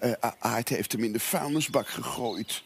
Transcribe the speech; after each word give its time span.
eh, 0.00 0.12
A- 0.24 0.36
Aard 0.38 0.68
heeft 0.68 0.92
hem 0.92 1.04
in 1.04 1.12
de 1.12 1.20
vuilnisbak 1.20 1.88
gegooid. 1.88 2.62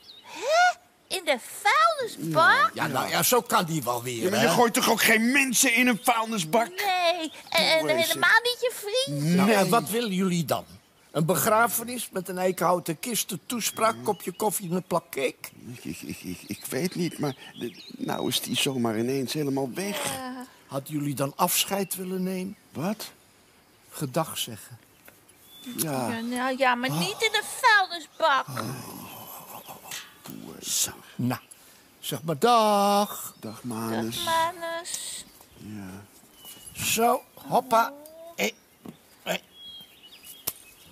In 1.09 1.25
de 1.25 1.39
vuilnisbak? 1.63 2.71
Ja, 2.75 2.87
nou 2.87 3.09
ja, 3.09 3.23
zo 3.23 3.41
kan 3.41 3.65
die 3.65 3.83
wel 3.83 4.03
weer, 4.03 4.23
Ja, 4.23 4.31
maar 4.31 4.39
hè? 4.39 4.45
je 4.45 4.51
gooit 4.51 4.75
toch 4.75 4.91
ook 4.91 5.03
geen 5.03 5.33
mensen 5.33 5.75
in 5.75 5.87
een 5.87 5.99
vuilnisbak? 6.03 6.69
Nee, 6.69 7.33
en, 7.49 7.89
helemaal 7.89 8.41
niet 8.43 8.59
je 8.61 8.73
vriend? 8.75 9.25
Nou, 9.35 9.69
wat 9.69 9.91
willen 9.91 10.13
jullie 10.13 10.45
dan? 10.45 10.65
Een 11.11 11.25
begrafenis 11.27 12.09
met 12.13 12.29
een 12.29 12.39
eikenhouten 12.39 12.99
kist, 12.99 13.31
een 13.31 13.41
toespraak, 13.47 13.95
kopje 14.05 14.33
koffie 14.33 14.71
en 14.71 14.77
een 14.77 14.83
plak 14.83 15.05
cake? 15.11 15.35
Ik, 15.75 15.85
ik, 15.85 16.01
ik, 16.03 16.19
ik, 16.23 16.39
ik 16.47 16.65
weet 16.65 16.95
niet, 16.95 17.19
maar 17.19 17.37
de- 17.59 17.83
nou 17.97 18.29
is 18.29 18.41
die 18.41 18.57
zomaar 18.57 18.99
ineens 18.99 19.33
helemaal 19.33 19.71
weg. 19.75 20.13
Hadden 20.67 20.93
jullie 20.95 21.15
dan 21.15 21.33
afscheid 21.37 21.95
willen 21.95 22.23
nemen? 22.23 22.57
Wat? 22.73 23.11
Gedag 23.91 24.39
zeggen. 24.39 24.79
Ja, 25.77 26.09
Ja, 26.09 26.21
nou 26.21 26.55
ja, 26.59 26.75
maar 26.75 26.91
niet 26.91 27.17
in 27.23 27.33
de 27.33 27.43
vuilnisbak. 27.45 28.47
Zo, 30.61 30.91
nou, 31.17 31.41
zeg 32.01 32.23
maar 32.23 32.39
dag. 32.39 33.35
dag 33.35 33.35
Dag, 33.41 33.63
Manus. 33.63 34.25
Manus. 34.25 35.25
Zo, 36.73 37.23
hoppa. 37.35 37.93
Eh, 38.37 38.51
eh. 39.23 39.35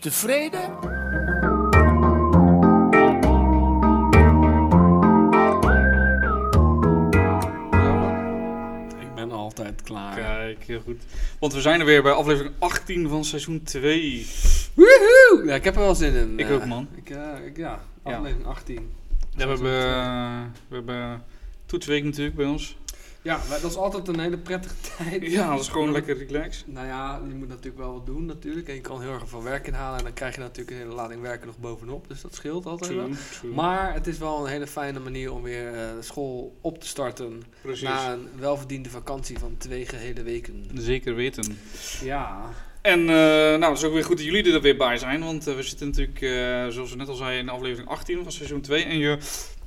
Tevreden? 0.01 0.79
Klaar. 9.93 10.15
Kijk, 10.15 10.65
heel 10.65 10.81
goed. 10.81 11.03
Want 11.39 11.53
we 11.53 11.61
zijn 11.61 11.81
er 11.81 11.87
weer 11.87 12.03
bij 12.03 12.13
aflevering 12.13 12.55
18 12.59 13.09
van 13.09 13.25
seizoen 13.25 13.63
2. 13.63 14.27
Woehoe! 14.75 15.43
Ja, 15.47 15.55
ik 15.55 15.65
heb 15.65 15.75
er 15.75 15.81
wel 15.81 15.95
zin 15.95 16.15
in. 16.15 16.39
Ik 16.39 16.49
eh. 16.49 16.55
ook, 16.55 16.65
man. 16.65 16.89
Ik, 16.95 17.11
eh, 17.11 17.47
ik, 17.47 17.57
ja, 17.57 17.81
Ja. 18.05 18.17
aflevering 18.17 18.47
18. 18.47 18.91
Ja, 19.37 19.47
we 19.47 19.53
hebben, 19.53 19.73
eh, 19.73 20.41
we 20.69 20.75
hebben 20.75 21.25
toetsweek 21.67 22.05
natuurlijk 22.05 22.37
bij 22.37 22.47
ons. 22.47 22.77
Ja, 23.23 23.41
dat 23.49 23.71
is 23.71 23.77
altijd 23.77 24.09
een 24.09 24.21
hele 24.21 24.39
prettige 24.39 24.75
tijd. 24.97 25.31
Ja, 25.31 25.51
dat 25.51 25.61
is 25.61 25.69
gewoon 25.69 25.93
lekker 25.93 26.17
relaxed. 26.17 26.67
Nou 26.67 26.87
ja, 26.87 27.21
je 27.29 27.35
moet 27.35 27.49
natuurlijk 27.49 27.77
wel 27.77 27.93
wat 27.93 28.07
doen 28.07 28.25
natuurlijk. 28.25 28.69
En 28.69 28.75
je 28.75 28.81
kan 28.81 29.01
heel 29.01 29.13
erg 29.13 29.29
veel 29.29 29.43
werk 29.43 29.67
inhalen. 29.67 29.99
En 29.99 30.05
dan 30.05 30.13
krijg 30.13 30.35
je 30.35 30.41
natuurlijk 30.41 30.71
een 30.71 30.83
hele 30.83 30.95
lading 30.95 31.21
werken 31.21 31.47
nog 31.47 31.59
bovenop. 31.59 32.09
Dus 32.09 32.21
dat 32.21 32.35
scheelt 32.35 32.67
altijd 32.67 32.95
wel. 32.95 33.09
True. 33.41 33.53
Maar 33.53 33.95
het 33.95 34.07
is 34.07 34.19
wel 34.19 34.45
een 34.45 34.51
hele 34.51 34.67
fijne 34.67 34.99
manier 34.99 35.33
om 35.33 35.43
weer 35.43 35.75
eh, 35.75 35.89
school 36.01 36.57
op 36.61 36.81
te 36.81 36.87
starten. 36.87 37.43
Precies. 37.61 37.89
Na 37.89 38.13
een 38.13 38.29
welverdiende 38.39 38.91
vakantie 38.91 39.39
van 39.39 39.57
twee 39.57 39.87
gehele 39.87 40.23
weken. 40.23 40.71
Zeker 40.75 41.15
weten. 41.15 41.59
Ja. 42.03 42.41
En 42.81 43.01
eh, 43.01 43.07
nou, 43.07 43.65
het 43.65 43.79
is 43.79 43.85
ook 43.85 43.93
weer 43.93 44.05
goed 44.05 44.17
dat 44.17 44.27
jullie 44.27 44.53
er 44.53 44.61
weer 44.61 44.77
bij 44.77 44.97
zijn. 44.97 45.21
Want 45.25 45.47
eh, 45.47 45.55
we 45.55 45.63
zitten 45.63 45.87
natuurlijk, 45.87 46.19
zoals 46.73 46.91
we 46.91 46.97
net 46.97 47.09
al 47.09 47.15
zeiden, 47.15 47.41
in 47.41 47.49
aflevering 47.49 47.89
18 47.89 48.23
van 48.23 48.33
seizoen 48.33 48.61
2. 48.61 48.85
En 48.85 48.99
je 48.99 49.19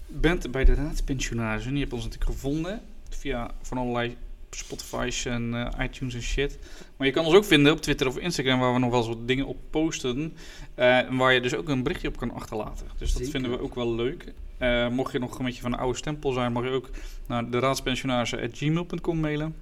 bent 0.08 0.52
bij 0.52 0.66
de 0.66 0.74
raadspensionaris. 0.74 1.66
En 1.66 1.74
je 1.74 1.80
hebt 1.80 1.94
ons 1.94 2.04
natuurlijk 2.04 2.32
gevonden 2.32 2.82
via 3.16 3.52
van 3.62 3.78
allerlei 3.78 4.18
Spotify's 4.50 5.26
en 5.26 5.54
eh, 5.54 5.86
iTunes 5.86 6.14
en 6.14 6.22
shit. 6.22 6.58
Maar 6.98 7.08
je 7.08 7.14
kan 7.14 7.26
ons 7.26 7.36
ook 7.36 7.46
vinden 7.46 7.72
op 7.72 7.82
Twitter 7.82 8.08
of 8.08 8.18
Instagram, 8.18 8.60
waar 8.60 8.74
we 8.74 8.80
nog 8.80 8.90
wel 8.90 9.00
eens 9.00 9.08
wat 9.08 9.28
dingen 9.28 9.46
op 9.46 9.58
posten. 9.70 10.34
Eh, 10.76 10.98
en 10.98 11.18
waar 11.18 11.34
je 11.34 11.42
dus 11.42 11.56
ook 11.56 11.70
een 11.70 11.84
berichtje 11.84 12.08
op 12.08 12.18
kan 12.18 12.32
achterlaten. 12.32 12.88
Dus 12.98 13.10
dat 13.14 13.18
Zeker. 13.18 13.32
vinden 13.32 13.52
we 13.52 13.60
ook 13.64 13.76
wel 13.76 13.96
leuk. 13.96 14.34
Eh, 14.58 14.88
mocht 14.90 15.12
je 15.12 15.20
nog 15.20 15.40
een 15.40 15.46
beetje 15.46 15.62
van 15.62 15.72
de 15.72 15.78
oude 15.78 15.98
stempel 15.98 16.32
zijn, 16.32 16.52
mag 16.52 16.64
je 16.64 16.70
ook 16.70 16.90
naar 17.28 17.50
de 17.50 17.60
raadspensionarissen.gmail.com 17.60 19.20
mailen. 19.20 19.56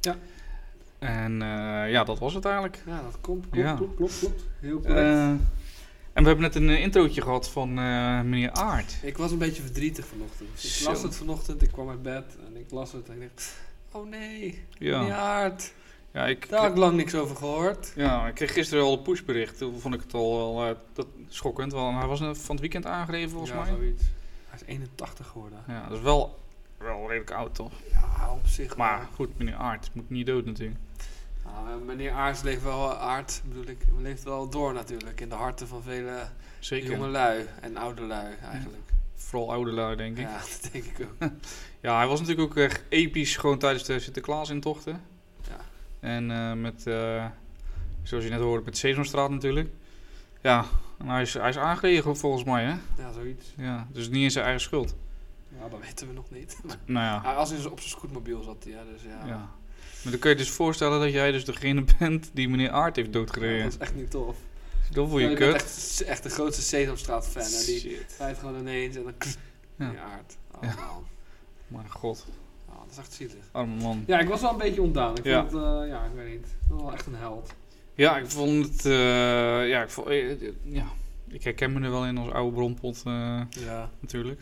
Ja. 0.00 0.16
En 0.98 1.38
ja, 1.90 2.04
dat 2.04 2.18
was 2.18 2.34
het 2.34 2.44
eigenlijk. 2.44 2.82
Ja, 2.86 3.02
dat 3.02 3.18
komt. 3.20 3.46
Klopt, 3.50 3.66
Ja. 3.66 3.74
klopt, 3.74 3.96
klopt, 3.96 4.18
klopt. 4.18 4.42
Heel 4.60 4.80
correct. 4.80 5.40
En 6.16 6.22
we 6.22 6.28
hebben 6.28 6.46
net 6.46 6.54
een 6.54 6.68
eh, 6.68 6.80
introotje 6.80 7.22
gehad 7.22 7.48
van 7.48 7.68
eh, 7.68 8.20
meneer 8.20 8.50
Aard. 8.50 8.98
Ik 9.02 9.16
was 9.16 9.30
een 9.30 9.38
beetje 9.38 9.62
verdrietig 9.62 10.06
vanochtend. 10.06 10.64
Ik 10.64 10.86
las 10.86 11.02
het 11.02 11.16
vanochtend, 11.16 11.62
ik 11.62 11.72
kwam 11.72 11.88
uit 11.88 12.02
bed 12.02 12.36
en 12.46 12.56
ik 12.56 12.70
las 12.70 12.92
het 12.92 13.08
en 13.08 13.22
ik 13.22 13.30
dacht... 13.34 13.56
Oh 13.92 14.08
nee, 14.08 14.64
Ja, 14.78 15.06
ja. 15.06 15.16
Aard. 15.16 15.72
ja, 16.10 16.26
ik, 16.26 16.48
Daar 16.48 16.60
had 16.60 16.70
ik 16.70 16.76
lang 16.76 16.96
niks 16.96 17.14
over 17.14 17.36
gehoord. 17.36 17.92
ja, 17.96 18.26
ik 18.26 18.34
kreeg 18.34 18.52
gisteren 18.52 18.84
al 18.84 18.92
een 18.92 19.02
pushbericht. 19.02 19.58
Toen 19.58 19.80
vond 19.80 19.94
ik 19.94 20.00
het 20.00 20.14
al 20.14 20.36
wel 20.36 20.68
eh, 20.68 20.76
dat, 20.92 21.06
schokkend. 21.28 21.72
Want 21.72 21.98
hij 21.98 22.06
was 22.06 22.18
van 22.18 22.54
het 22.54 22.60
weekend 22.60 22.86
aangegeven 22.86 23.30
volgens 23.30 23.50
ja, 23.50 23.56
mij. 23.56 23.66
zoiets. 23.66 24.02
Hij 24.48 24.58
is 24.60 24.66
81 24.66 25.26
geworden. 25.26 25.58
Ja, 25.68 25.88
dat 25.88 25.96
is 25.96 26.02
wel, 26.02 26.38
wel 26.78 27.00
redelijk 27.08 27.30
oud 27.30 27.54
toch? 27.54 27.72
Ja, 27.92 28.32
op 28.32 28.46
zich 28.46 28.76
Maar 28.76 29.08
goed, 29.14 29.38
meneer 29.38 29.56
Aard 29.56 29.90
moet 29.92 30.10
niet 30.10 30.26
dood 30.26 30.44
natuurlijk. 30.44 30.78
Nou, 31.52 31.84
meneer 31.84 32.12
Aarts 32.12 32.42
leeft 32.42 32.62
wel, 32.62 32.94
Aard 32.94 33.42
bedoel 33.44 33.66
ik, 33.66 33.78
leeft 33.98 34.22
wel 34.22 34.48
door 34.48 34.72
natuurlijk. 34.72 35.20
In 35.20 35.28
de 35.28 35.34
harten 35.34 35.68
van 35.68 35.82
vele 35.82 36.28
Zeker. 36.58 36.90
jonge 36.90 37.08
lui 37.08 37.46
en 37.60 37.76
oude 37.76 38.02
lui 38.02 38.34
eigenlijk. 38.42 38.82
Vooral 39.14 39.52
oude 39.52 39.70
lui 39.70 39.96
denk 39.96 40.18
ik. 40.18 40.24
Ja. 40.24 40.30
Ja, 40.30 40.38
dat 40.60 40.68
denk 40.72 40.84
ik 40.84 41.06
ook. 41.20 41.30
hij 41.80 42.06
was 42.06 42.20
natuurlijk 42.20 42.50
ook 42.50 42.56
echt 42.56 42.82
episch 42.88 43.36
gewoon 43.36 43.58
tijdens 43.58 43.84
de 43.84 43.98
Sinterklaas-intochten. 43.98 45.00
Ja. 45.48 45.60
En 46.00 46.30
eh, 46.30 46.52
met, 46.52 46.86
eh, 46.86 47.26
zoals 48.02 48.24
je 48.24 48.30
net 48.30 48.40
hoorde, 48.40 48.64
met 48.64 48.76
Sesamstraat 48.76 49.30
natuurlijk. 49.30 49.70
Ja, 50.42 50.64
en 50.98 51.08
hij 51.08 51.22
is, 51.22 51.34
hij 51.34 51.48
is 51.48 51.58
aangeregen 51.58 52.16
volgens 52.16 52.44
mij 52.44 52.64
hè. 52.64 52.74
Ja, 53.02 53.12
zoiets. 53.12 53.54
Ja, 53.56 53.86
dus 53.92 54.08
niet 54.08 54.22
in 54.22 54.30
zijn 54.30 54.44
eigen 54.44 54.62
schuld. 54.62 54.94
Ja, 55.60 55.68
dat 55.68 55.80
weten 55.80 56.06
we 56.06 56.12
nog 56.12 56.30
niet. 56.30 56.60
Nou 56.84 57.04
ja, 57.04 57.22
Hij 57.22 57.34
als 57.34 57.50
hij 57.50 57.64
op 57.64 57.80
zijn 57.80 57.90
scootmobiel 57.90 58.42
zat, 58.42 58.64
ja, 58.68 58.82
dus 58.92 59.02
ja. 59.02 59.26
ja. 59.26 59.50
Maar 60.06 60.14
dan 60.14 60.24
kun 60.24 60.30
je 60.30 60.36
dus 60.36 60.50
voorstellen 60.50 61.00
dat 61.00 61.12
jij 61.12 61.32
dus 61.32 61.44
degene 61.44 61.84
bent 61.98 62.30
die 62.32 62.48
meneer 62.48 62.70
Aard 62.70 62.96
heeft 62.96 63.12
doodgereden. 63.12 63.62
dat 63.62 63.72
is 63.72 63.78
echt 63.78 63.94
niet 63.94 64.10
tof. 64.10 64.36
Dat 64.90 65.08
voel 65.08 65.18
je 65.18 65.28
Ja, 65.28 65.34
ben 65.38 65.52
kut. 65.52 65.54
echt, 65.54 66.02
echt 66.02 66.22
de 66.22 66.28
grootste 66.30 66.62
Sesamstraat-fan. 66.62 67.42
En 67.42 67.64
die 67.66 67.78
Shit. 67.80 68.14
rijdt 68.18 68.38
gewoon 68.38 68.58
ineens 68.58 68.96
en 68.96 69.02
dan... 69.02 69.12
Ja. 69.78 69.92
Ja. 69.92 70.00
aard. 70.02 70.36
Oh, 70.54 70.62
Ja. 70.62 70.74
man. 70.74 71.04
Maar 71.68 71.84
god, 71.88 72.26
Oh, 72.68 72.74
dat 72.82 72.86
is 72.90 72.96
echt 72.98 73.12
zielig. 73.12 73.34
arme 73.52 73.82
man. 73.82 74.04
Ja, 74.06 74.18
ik 74.18 74.28
was 74.28 74.40
wel 74.40 74.50
een 74.50 74.58
beetje 74.58 74.82
ontdaan. 74.82 75.16
Ik 75.16 75.24
Ja. 75.24 75.40
vond 75.48 75.52
het, 75.52 75.62
eh, 75.62 75.88
ja, 75.88 76.04
ik 76.04 76.10
weet 76.14 76.28
niet. 76.30 76.46
Wel 76.68 76.92
echt 76.92 77.06
een 77.06 77.14
held. 77.14 77.54
Ja, 77.94 78.16
ik 78.18 78.26
vond 78.30 78.66
het, 78.66 78.84
eh, 78.86 78.92
ja, 79.68 79.82
ik 79.82 79.90
vond, 79.90 80.06
eh, 80.08 80.40
ja, 80.62 80.86
ik 81.28 81.42
herken 81.44 81.72
me 81.72 81.80
er 81.84 81.90
wel 81.90 82.06
in 82.06 82.18
als 82.18 82.30
oude 82.32 82.54
bronpot 82.54 83.02
Ja. 83.50 83.90
natuurlijk. 84.00 84.40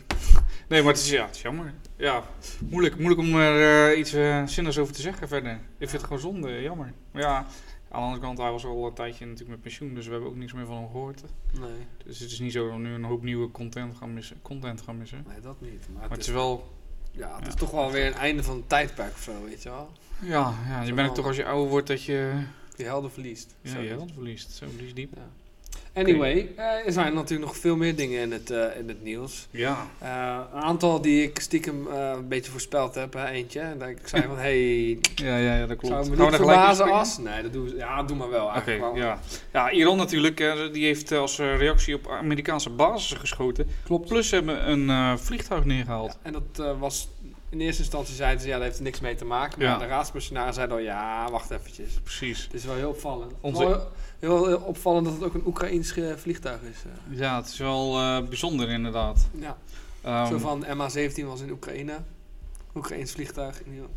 Nee, 0.67 0.81
maar 0.83 0.93
het 0.93 1.01
is, 1.01 1.09
ja, 1.09 1.25
het 1.25 1.35
is 1.35 1.41
jammer. 1.41 1.73
Ja, 1.97 2.23
moeilijk, 2.69 2.95
moeilijk 2.97 3.19
om 3.21 3.35
er 3.35 3.91
eh, 3.91 3.99
iets 3.99 4.13
eh 4.13 4.43
zinnigs 4.45 4.77
over 4.77 4.93
te 4.93 5.01
zeggen 5.01 5.27
verder. 5.27 5.51
Ik 5.53 5.59
vind 5.77 5.91
het 5.91 6.03
gewoon 6.03 6.19
zonde, 6.19 6.61
jammer. 6.61 6.93
Maar 7.11 7.21
ja, 7.21 7.35
aan 7.37 7.45
de 7.89 7.95
andere 7.97 8.21
kant, 8.21 8.37
hij 8.37 8.51
was 8.51 8.65
al 8.65 8.87
een 8.87 8.93
tijdje 8.93 9.23
natuurlijk 9.25 9.51
met 9.51 9.61
pensioen, 9.61 9.93
dus 9.93 10.05
we 10.05 10.11
hebben 10.11 10.29
ook 10.29 10.35
niks 10.35 10.53
meer 10.53 10.65
van 10.65 10.75
hem 10.75 10.85
gehoord. 10.91 11.21
Nee, 11.59 11.69
Dus 12.05 12.19
het 12.19 12.31
is 12.31 12.39
niet 12.39 12.51
zo 12.51 12.63
dat 12.67 12.73
we 12.75 12.81
nu 12.81 12.93
een 12.93 13.03
hoop 13.03 13.23
nieuwe 13.23 13.51
content 13.51 13.95
gaan 13.97 14.13
missen. 14.13 14.41
Content 14.41 14.81
gaan 14.81 14.97
missen. 14.97 15.25
nee, 15.27 15.39
dat 15.41 15.61
niet. 15.61 15.71
Maar 15.79 15.93
Maar 15.93 16.01
het, 16.03 16.11
het 16.11 16.27
is, 16.27 16.33
wel, 16.33 16.73
ja, 17.11 17.35
het 17.35 17.47
is 17.47 17.53
ja. 17.53 17.59
toch 17.59 17.71
wel 17.71 17.91
weer 17.91 18.05
een 18.05 18.13
einde 18.13 18.43
van 18.43 18.55
een 18.55 18.67
tijdperk 18.67 19.11
of 19.13 19.21
zo, 19.21 19.43
weet 19.45 19.63
je 19.63 19.69
wel. 19.69 19.89
ja, 20.21 20.53
ja 20.67 20.81
je 20.81 20.93
merkt 20.93 21.15
toch 21.15 21.25
als 21.25 21.35
je 21.35 21.45
ouder 21.45 21.69
wordt 21.69 21.87
dat 21.87 22.03
je, 22.03 22.43
Je 22.75 22.83
helden 22.83 23.11
verliest. 23.11 23.55
ja, 23.61 23.71
Zo. 23.71 23.79
je 23.79 23.87
held 23.89 24.11
verliest. 24.13 24.51
Zo 24.51 24.65
verliest 24.69 24.95
diep. 24.95 25.17
Anyway, 25.95 26.49
eh, 26.55 26.85
er 26.85 26.91
zijn 26.91 27.13
natuurlijk 27.13 27.47
nog 27.47 27.57
veel 27.57 27.75
meer 27.75 27.95
dingen 27.95 28.21
in 28.21 28.31
het, 28.31 28.49
eh, 28.51 28.77
in 28.79 28.87
het 28.87 29.03
nieuws. 29.03 29.47
Ja, 29.51 29.87
Eh, 29.99 30.37
een 30.53 30.61
aantal 30.61 31.01
die 31.01 31.23
ik 31.23 31.39
stiekem 31.39 31.87
een 31.87 32.27
beetje 32.27 32.51
voorspeld 32.51 32.95
heb, 32.95 33.13
hè, 33.13 33.27
eentje. 33.27 33.59
En 33.59 33.77
dat 33.79 33.87
ik 33.89 33.97
zei 34.05 34.23
van, 34.27 34.37
hey, 34.37 34.89
ja, 35.15 35.37
ja, 35.37 35.55
ja 35.57 35.65
dat 35.65 35.77
klopt. 35.77 36.05
zou 36.05 36.17
me 36.17 36.23
niet 36.25 36.35
verbazen 36.35 36.91
als... 36.91 37.17
Nee, 37.17 37.41
dat 37.41 37.53
doen 37.53 37.65
we, 37.65 37.75
ja, 37.75 38.03
doe 38.03 38.17
maar 38.17 38.29
wel 38.29 38.51
eigenlijk. 38.51 38.81
wel. 38.81 38.95
ja. 38.95 39.19
Ja, 39.53 39.71
Iran 39.71 39.97
natuurlijk, 39.97 40.37
die 40.73 40.85
heeft 40.85 41.11
als 41.11 41.37
reactie 41.37 41.95
op 41.95 42.07
Amerikaanse 42.07 42.69
bases 42.69 43.17
geschoten. 43.17 43.67
Klopt. 43.83 44.07
Plus 44.07 44.29
ze 44.29 44.35
hebben 44.35 44.69
een 44.71 45.19
vliegtuig 45.19 45.65
neergehaald. 45.65 46.11
Ja, 46.11 46.17
en 46.21 46.33
dat 46.33 46.77
was... 46.79 47.09
In 47.55 47.61
eerste 47.61 47.81
instantie 47.81 48.15
zeiden 48.15 48.41
ze, 48.41 48.47
ja, 48.47 48.55
daar 48.57 48.65
heeft 48.65 48.79
niks 48.79 48.99
mee 48.99 49.15
te 49.15 49.25
maken. 49.25 49.59
Maar 49.59 49.67
Ja. 49.67 49.77
de 49.77 49.85
raadspensionaris 49.85 50.55
zei 50.55 50.67
dan, 50.67 50.83
ja, 50.83 51.31
wacht 51.31 51.51
eventjes. 51.51 51.93
Precies. 52.03 52.43
Het 52.43 52.53
is 52.53 52.65
wel 52.65 52.75
heel 52.75 52.89
opvallend. 52.89 53.31
Onze- 53.41 53.65
Wel 53.67 53.91
heel, 54.19 54.45
heel 54.47 54.57
opvallend 54.57 55.05
dat 55.05 55.13
het 55.13 55.23
ook 55.23 55.33
een 55.33 55.43
Oekraïns 55.45 55.97
eh, 55.97 56.13
vliegtuig 56.15 56.61
is. 56.61 56.77
eh. 56.85 57.17
Ja, 57.19 57.35
het 57.37 57.47
is 57.47 57.57
wel 57.57 57.97
eh, 57.99 58.21
bijzonder 58.27 58.69
inderdaad. 58.69 59.27
Ja, 59.39 59.57
Ehm, 60.01 60.27
zo 60.27 60.37
van 60.37 60.65
MH17 60.67 61.25
was 61.25 61.41
in 61.41 61.51
Oekraïne. 61.51 61.93
Oekraïns 62.75 63.11
vliegtuig. 63.11 63.61
In 63.63 63.87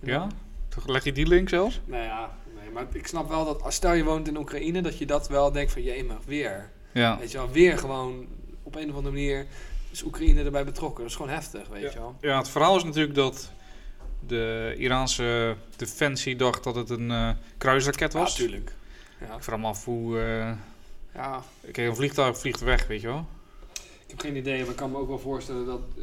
Ja? 0.00 0.26
Toch 0.68 0.86
Leg 0.86 1.04
je 1.04 1.12
die 1.12 1.26
link 1.26 1.48
zelfs? 1.48 1.80
Nou 1.84 2.02
ja, 2.02 2.30
nee, 2.60 2.70
maar 2.70 2.86
ik 2.92 3.06
snap 3.06 3.28
wel 3.28 3.44
dat 3.44 3.62
als 3.62 3.74
stel 3.74 3.92
je 3.92 4.04
woont 4.04 4.28
in 4.28 4.36
Oekraïne, 4.36 4.80
dat 4.82 4.98
je 4.98 5.06
dat 5.06 5.28
wel 5.28 5.52
denkt 5.52 5.72
van, 5.72 5.82
jee, 5.82 6.04
maar 6.04 6.18
weer. 6.26 6.70
Ja. 6.92 7.18
Weet 7.18 7.30
je 7.30 7.38
wel, 7.38 7.50
weer 7.50 7.78
gewoon 7.78 8.26
op 8.62 8.74
een 8.74 8.90
of 8.90 8.96
andere 8.96 9.14
manier 9.14 9.46
is 9.96 10.02
Oekraïne 10.04 10.44
erbij 10.44 10.64
betrokken. 10.64 11.00
Dat 11.02 11.10
is 11.10 11.16
gewoon 11.16 11.32
heftig, 11.32 11.68
weet 11.68 11.92
je 11.92 11.98
wel. 11.98 12.16
Ja, 12.20 12.38
het 12.38 12.48
verhaal 12.48 12.76
is 12.76 12.84
natuurlijk 12.84 13.14
dat 13.14 13.50
de 14.26 14.74
Iraanse 14.78 15.56
defensie 15.76 16.36
dacht 16.36 16.64
dat 16.64 16.74
het 16.74 16.90
een 16.90 17.10
eh, 17.10 17.30
kruisraket 17.58 18.12
Ja, 18.12 18.18
was. 18.18 18.34
tuurlijk. 18.34 18.72
Ja, 19.20 19.34
ik 19.36 19.42
vraag 19.42 19.58
me 19.58 19.66
af 19.66 19.84
hoe... 19.84 20.20
eh 20.20 20.52
ja. 21.14 21.42
Kijk, 21.72 21.88
een 21.88 21.96
vliegtuig 21.96 22.38
vliegt 22.38 22.60
weg, 22.60 22.86
weet 22.86 23.00
je 23.00 23.06
wel. 23.06 23.26
Ik 23.74 24.10
heb 24.10 24.20
geen 24.20 24.36
idee, 24.36 24.60
maar 24.60 24.70
ik 24.70 24.76
kan 24.76 24.90
me 24.90 24.98
ook 24.98 25.08
wel 25.08 25.18
voorstellen 25.18 25.66
dat 25.66 25.80
eh, 25.96 26.02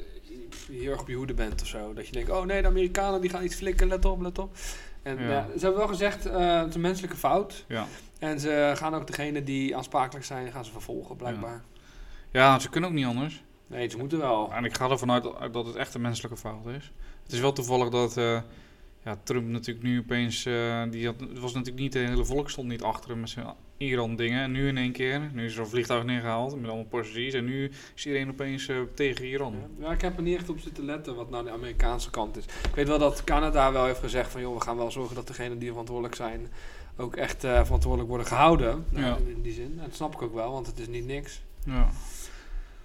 je 0.68 0.80
heel 0.81 0.92
erg 0.92 1.01
op 1.01 1.07
je 1.07 1.16
hoede 1.16 1.34
bent 1.34 1.62
of 1.62 1.68
zo. 1.68 1.94
Dat 1.94 2.06
je 2.06 2.12
denkt, 2.12 2.30
oh 2.30 2.44
nee, 2.45 2.62
de 2.62 2.68
Amerikanen 2.68 3.22
die 3.22 3.30
gaan 3.30 3.44
iets 3.44 3.56
flikken, 3.56 3.88
let 3.88 4.06
op, 4.06 4.22
let 4.22 4.40
op. 4.40 4.56
En 5.04 5.19
Ja. 5.19 5.30
ja, 5.30 5.45
ze 5.54 5.60
hebben 5.60 5.78
wel 5.78 5.88
gezegd, 5.88 6.25
eh, 6.25 6.60
het 6.60 6.68
is 6.69 6.75
een 6.75 6.81
menselijke 6.81 7.18
fout. 7.18 7.66
Ja. 7.68 7.86
En 8.19 8.40
ze 8.40 8.72
gaan 8.75 8.95
ook 8.95 9.07
degene 9.07 9.44
die 9.44 9.75
aansprakelijk 9.75 10.25
zijn, 10.25 10.51
gaan 10.51 10.66
ze 10.66 10.72
vervolgen, 10.72 11.16
blijkbaar. 11.16 11.63
ja, 12.31 12.60
ze 12.60 12.69
kunnen 12.69 12.90
ook 12.90 12.95
niet 12.95 13.06
anders. 13.06 13.44
Nee, 13.74 13.90
ze 13.90 13.98
moeten 13.98 14.18
wel. 14.20 14.52
En 14.54 14.66
ik 14.66 14.74
ga 14.75 14.90
ervan 14.90 15.12
uit 15.12 15.24
dat 15.54 15.66
het 15.66 15.75
echt 15.75 15.94
een 15.94 16.02
menselijke 16.02 16.38
fout 16.38 16.66
is. 16.68 16.92
Het 17.24 17.31
is 17.34 17.40
wel 17.40 17.54
toevallig 17.54 17.90
dat 17.90 18.18
eh, 18.18 18.42
ja, 19.04 19.18
Trump 19.24 19.48
natuurlijk 19.48 19.86
nu 19.86 20.00
opeens... 20.00 20.46
eh, 20.46 20.84
die 20.90 21.06
had, 21.06 21.20
het 21.20 21.40
was 21.40 21.54
natuurlijk 21.54 21.81
niet... 21.84 21.94
De 21.94 22.00
hele 22.00 22.25
volk 22.25 22.50
stond 22.50 22.68
niet 22.68 22.84
achter 22.84 23.10
hem 23.10 23.20
met 23.20 23.30
zijn 23.30 23.46
Iran-dingen. 23.78 24.44
En 24.44 24.52
nu 24.52 24.68
in 24.68 24.78
één 24.78 24.92
keer, 24.92 25.30
nu 25.34 25.46
is 25.46 25.54
er 25.56 25.60
een 25.60 25.68
vliegtuig 25.68 26.04
neergehaald 26.04 26.56
met 26.56 26.66
allemaal 26.66 26.86
passagiers. 26.86 27.34
En 27.34 27.46
nu 27.46 27.72
is 27.96 28.06
iedereen 28.06 28.30
opeens 28.30 28.68
eh, 28.68 28.78
tegen 28.94 29.25
Iran. 29.25 29.56
Ja, 29.80 29.92
ik 29.92 30.02
heb 30.02 30.18
er 30.18 30.24
niet 30.24 30.38
echt 30.38 30.50
op 30.50 30.60
zitten 30.60 30.86
letten 30.86 31.16
wat 31.16 31.30
nou 31.30 31.44
de 31.44 31.52
Amerikaanse 31.52 32.10
kant 32.10 32.38
is. 32.38 32.44
Ik 32.44 32.76
weet 32.76 32.88
wel 32.88 33.00
dat 33.00 33.24
Canada 33.24 33.72
wel 33.72 33.86
heeft 33.86 34.00
gezegd 34.00 34.31
van... 34.31 34.42
joh, 34.42 34.56
we 34.56 34.62
gaan 34.62 34.78
wel 34.78 34.92
zorgen 34.92 35.16
dat 35.16 35.28
degenen 35.28 35.60
die 35.60 35.69
verantwoordelijk 35.69 36.16
zijn... 36.16 36.48
ook 36.98 37.16
echt 37.16 37.40
verantwoordelijk 37.40 38.10
worden 38.10 38.28
gehouden. 38.28 38.86
Nou, 38.90 39.06
Ja. 39.06 39.16
in, 39.18 39.28
in 39.36 39.42
die 39.42 39.54
zin. 39.54 39.74
En 39.78 39.86
dat 39.86 39.96
snap 39.96 40.14
ik 40.14 40.22
ook 40.22 40.34
wel, 40.34 40.52
want 40.52 40.68
het 40.68 40.80
is 40.80 40.88
niet 40.88 41.06
niks. 41.06 41.42
Ja. 41.66 41.90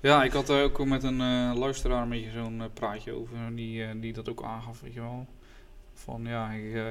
Ja, 0.00 0.24
ik 0.24 0.32
had 0.32 0.48
er 0.48 0.62
ook 0.62 0.84
met 0.84 1.02
een 1.02 1.20
eh, 1.20 1.52
luisteraar 1.54 2.02
een 2.02 2.08
beetje 2.08 2.30
zo'n 2.30 2.60
eh, 2.60 2.66
praatje 2.74 3.12
over. 3.12 3.36
Die, 3.54 3.84
eh, 3.84 3.90
die 3.96 4.12
dat 4.12 4.28
ook 4.28 4.42
aangaf, 4.42 4.80
weet 4.80 4.94
je 4.94 5.00
wel. 5.00 5.26
Van 5.94 6.24
ja, 6.24 6.50
ik, 6.50 6.82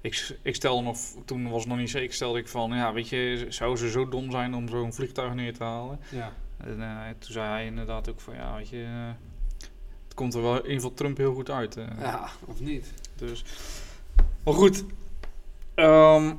ik, 0.00 0.36
ik 0.42 0.54
stelde 0.54 0.82
nog, 0.82 0.98
toen 1.24 1.50
was 1.50 1.60
het 1.60 1.68
nog 1.68 1.78
niet 1.78 1.90
zeker, 1.90 2.14
stelde 2.14 2.38
ik 2.38 2.48
van 2.48 2.70
ja, 2.74 2.92
weet 2.92 3.08
je, 3.08 3.46
zou 3.48 3.76
ze 3.76 3.90
zo 3.90 4.08
dom 4.08 4.30
zijn 4.30 4.54
om 4.54 4.68
zo'n 4.68 4.92
vliegtuig 4.92 5.34
neer 5.34 5.54
te 5.54 5.64
halen? 5.64 6.00
Ja. 6.10 6.32
En 6.56 7.16
toen 7.18 7.32
zei 7.32 7.48
hij 7.48 7.66
inderdaad 7.66 8.10
ook 8.10 8.20
van 8.20 8.34
ja, 8.34 8.56
weet 8.56 8.68
je, 8.68 9.12
het 10.04 10.14
komt 10.14 10.34
er 10.34 10.42
wel 10.42 10.54
in 10.56 10.62
ieder 10.62 10.74
geval 10.74 10.94
Trump 10.94 11.16
heel 11.16 11.34
goed 11.34 11.50
uit. 11.50 11.76
ja, 11.98 12.28
of 12.44 12.60
niet. 12.60 12.92
Dus. 13.16 13.44
Maar 14.44 14.54
goed. 14.54 14.84
Oh, 15.76 16.30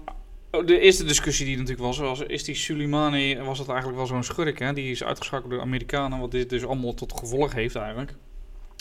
de 0.51 0.79
eerste 0.79 1.03
discussie 1.03 1.45
die 1.45 1.57
natuurlijk 1.57 1.83
was, 1.83 1.97
was 1.97 2.19
is 2.21 2.43
die 2.43 2.55
Soleimani, 2.55 3.37
was 3.37 3.57
dat 3.57 3.67
eigenlijk 3.67 3.97
wel 3.97 4.07
zo'n 4.07 4.23
schurk, 4.23 4.59
hè? 4.59 4.73
Die 4.73 4.91
is 4.91 5.03
uitgeschakeld 5.03 5.49
door 5.49 5.59
de 5.59 5.65
Amerikanen, 5.65 6.19
wat 6.19 6.31
dit 6.31 6.49
dus 6.49 6.65
allemaal 6.65 6.93
tot 6.93 7.19
gevolg 7.19 7.53
heeft 7.53 7.75
eigenlijk. 7.75 8.13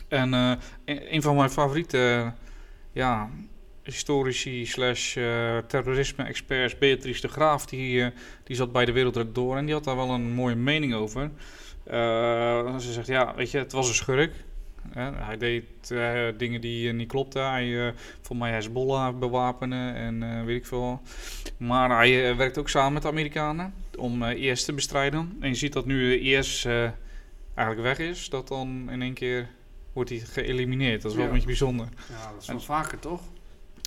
En 0.09 0.35
eh, 0.35 0.53
een 0.85 1.15
een 1.15 1.23
van 1.23 1.37
mijn 1.37 1.51
favoriete, 1.51 1.99
eh, 1.99 2.31
ja, 2.93 3.31
historici 3.83 4.67
slash 4.67 5.17
eh, 5.17 5.59
terrorisme-experts, 5.59 6.79
Beatrice 6.79 7.21
de 7.21 7.29
Graaf, 7.29 7.67
die, 7.67 8.13
die 8.45 8.57
zat 8.57 8.73
bij 8.73 8.85
de 8.85 8.93
Wereld 8.93 9.35
Door 9.35 9.57
en 9.57 9.65
die 9.65 9.75
had 9.75 9.85
daar 9.85 9.97
wel 9.97 10.11
een 10.11 10.33
mooie 10.33 10.55
mening 10.55 10.95
over. 10.95 11.31
Ze 12.81 12.93
zegt, 12.93 13.07
ja, 13.07 13.35
weet 13.35 13.51
je, 13.51 13.59
het 13.59 13.73
was 13.73 13.89
een 13.89 13.95
schurk. 13.95 14.33
Hij 15.15 15.37
deed 15.37 15.65
eh, 15.91 16.23
dingen 16.37 16.61
die 16.61 16.89
eh, 16.89 16.95
niet 16.95 17.09
klopten. 17.09 17.51
Hij, 17.51 17.87
eh 17.89 17.93
voor 18.21 18.37
mij 18.37 18.51
Hezbollah 18.53 19.19
bewapenen 19.19 19.95
en 19.95 20.45
weet 20.45 20.57
ik 20.57 20.67
veel. 20.67 21.01
Maar 21.57 21.91
hij 21.97 22.37
werkt 22.37 22.59
ook 22.59 22.69
samen 22.69 22.93
met 22.93 23.03
de 23.03 23.09
Amerikanen 23.09 23.75
om 23.99 24.23
IS 24.25 24.65
te 24.65 24.73
bestrijden. 24.73 25.37
En 25.41 25.49
je 25.49 25.55
ziet 25.55 25.73
dat 25.73 25.87
nu 25.87 26.09
de 26.11 26.21
IS 26.21 26.65
eh, 26.65 26.83
eigenlijk 27.55 27.81
weg 27.99 28.09
is. 28.09 28.29
Dat 28.29 28.49
dan 28.49 28.89
in 28.91 29.03
één 29.03 29.15
keer 29.15 29.49
wordt 29.93 30.11
hij 30.11 30.19
geëlimineerd. 30.19 31.03
Dat 31.03 31.11
is 31.11 31.17
wel 31.17 31.27
Ja. 31.27 31.29
een 31.31 31.35
beetje 31.35 31.49
bijzonder. 31.51 31.89
Ja, 32.09 32.31
dat 32.33 32.41
is 32.43 32.47
wel 32.47 32.57
En- 32.57 32.63
vaker, 32.63 32.99
toch? 32.99 33.21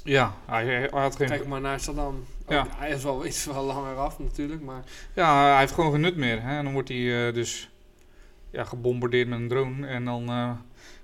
Ja, 0.04 0.36
hij, 0.46 0.66
hij 0.66 0.90
had 0.92 1.16
geen... 1.16 1.28
Kijk 1.28 1.48
maar 1.48 1.62
naar 1.62 1.80
Saddam. 1.80 2.16
Ook, 2.46 2.52
Ja. 2.52 2.68
Hij 2.76 2.90
is 2.92 3.04
wel 3.04 3.26
iets 3.28 3.46
wel 3.46 3.64
langer 3.64 3.96
af 3.96 4.20
natuurlijk, 4.20 4.62
maar... 4.62 4.84
Ja, 5.14 5.50
hij 5.52 5.60
heeft 5.60 5.74
gewoon 5.74 5.92
geen 5.92 6.02
nut 6.02 6.16
meer. 6.16 6.42
Hè? 6.42 6.58
En 6.58 6.64
dan 6.64 6.74
wordt 6.74 6.90
hij 6.90 7.32
dus 7.32 7.70
ja, 8.52 8.64
gebombardeerd 8.64 9.28
met 9.28 9.40
een 9.40 9.48
drone. 9.48 9.88
En 9.88 10.06
dan, 10.06 10.24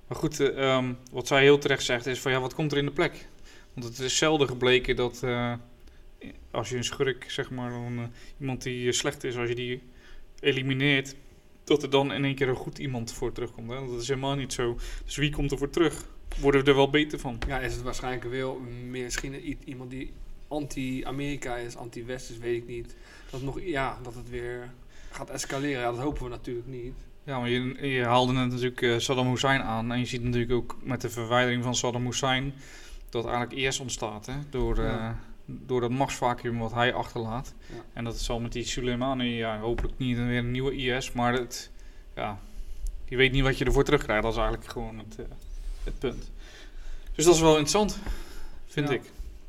maar 0.10 0.18
goed, 0.18 0.40
eh, 0.40 0.76
ehm, 0.76 0.94
wat 1.12 1.28
zij 1.28 1.42
heel 1.42 1.58
terecht 1.58 1.84
zegt 1.84 2.06
is 2.06 2.20
van 2.20 2.32
ja, 2.32 2.40
wat 2.40 2.54
komt 2.54 2.72
er 2.72 2.78
in 2.78 2.86
de 2.86 2.92
plek? 2.92 3.28
Want 3.74 3.86
het 3.86 4.00
is 4.00 4.18
zelden 4.18 4.48
gebleken 4.48 4.96
dat 4.96 5.24
eh, 5.24 5.54
als 6.52 6.70
je 6.70 6.78
een 6.78 6.84
schurk, 6.84 7.26
zeg 7.28 7.50
maar, 7.50 7.70
dan, 7.70 7.98
eh, 7.98 8.04
iemand 8.40 8.62
die 8.62 8.92
slecht 8.92 9.24
is, 9.24 9.38
als 9.38 9.50
je 9.50 9.56
die 9.56 9.82
elimineert, 10.40 11.16
dat 11.64 11.84
er 11.84 11.90
dan 11.90 12.14
in 12.14 12.24
één 12.24 12.36
keer 12.36 12.48
een 12.48 12.56
goed 12.56 12.78
iemand 12.78 13.14
voor 13.14 13.32
terugkomt. 13.32 13.70
Hè? 13.70 13.88
Dat 13.88 14.02
is 14.02 14.08
helemaal 14.08 14.36
niet 14.36 14.54
zo. 14.54 14.78
Dus 15.06 15.16
wie 15.16 15.32
komt 15.32 15.52
er 15.52 15.58
voor 15.58 15.70
terug? 15.70 16.06
Worden 16.40 16.64
we 16.64 16.70
er 16.70 16.76
wel 16.76 16.90
beter 16.90 17.20
van? 17.20 17.38
Ja, 17.48 17.60
is 17.60 17.74
het 17.74 17.84
waarschijnlijk 17.84 18.32
wel 18.32 18.60
misschien 18.90 19.58
iemand 19.66 19.90
die 19.90 20.14
anti-Amerika 20.48 21.56
is, 21.56 21.76
anti-West 21.76 22.30
is, 22.30 22.38
weet 22.38 22.62
ik 22.62 22.68
niet. 22.68 22.96
Dat, 23.30 23.42
nog, 23.42 23.62
ja, 23.62 24.00
dat 24.04 24.16
het 24.16 24.30
weer 24.30 24.72
gaat 25.12 25.30
escaleren. 25.30 25.82
Ja, 25.82 25.92
dat 25.92 26.00
hopen 26.00 26.24
we 26.24 26.30
natuurlijk 26.30 26.68
niet. 26.68 26.94
Ja, 27.30 27.40
maar 27.40 27.50
je, 27.50 27.88
je 27.88 28.04
haalde 28.06 28.34
net 28.34 28.50
natuurlijk 28.50 28.81
eh, 28.81 28.98
Saddam 28.98 29.30
Hussein 29.30 29.62
aan. 29.62 29.92
En 29.92 30.00
je 30.00 30.06
ziet 30.06 30.24
natuurlijk 30.24 30.52
ook 30.52 30.78
met 30.84 31.02
de 31.02 31.10
verwijdering 31.10 31.64
van 31.64 31.76
Saddam 31.76 32.06
Hussein 32.06 32.54
dat 33.10 33.26
eigenlijk 33.26 33.54
IS 33.62 33.80
ontstaat. 33.80 34.26
Hè? 34.26 34.34
Door, 34.50 34.78
eh, 34.78 35.10
door 35.46 35.81
dat 35.81 35.90
machtsvacuum 35.92 36.58
wat 36.58 36.74
hij 36.74 36.94
achterlaat. 36.94 37.54
Ja. 37.66 37.76
En 37.94 38.04
dat 38.04 38.20
zal 38.20 38.40
met 38.40 38.52
die 38.52 38.64
Soleimani, 38.64 39.36
ja, 39.36 39.60
hopelijk 39.60 39.98
niet 39.98 40.18
weer 40.18 40.38
een 40.38 40.52
nieuwe 40.52 40.76
IS. 40.76 41.12
Maar 41.12 41.34
het, 41.34 41.72
ja, 42.16 42.40
je 43.06 43.16
weet 43.16 43.31
niet 43.31 43.44
wat 43.44 43.58
je 43.58 43.66
ervoor 43.66 43.84
terugkrijgt. 43.84 44.24
Dat 44.24 44.31
is 44.31 44.38
eigenlijk 44.40 44.70
gewoon 44.72 44.98
het, 44.98 45.20
eh, 45.20 45.26
het 45.84 46.00
punt. 46.00 46.31
Dus 47.16 47.26
dat 47.26 47.36
is 47.36 47.42
wel 47.42 47.58
interessant, 47.58 48.00
vind 48.66 48.88
Ja. 48.88 48.94
ik. 48.94 49.02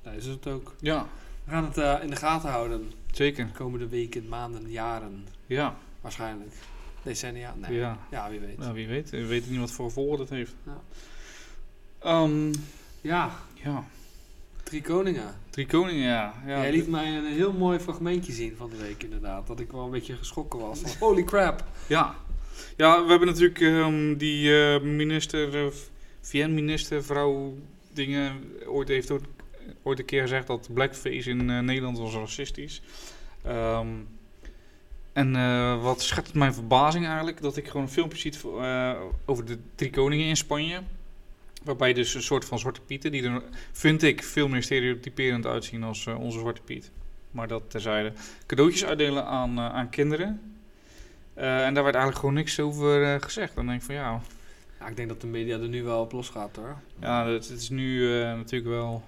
Dat 0.03 0.13
is 0.15 0.27
het 0.27 0.47
ook. 0.47 0.75
Ja, 0.81 1.07
We 1.45 1.51
gaan 1.51 1.65
het 1.73 2.03
in 2.03 2.11
de 2.11 2.17
gaten 2.17 2.51
houden. 2.51 2.93
zeker. 3.13 3.47
De 3.47 3.53
komende 3.53 3.89
weken, 3.89 4.29
maanden, 4.29 4.71
jaren. 4.71 5.27
Ja, 5.47 5.77
Waarschijnlijk. 6.01 6.53
Decennia? 7.03 7.55
Nee. 7.57 7.79
Ja, 7.79 7.99
ja. 8.11 8.31
wie 8.31 8.41
weet. 8.41 8.59
Nou, 8.59 8.75
wie 8.75 8.89
weet. 8.89 9.11
We 9.11 9.27
weten 9.27 9.51
niet 9.51 9.61
wat 9.61 9.73
voor 9.73 9.87
gevolgen 9.87 10.19
dat 10.19 10.29
heeft. 10.29 10.55
Ja. 10.67 10.81
Ehm, 11.99 12.53
Ja, 13.01 13.31
ja, 13.55 13.85
Drie 14.71 14.83
Koningen. 14.83 15.35
Drie 15.51 15.67
Koningen, 15.67 16.03
ja. 16.07 16.35
ja 16.47 16.61
Jij 16.61 16.73
liet 16.73 16.89
mij 16.89 17.17
een 17.17 17.27
heel 17.27 17.53
mooi 17.53 17.79
fragmentje 17.79 18.33
zien 18.33 18.57
van 18.57 18.71
de 18.71 18.77
week 18.77 19.03
inderdaad. 19.03 19.47
Dat 19.47 19.61
ik 19.61 19.73
wel 19.73 19.85
een 19.85 19.91
beetje 19.91 20.17
geschrokken 20.17 20.59
was. 20.61 20.81
Van, 20.81 20.91
holy 21.09 21.25
crap. 21.25 21.65
Ja. 21.87 22.15
ja, 22.77 23.03
we 23.05 23.11
hebben 23.11 23.29
natuurlijk 23.29 23.61
ehm, 23.61 24.17
die 24.17 24.65
eh, 24.65 24.81
minister, 24.83 25.65
eh, 25.65 25.73
VN-minister, 26.21 27.05
vrouw 27.05 27.55
dingen, 27.93 28.55
ooit 28.67 28.89
heeft 28.89 29.11
ook, 29.11 29.21
ooit 29.83 29.99
een 29.99 30.05
keer 30.05 30.23
gezegd 30.23 30.47
dat 30.47 30.69
blackface 30.73 31.31
in 31.31 31.51
eh, 31.51 31.59
Nederland 31.59 31.99
was 31.99 32.15
racistisch. 32.15 32.83
Ehm, 33.43 33.89
en 35.13 35.37
eh, 35.37 35.83
wat 35.83 36.03
schetst 36.03 36.35
mijn 36.35 36.55
verbazing 36.55 37.07
eigenlijk, 37.07 37.41
dat 37.41 37.57
ik 37.57 37.67
gewoon 37.67 37.83
een 37.83 37.93
filmpje 37.93 38.19
ziet 38.19 38.45
eh, 38.45 38.93
over 39.25 39.45
de 39.45 39.59
drie 39.75 39.91
koningen 39.91 40.27
in 40.27 40.37
Spanje. 40.37 40.81
Waarbij 41.63 41.93
dus 41.93 42.15
een 42.15 42.23
soort 42.23 42.45
van 42.45 42.59
Zwarte 42.59 42.81
Pieten, 42.81 43.13
die 43.13 43.23
er, 43.23 43.43
vind 43.73 44.03
ik, 44.03 44.23
veel 44.23 44.49
meer 44.49 44.63
stereotyperend 44.63 45.47
uitzien 45.47 45.83
als 45.83 46.07
eh, 46.07 46.21
onze 46.21 46.39
Zwarte 46.39 46.63
Piet. 46.63 46.91
Maar 47.31 47.49
dat 47.49 47.63
terzijde. 47.71 48.13
Cadeautjes 48.47 48.85
uitdelen 48.85 49.27
aan, 49.27 49.61
aan 49.61 49.91
kinderen. 49.91 50.41
En 51.35 51.75
daar 51.75 51.83
werd 51.83 51.95
eigenlijk 51.95 52.19
gewoon 52.19 52.35
niks 52.35 52.61
over 52.61 53.21
gezegd. 53.21 53.55
Dan 53.55 53.67
denk 53.67 53.79
ik 53.79 53.87
van 53.87 53.95
ja, 53.95 54.21
Ja, 54.81 54.87
ik 54.87 54.97
denk 54.97 55.09
dat 55.09 55.21
de 55.21 55.27
media 55.27 55.59
er 55.59 55.69
nu 55.69 55.83
wel 55.83 56.01
op 56.01 56.13
los 56.13 56.29
gaat 56.29 56.57
hoor. 56.57 56.77
ja 57.01 57.27
het, 57.27 57.49
het 57.49 57.61
is 57.61 57.69
nu 57.69 58.09
natuurlijk 58.23 58.71
wel. 58.71 59.03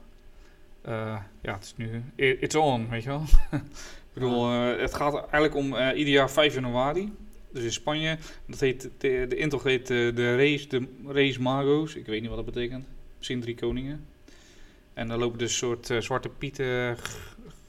ja, 1.43 1.53
het 1.53 1.65
is 1.65 1.75
nu. 1.77 2.03
It's 2.17 2.55
on, 2.55 2.89
weet 2.89 3.03
je 3.03 3.09
wel. 3.09 3.25
ik 4.15 4.23
bedoel, 4.23 4.51
eh, 4.51 4.81
het 4.81 4.95
gaat 4.95 5.15
eigenlijk 5.15 5.55
om 5.55 5.75
eh, 5.75 5.99
ieder 5.99 6.13
jaar 6.13 6.31
5 6.31 6.55
januari. 6.55 7.13
Dus 7.51 7.65
in 7.65 7.73
Spanje. 7.73 8.19
Dat 8.47 8.61
heet, 8.61 8.91
de, 8.99 9.27
de 9.29 9.37
intocht 9.37 9.65
heet 9.65 9.91
eh, 9.91 10.15
de 10.15 10.37
Race, 10.37 10.67
de 10.67 10.87
Race 11.07 11.41
Magos. 11.41 11.95
Ik 11.95 12.07
weet 12.07 12.21
niet 12.21 12.29
wat 12.29 12.45
dat 12.45 12.55
betekent. 12.55 12.87
Misschien 13.17 13.41
drie 13.41 13.55
koningen. 13.55 14.07
En 14.95 15.09
dan 15.09 15.19
lopen 15.19 15.39
dus 15.39 15.51
een 15.51 15.57
soort 15.57 16.05
zwarte 16.05 16.29
pieten 16.29 16.97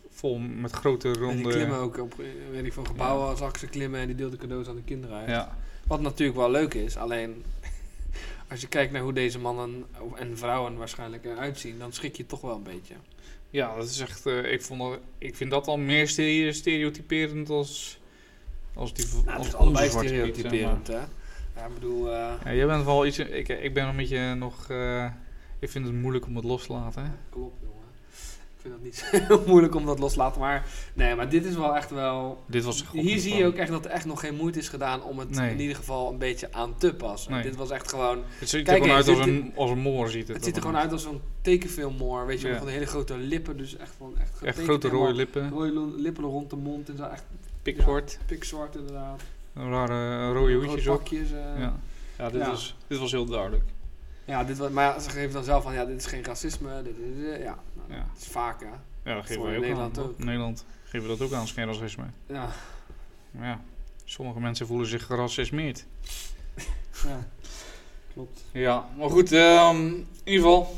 vol 0.09 0.37
met 0.37 0.71
grote 0.71 1.07
En 1.07 1.13
die 1.13 1.23
ronde. 1.23 1.49
klimmen 1.49 1.77
ook 1.77 1.97
op 1.97 2.13
weet 2.51 2.65
ik, 2.65 2.73
van 2.73 2.87
gebouwen 2.87 3.47
ik 3.47 3.57
ze 3.57 3.67
klimmen 3.67 3.99
en 3.99 4.07
die 4.07 4.15
deelden 4.15 4.39
cadeaus 4.39 4.67
aan 4.67 4.75
de 4.75 4.83
kinderen 4.83 5.17
uit. 5.17 5.29
Ja, 5.29 5.57
Wat 5.87 6.01
natuurlijk 6.01 6.37
wel 6.37 6.51
leuk 6.51 6.73
is, 6.73 6.97
alleen 6.97 7.43
als 8.49 8.61
je 8.61 8.67
kijkt 8.67 8.91
naar 8.91 9.01
hoe 9.01 9.13
deze 9.13 9.39
mannen 9.39 9.85
en 10.15 10.37
vrouwen 10.37 10.77
waarschijnlijk 10.77 11.25
eruit 11.25 11.59
zien, 11.59 11.79
dan 11.79 11.93
schrik 11.93 12.15
je 12.15 12.25
toch 12.25 12.41
wel 12.41 12.55
een 12.55 12.63
beetje. 12.63 12.95
Ja, 13.53 13.75
dat 13.75 13.89
is 13.89 13.99
echt. 13.99 14.25
eh, 14.25 14.51
ik, 14.51 14.61
vond 14.61 14.79
dat, 14.81 14.99
ik 15.17 15.35
vind 15.35 15.51
dat 15.51 15.67
al 15.67 15.77
meer 15.77 16.07
stere- 16.07 16.51
stereotyperend 16.53 17.49
als. 17.49 17.99
als 18.73 18.93
die. 18.93 19.05
Nou, 19.25 19.37
als 19.37 19.53
allebei 19.53 19.89
stereotyperend, 19.89 20.87
hè? 20.87 20.93
Ja, 21.55 21.65
ik 21.67 21.73
bedoel, 21.73 22.01
maar. 22.03 22.39
Ja, 22.43 22.53
jij 22.53 22.65
bent 22.67 22.85
wel 22.85 23.05
iets. 23.05 23.19
Ik, 23.19 23.47
ik 23.47 23.73
ben 23.73 23.87
een 23.87 23.95
beetje 23.95 24.35
nog. 24.35 24.69
eh, 24.69 25.05
ik 25.59 25.69
vind 25.69 25.85
het 25.85 25.93
moeilijk 25.95 26.25
om 26.25 26.35
het 26.35 26.45
los 26.45 26.65
te 26.65 26.73
laten. 26.73 27.03
hè. 27.03 27.09
klopt 27.29 27.55
jongen. 27.61 27.72
Ik 28.63 28.69
vind 28.69 28.73
dat 28.73 28.83
niet 28.83 28.95
zo 28.95 29.05
heel 29.35 29.43
moeilijk 29.47 29.75
om 29.75 29.85
dat 29.85 29.99
los 29.99 30.11
te 30.13 30.17
laten, 30.17 30.41
maar 30.41 30.65
nee, 30.93 31.15
maar 31.15 31.29
dit 31.29 31.45
is 31.45 31.55
wel 31.55 31.75
echt 31.75 31.89
wel... 31.91 32.43
Dit 32.45 32.63
was. 32.63 32.85
Hier 32.91 33.19
zie 33.19 33.35
je 33.35 33.45
ook 33.45 33.55
echt 33.55 33.69
dat 33.71 33.85
er 33.85 33.91
echt 33.91 34.05
nog 34.05 34.19
geen 34.19 34.35
moeite 34.35 34.59
is 34.59 34.69
gedaan 34.69 35.03
om 35.03 35.19
het 35.19 35.29
Nee. 35.29 35.51
in 35.51 35.59
ieder 35.59 35.75
geval 35.75 36.11
een 36.11 36.17
beetje 36.17 36.47
aan 36.53 36.77
te 36.77 36.93
passen. 36.93 37.31
Nee. 37.31 37.41
Dit 37.43 37.55
was 37.55 37.69
echt 37.69 37.89
gewoon... 37.89 38.23
Het 38.39 38.49
ziet 38.49 38.67
er 38.67 38.73
gewoon 38.73 38.91
uit 38.91 39.07
als 39.07 39.17
dit- 39.17 39.27
een, 39.27 39.51
als 39.55 39.69
een 39.71 39.79
moor. 39.79 40.09
Ziet 40.09 40.27
het, 40.27 40.35
Het 40.35 40.45
ziet 40.45 40.55
er 40.55 40.61
gewoon 40.61 40.77
uit 40.77 40.91
als 40.91 41.03
zo'n 41.03 41.21
tekenfilmmoor, 41.41 42.25
weet 42.25 42.41
je, 42.41 42.47
Ja. 42.47 42.57
van 42.57 42.67
hele 42.67 42.85
grote 42.85 43.17
lippen, 43.17 43.57
dus 43.57 43.77
echt 43.77 43.93
van 43.97 44.13
echt 44.43 44.59
grote 44.59 44.87
rode 44.89 45.13
lippen. 45.13 45.49
Rode 45.49 45.93
lippen 45.97 46.23
rond 46.23 46.49
de 46.49 46.55
mond 46.55 46.89
en 46.89 46.97
zo, 46.97 47.03
echt 47.03 47.23
Pikzwart. 47.61 48.17
pikzwart 48.25 48.75
inderdaad. 48.75 49.21
Rare 49.53 50.31
rode 50.33 50.53
hoedjes 50.53 50.83
pakjes. 50.85 51.31
eh. 51.31 51.37
ja. 51.59 51.75
Ja, 52.17 52.29
dit. 52.29 52.45
Was, 52.47 52.75
dit 52.87 52.97
was 52.99 53.11
heel 53.11 53.25
duidelijk. 53.25 53.63
Dit, 54.25 54.57
wa- 54.57 54.69
maar 54.69 54.83
ja, 54.93 54.99
ze 54.99 55.09
geven 55.09 55.33
dan 55.33 55.43
zelf 55.43 55.63
van, 55.63 55.73
ja, 55.73 55.85
dit 55.85 55.97
is 55.99 56.05
geen 56.05 56.23
racisme. 56.23 56.81
Dit, 56.83 56.95
dit, 56.95 57.15
dit, 57.15 57.41
ja, 57.41 57.57
nou, 57.73 57.91
Ja. 57.99 58.05
dat 58.13 58.21
is 58.21 58.27
vaak, 58.27 58.59
hè. 58.61 58.67
Ja, 59.09 59.15
dat 59.15 59.25
geven 59.25 59.43
wij 59.43 59.55
ook 59.55 59.61
Nederland 59.61 59.97
aan. 59.97 60.03
ook. 60.03 60.17
In 60.19 60.25
Nederland 60.25 60.65
geven 60.83 61.07
we 61.09 61.17
dat 61.17 61.27
ook 61.27 61.33
aan, 61.33 61.43
is 61.43 61.51
geen 61.51 61.65
racisme. 61.65 62.03
Ja, 62.27 62.49
Maar 63.31 63.47
ja, 63.47 63.59
sommige 64.05 64.39
mensen 64.39 64.67
voelen 64.67 64.87
zich 64.87 65.05
geracismeerd. 65.05 65.85
ja. 67.07 67.27
klopt. 68.13 68.43
Ja, 68.51 68.89
maar 68.97 69.09
goed, 69.09 69.31
ehm, 69.31 69.85
in 69.87 70.05
ieder 70.23 70.41
geval, 70.43 70.75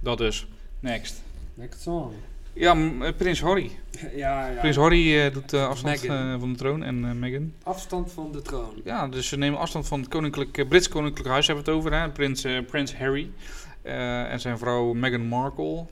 dat 0.00 0.18
dus. 0.18 0.46
Next. 0.80 1.22
Next 1.54 1.80
song. 1.80 2.12
Ja, 2.58 2.76
eh, 3.00 3.12
Prins 3.16 3.40
Harry. 3.40 3.70
Ja, 4.14 4.48
ja. 4.48 4.60
Prins 4.60 4.76
Harry 4.76 5.18
eh, 5.18 5.32
doet 5.32 5.52
eh, 5.52 5.68
afstand 5.68 6.00
van 6.40 6.52
de 6.52 6.54
troon 6.56 6.82
en 6.82 7.18
Meghan. 7.18 7.54
Afstand 7.62 8.12
van 8.12 8.32
de 8.32 8.42
troon. 8.42 8.80
Ja, 8.84 9.08
dus 9.08 9.28
ze 9.28 9.36
nemen 9.36 9.58
afstand 9.58 9.88
van 9.88 10.00
het 10.00 10.08
koninklijk, 10.08 10.68
Brits 10.68 10.88
koninklijk 10.88 11.28
huis, 11.28 11.46
hebben 11.46 11.64
we 11.64 11.70
het 11.70 11.80
over, 11.80 11.92
hè? 12.00 12.10
Prins, 12.10 12.46
Prins 12.66 12.96
Harry 12.96 13.30
en 13.82 14.40
zijn 14.40 14.58
vrouw 14.58 14.92
Meghan 14.92 15.26
Markle. 15.26 15.86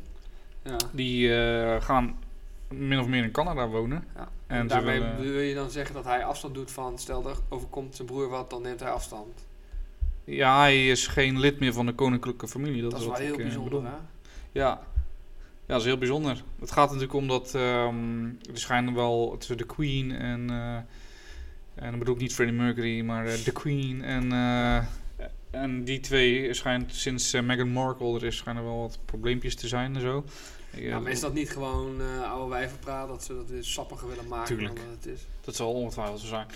Ja. 0.62 0.76
Die 0.92 1.28
gaan 1.80 2.18
min 2.68 2.98
of 2.98 3.06
meer 3.06 3.22
in 3.22 3.30
Canada 3.30 3.68
wonen. 3.68 4.04
ja. 4.16 4.28
En 4.46 4.66
daarmee 4.66 5.00
willen- 5.00 5.32
wil 5.32 5.40
je 5.40 5.54
dan 5.54 5.70
zeggen 5.70 5.94
dat 5.94 6.04
hij 6.04 6.24
afstand 6.24 6.54
doet 6.54 6.70
van, 6.70 6.98
stel 6.98 7.28
er 7.28 7.36
overkomt 7.48 7.96
zijn 7.96 8.08
broer 8.08 8.28
wat, 8.28 8.50
dan 8.50 8.62
neemt 8.62 8.80
hij 8.80 8.90
afstand. 8.90 9.46
Ja, 10.24 10.58
hij 10.60 10.88
is 10.88 11.06
geen 11.06 11.40
lid 11.40 11.58
meer 11.58 11.72
van 11.72 11.86
de 11.86 11.92
koninklijke 11.92 12.48
familie. 12.48 12.82
Dat, 12.82 12.90
Dat, 12.90 13.00
is 13.00 13.06
wel 13.06 13.16
heel 13.16 13.32
ik, 13.32 13.42
bijzonder, 13.42 13.82
hè? 13.84 13.90
Ja. 14.52 14.80
Ja, 15.66 15.72
dat 15.72 15.80
is 15.80 15.84
heel 15.86 15.98
bijzonder. 15.98 16.42
Het 16.60 16.70
gaat 16.72 16.86
natuurlijk 16.88 17.14
om 17.14 17.28
dat 17.28 17.54
ehm, 17.54 18.24
er 18.24 18.58
schijnen 18.58 18.94
wel 18.94 19.34
tussen 19.38 19.56
de 19.56 19.66
Queen 19.66 20.12
en. 20.12 20.50
eh, 20.50 20.76
en 21.74 21.90
dan 21.90 21.98
bedoel 21.98 22.14
ik 22.14 22.20
niet 22.20 22.34
Freddie 22.34 22.56
Mercury, 22.56 23.00
maar 23.00 23.26
eh, 23.26 23.44
de 23.44 23.52
Queen 23.52 24.02
en. 24.04 24.32
eh, 24.32 24.76
en 25.50 25.84
die 25.84 26.00
twee 26.00 26.54
schijnt 26.54 26.94
sinds 26.94 27.32
eh, 27.32 27.42
Meghan 27.42 27.68
Markle 27.68 28.14
er 28.14 28.24
is, 28.24 28.36
schijnen 28.36 28.64
wel 28.64 28.78
wat 28.80 28.98
probleempjes 29.04 29.54
te 29.54 29.68
zijn 29.68 29.94
en 29.94 30.00
zo. 30.00 30.24
Ja, 30.70 31.00
maar 31.00 31.10
is 31.12 31.20
dat 31.20 31.34
niet 31.34 31.50
gewoon 31.50 32.00
eh 32.00 32.30
oude 32.30 32.50
wijvenpraat, 32.50 33.08
dat 33.08 33.24
ze 33.24 33.34
dat 33.34 33.48
weer 33.50 33.64
sappiger 33.64 34.08
willen 34.08 34.28
maken 34.28 34.56
Tuurlijk. 34.56 34.76
dan 34.76 34.84
dat 34.86 35.04
het 35.04 35.14
is? 35.14 35.26
Dat 35.40 35.56
zal 35.56 35.72
ongetwijfeld 35.72 36.20
zo 36.20 36.26
zijn. 36.26 36.46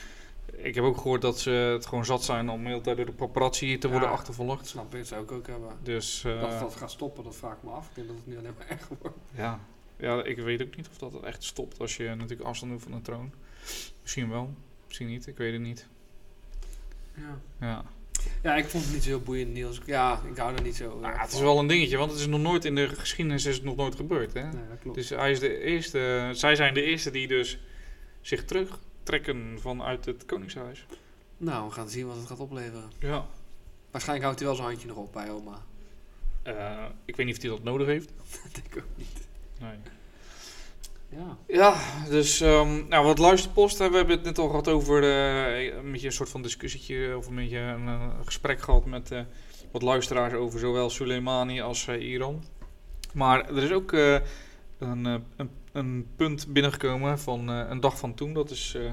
Ik 0.56 0.74
heb 0.74 0.84
ook 0.84 0.96
gehoord 0.96 1.22
dat 1.22 1.38
ze 1.40 1.50
het 1.50 1.86
gewoon 1.86 2.04
zat 2.04 2.24
zijn 2.24 2.48
om 2.50 2.62
de 2.62 2.68
hele 2.68 2.80
tijd 2.80 2.96
door 2.96 3.06
de 3.06 3.12
paparazzi 3.12 3.78
te 3.78 3.88
worden 3.88 4.08
Ja. 4.08 4.14
achtervolgd. 4.14 4.66
Snap 4.66 4.92
ik, 4.92 4.98
dat 4.98 5.06
zou 5.06 5.22
ik 5.22 5.32
ook 5.32 5.46
hebben. 5.46 5.68
Dus 5.82 6.20
dat 6.22 6.50
eh, 6.52 6.60
dat 6.60 6.74
gaat 6.74 6.90
stoppen, 6.90 7.24
dat 7.24 7.36
vraag 7.36 7.56
ik 7.56 7.62
me 7.62 7.70
af. 7.70 7.88
Ik 7.88 7.94
denk 7.94 8.06
dat 8.06 8.16
het 8.16 8.26
nu 8.26 8.38
alleen 8.38 8.54
maar 8.58 8.68
erger 8.68 8.96
wordt. 9.00 9.16
ja. 9.34 9.60
ja, 9.96 10.22
ik 10.24 10.36
weet 10.38 10.62
ook 10.62 10.76
niet 10.76 10.88
of 10.88 10.98
dat 10.98 11.22
echt 11.22 11.44
stopt 11.44 11.80
als 11.80 11.96
je 11.96 12.08
natuurlijk 12.14 12.48
afstand 12.48 12.72
doet 12.72 12.82
van 12.82 12.92
de 12.92 13.00
troon. 13.00 13.32
Misschien 14.02 14.30
wel, 14.30 14.54
misschien 14.86 15.06
niet, 15.08 15.26
ik 15.26 15.36
weet 15.36 15.52
het 15.52 15.62
niet. 15.62 15.86
Ja. 17.14 17.38
Ja. 17.60 17.84
ja, 18.42 18.54
ik 18.56 18.66
vond 18.68 18.84
het 18.84 18.92
niet 18.92 19.02
zo 19.02 19.08
heel 19.08 19.20
boeiend, 19.20 19.52
Niels. 19.52 19.80
Ja, 19.86 20.20
ik 20.30 20.36
hou 20.36 20.54
er 20.54 20.62
niet 20.62 20.76
zo 20.76 20.98
Nou, 21.00 21.12
erg 21.12 21.22
het 21.22 21.32
is 21.32 21.40
wel 21.40 21.58
een 21.58 21.66
dingetje, 21.66 21.96
want 21.96 22.10
het 22.10 22.20
is 22.20 22.26
nog 22.26 22.40
nooit 22.40 22.64
in 22.64 22.74
de 22.74 22.88
geschiedenis 22.88 23.44
is 23.44 23.54
het 23.54 23.64
nog 23.64 23.76
nooit 23.76 23.94
gebeurd. 23.94 24.32
Hè? 24.34 24.42
Nee, 24.42 24.68
dat 24.68 24.78
klopt. 24.80 24.96
Dus 24.96 25.08
hij 25.08 25.30
is 25.30 25.40
de 25.40 25.60
eerste, 25.60 26.30
zij 26.32 26.54
zijn 26.56 26.74
de 26.74 26.82
eerste 26.82 27.10
die 27.10 27.28
dus 27.28 27.58
zich 28.20 28.44
terugtrekken 29.10 29.60
vanuit 29.60 30.04
het 30.04 30.26
koningshuis. 30.26 30.86
Nou, 31.36 31.68
we 31.68 31.72
gaan 31.72 31.88
zien 31.88 32.06
wat 32.06 32.16
het 32.16 32.26
gaat 32.26 32.40
opleveren. 32.40 32.90
Ja. 32.98 33.26
Waarschijnlijk 33.90 34.26
houdt 34.26 34.38
hij 34.40 34.48
wel 34.48 34.56
zijn 34.56 34.68
handje 34.68 34.88
nog 34.88 34.96
op 34.96 35.12
bij 35.12 35.30
oma. 35.30 35.62
Eh, 36.42 36.84
ik 37.04 37.16
weet 37.16 37.26
niet 37.26 37.36
of 37.36 37.42
hij 37.42 37.50
dat 37.50 37.62
nodig 37.62 37.86
heeft. 37.86 38.12
Dat 38.42 38.54
denk 38.54 38.66
ik 38.66 38.76
ook 38.76 38.96
niet. 38.96 39.28
Nee. 39.60 39.76
Ja. 41.08 41.36
Ja, 41.46 41.76
dus 42.08 42.40
ehm, 42.40 42.88
nou, 42.88 43.04
wat 43.04 43.18
luisterpost. 43.18 43.78
hè, 43.78 43.90
We 43.90 43.96
hebben 43.96 44.16
het 44.16 44.24
net 44.24 44.38
al 44.38 44.48
gehad 44.48 44.68
over 44.68 45.02
eh, 45.02 45.74
een 45.76 45.92
beetje 45.92 46.06
een 46.06 46.12
soort 46.12 46.28
van 46.28 46.42
discussietje 46.42 47.16
of 47.16 47.26
een 47.26 47.34
beetje 47.34 47.58
een 47.58 47.86
eh, 47.86 48.08
gesprek 48.24 48.60
gehad 48.60 48.84
met 48.84 49.12
wat 49.70 49.82
luisteraars 49.82 50.34
over 50.34 50.60
zowel 50.60 50.90
Soleimani 50.90 51.60
als 51.60 51.88
Iran. 51.88 52.44
Maar 53.12 53.48
er 53.48 53.62
is 53.62 53.72
ook 53.72 53.92
een, 53.92 55.04
een, 55.36 55.50
een 55.72 56.06
punt 56.16 56.46
binnengekomen 56.52 57.18
van 57.18 57.50
eh, 57.50 57.66
een 57.68 57.80
dag 57.80 57.98
van 57.98 58.14
toen. 58.14 58.32
Dat 58.32 58.50
is, 58.50 58.74
eh, 58.76 58.90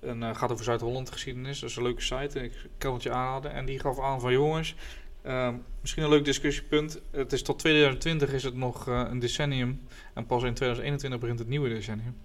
een, 0.00 0.22
eh, 0.22 0.36
gaat 0.36 0.52
over 0.52 0.64
Zuid-Holland 0.64 1.10
geschiedenis. 1.10 1.60
Dat 1.60 1.70
is 1.70 1.76
een 1.76 1.82
leuke 1.82 2.02
site. 2.02 2.42
Ik 2.42 2.52
kan 2.78 2.94
het 2.94 3.02
je 3.02 3.10
aanraden. 3.10 3.52
En 3.52 3.66
die 3.66 3.78
gaf 3.78 4.00
aan 4.00 4.20
van 4.20 4.32
jongens, 4.32 4.74
ehm, 5.22 5.54
misschien 5.80 6.02
een 6.02 6.08
leuk 6.08 6.24
discussiepunt. 6.24 7.00
Het 7.10 7.32
is 7.32 7.42
tot 7.42 7.58
2020 7.58 8.32
is 8.32 8.42
het 8.42 8.54
nog 8.54 8.86
een 8.86 9.18
decennium. 9.18 9.80
En 10.14 10.26
pas 10.26 10.42
in 10.42 10.54
2021 10.54 11.20
begint 11.20 11.38
het 11.38 11.48
nieuwe 11.48 11.68
decennium. 11.68 12.16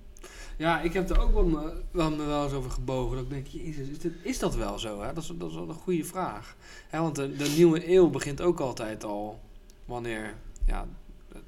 Ja, 0.58 0.82
ik 0.82 0.94
heb 0.94 1.10
er 1.10 1.22
ook 1.22 1.34
wel, 1.34 1.46
me- 1.46 1.82
wel, 1.92 2.18
wel 2.18 2.44
eens 2.44 2.54
over 2.54 2.72
gebogen. 2.72 3.16
Dat 3.16 3.24
ik 3.26 3.30
denk, 3.30 3.48
jezus, 3.48 3.88
is, 3.88 4.12
is 4.22 4.40
dat 4.40 4.56
wel 4.56 4.80
zo? 4.80 5.02
Hè? 5.02 5.14
Dat, 5.14 5.24
is, 5.24 5.32
dat 5.36 5.50
is 5.50 5.56
wel 5.56 5.70
een 5.70 5.76
goede 5.76 6.04
vraag. 6.04 6.56
Hè, 6.88 7.00
want 7.00 7.16
de, 7.16 7.36
de 7.36 7.54
nieuwe 7.56 7.92
eeuw 7.94 8.10
begint 8.10 8.42
ook 8.42 8.60
altijd 8.60 9.04
al 9.04 9.40
wanneer, 9.86 10.34
ja, 10.66 10.88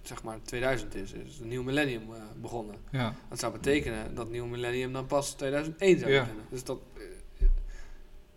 zeg 0.02 0.24
maar 0.24 0.38
2000 0.44 0.96
is. 0.96 1.12
Is 1.12 1.38
het 1.38 1.48
nieuwe 1.48 1.66
millennium 1.66 2.02
eh, 2.14 2.22
begonnen. 2.42 2.76
Ja. 2.92 3.16
Dat 3.30 3.40
zou 3.40 3.54
betekenen 3.54 4.16
dat 4.16 4.24
het 4.24 4.32
nieuwe 4.32 4.48
millennium 4.48 4.94
dan 4.94 5.06
pas 5.06 5.32
2001 5.34 6.00
zou 6.00 6.12
Ja. 6.12 6.20
beginnen. 6.20 6.46
Dus 6.50 6.64
dat, 6.64 6.80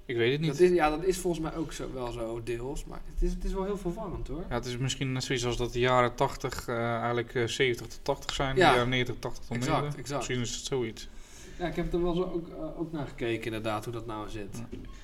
Ik 0.05 0.17
weet 0.17 0.33
het 0.33 0.41
niet. 0.41 0.51
dat 0.51 0.61
is, 0.61 0.71
ja, 0.71 0.91
dat 0.91 1.05
is 1.05 1.19
volgens 1.19 1.43
mij 1.43 1.55
ook 1.57 1.73
zo, 1.73 1.93
wel 1.93 2.13
zo 2.13 2.41
deels. 2.45 2.85
Maar 2.85 3.01
het 3.15 3.23
is, 3.23 3.33
het 3.33 3.45
is 3.45 3.53
wel 3.53 3.65
heel 3.65 3.79
verwarrend 3.79 4.29
hoor. 4.29 4.45
Ja, 4.49 4.55
het 4.55 4.67
is 4.67 4.77
misschien 4.77 5.13
net 5.13 5.25
zoiets 5.25 5.45
als 5.47 5.57
dat 5.57 5.73
de 5.73 5.79
jaren 5.79 6.15
80 6.15 6.69
eh, 6.69 6.77
eigenlijk 6.97 7.35
eh, 7.35 7.47
70 7.47 7.87
tot 7.87 7.99
80 8.05 8.35
zijn. 8.35 8.57
Ja. 8.57 8.69
De 8.71 8.75
jaren 8.77 8.89
90 8.89 9.17
80 9.19 9.45
tot 9.45 9.57
Exact, 9.57 9.73
90. 9.77 10.01
exact. 10.01 10.19
Misschien 10.19 10.41
is 10.41 10.55
het 10.57 10.65
zoiets. 10.65 11.09
Ja, 11.59 11.67
ik 11.67 11.77
heb 11.77 11.93
er 11.93 12.03
wel 12.03 12.15
zo 12.15 12.23
ook, 12.23 12.49
eh, 12.49 12.81
ook 12.81 12.93
naar 12.93 13.07
gekeken 13.07 13.45
inderdaad, 13.45 13.85
hoe 13.85 13.93
dat 13.93 14.07
nou 14.07 14.29
zit. 14.29 14.63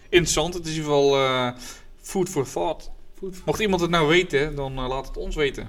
Interessant. 0.08 0.54
Het 0.54 0.64
is 0.66 0.70
in 0.70 0.76
ieder 0.76 0.92
geval 0.92 1.16
eh, 1.16 1.52
food 1.96 2.28
for 2.28 2.50
thought. 2.50 2.90
Goed. 3.18 3.42
Mocht 3.44 3.60
iemand 3.60 3.80
het 3.80 3.90
nou 3.90 4.08
weten, 4.08 4.54
dan 4.54 4.76
eh, 4.78 4.88
laat 4.88 5.06
het 5.06 5.16
ons 5.16 5.36
weten. 5.36 5.68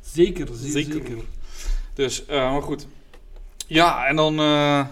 Zeker, 0.00 0.48
Zeker. 0.54 0.92
zeker. 0.92 1.24
Dus, 1.94 2.26
eh, 2.26 2.52
maar 2.52 2.62
goed. 2.62 2.86
Ja, 3.66 4.06
en 4.06 4.16
dan... 4.16 4.38
eh, 4.38 4.86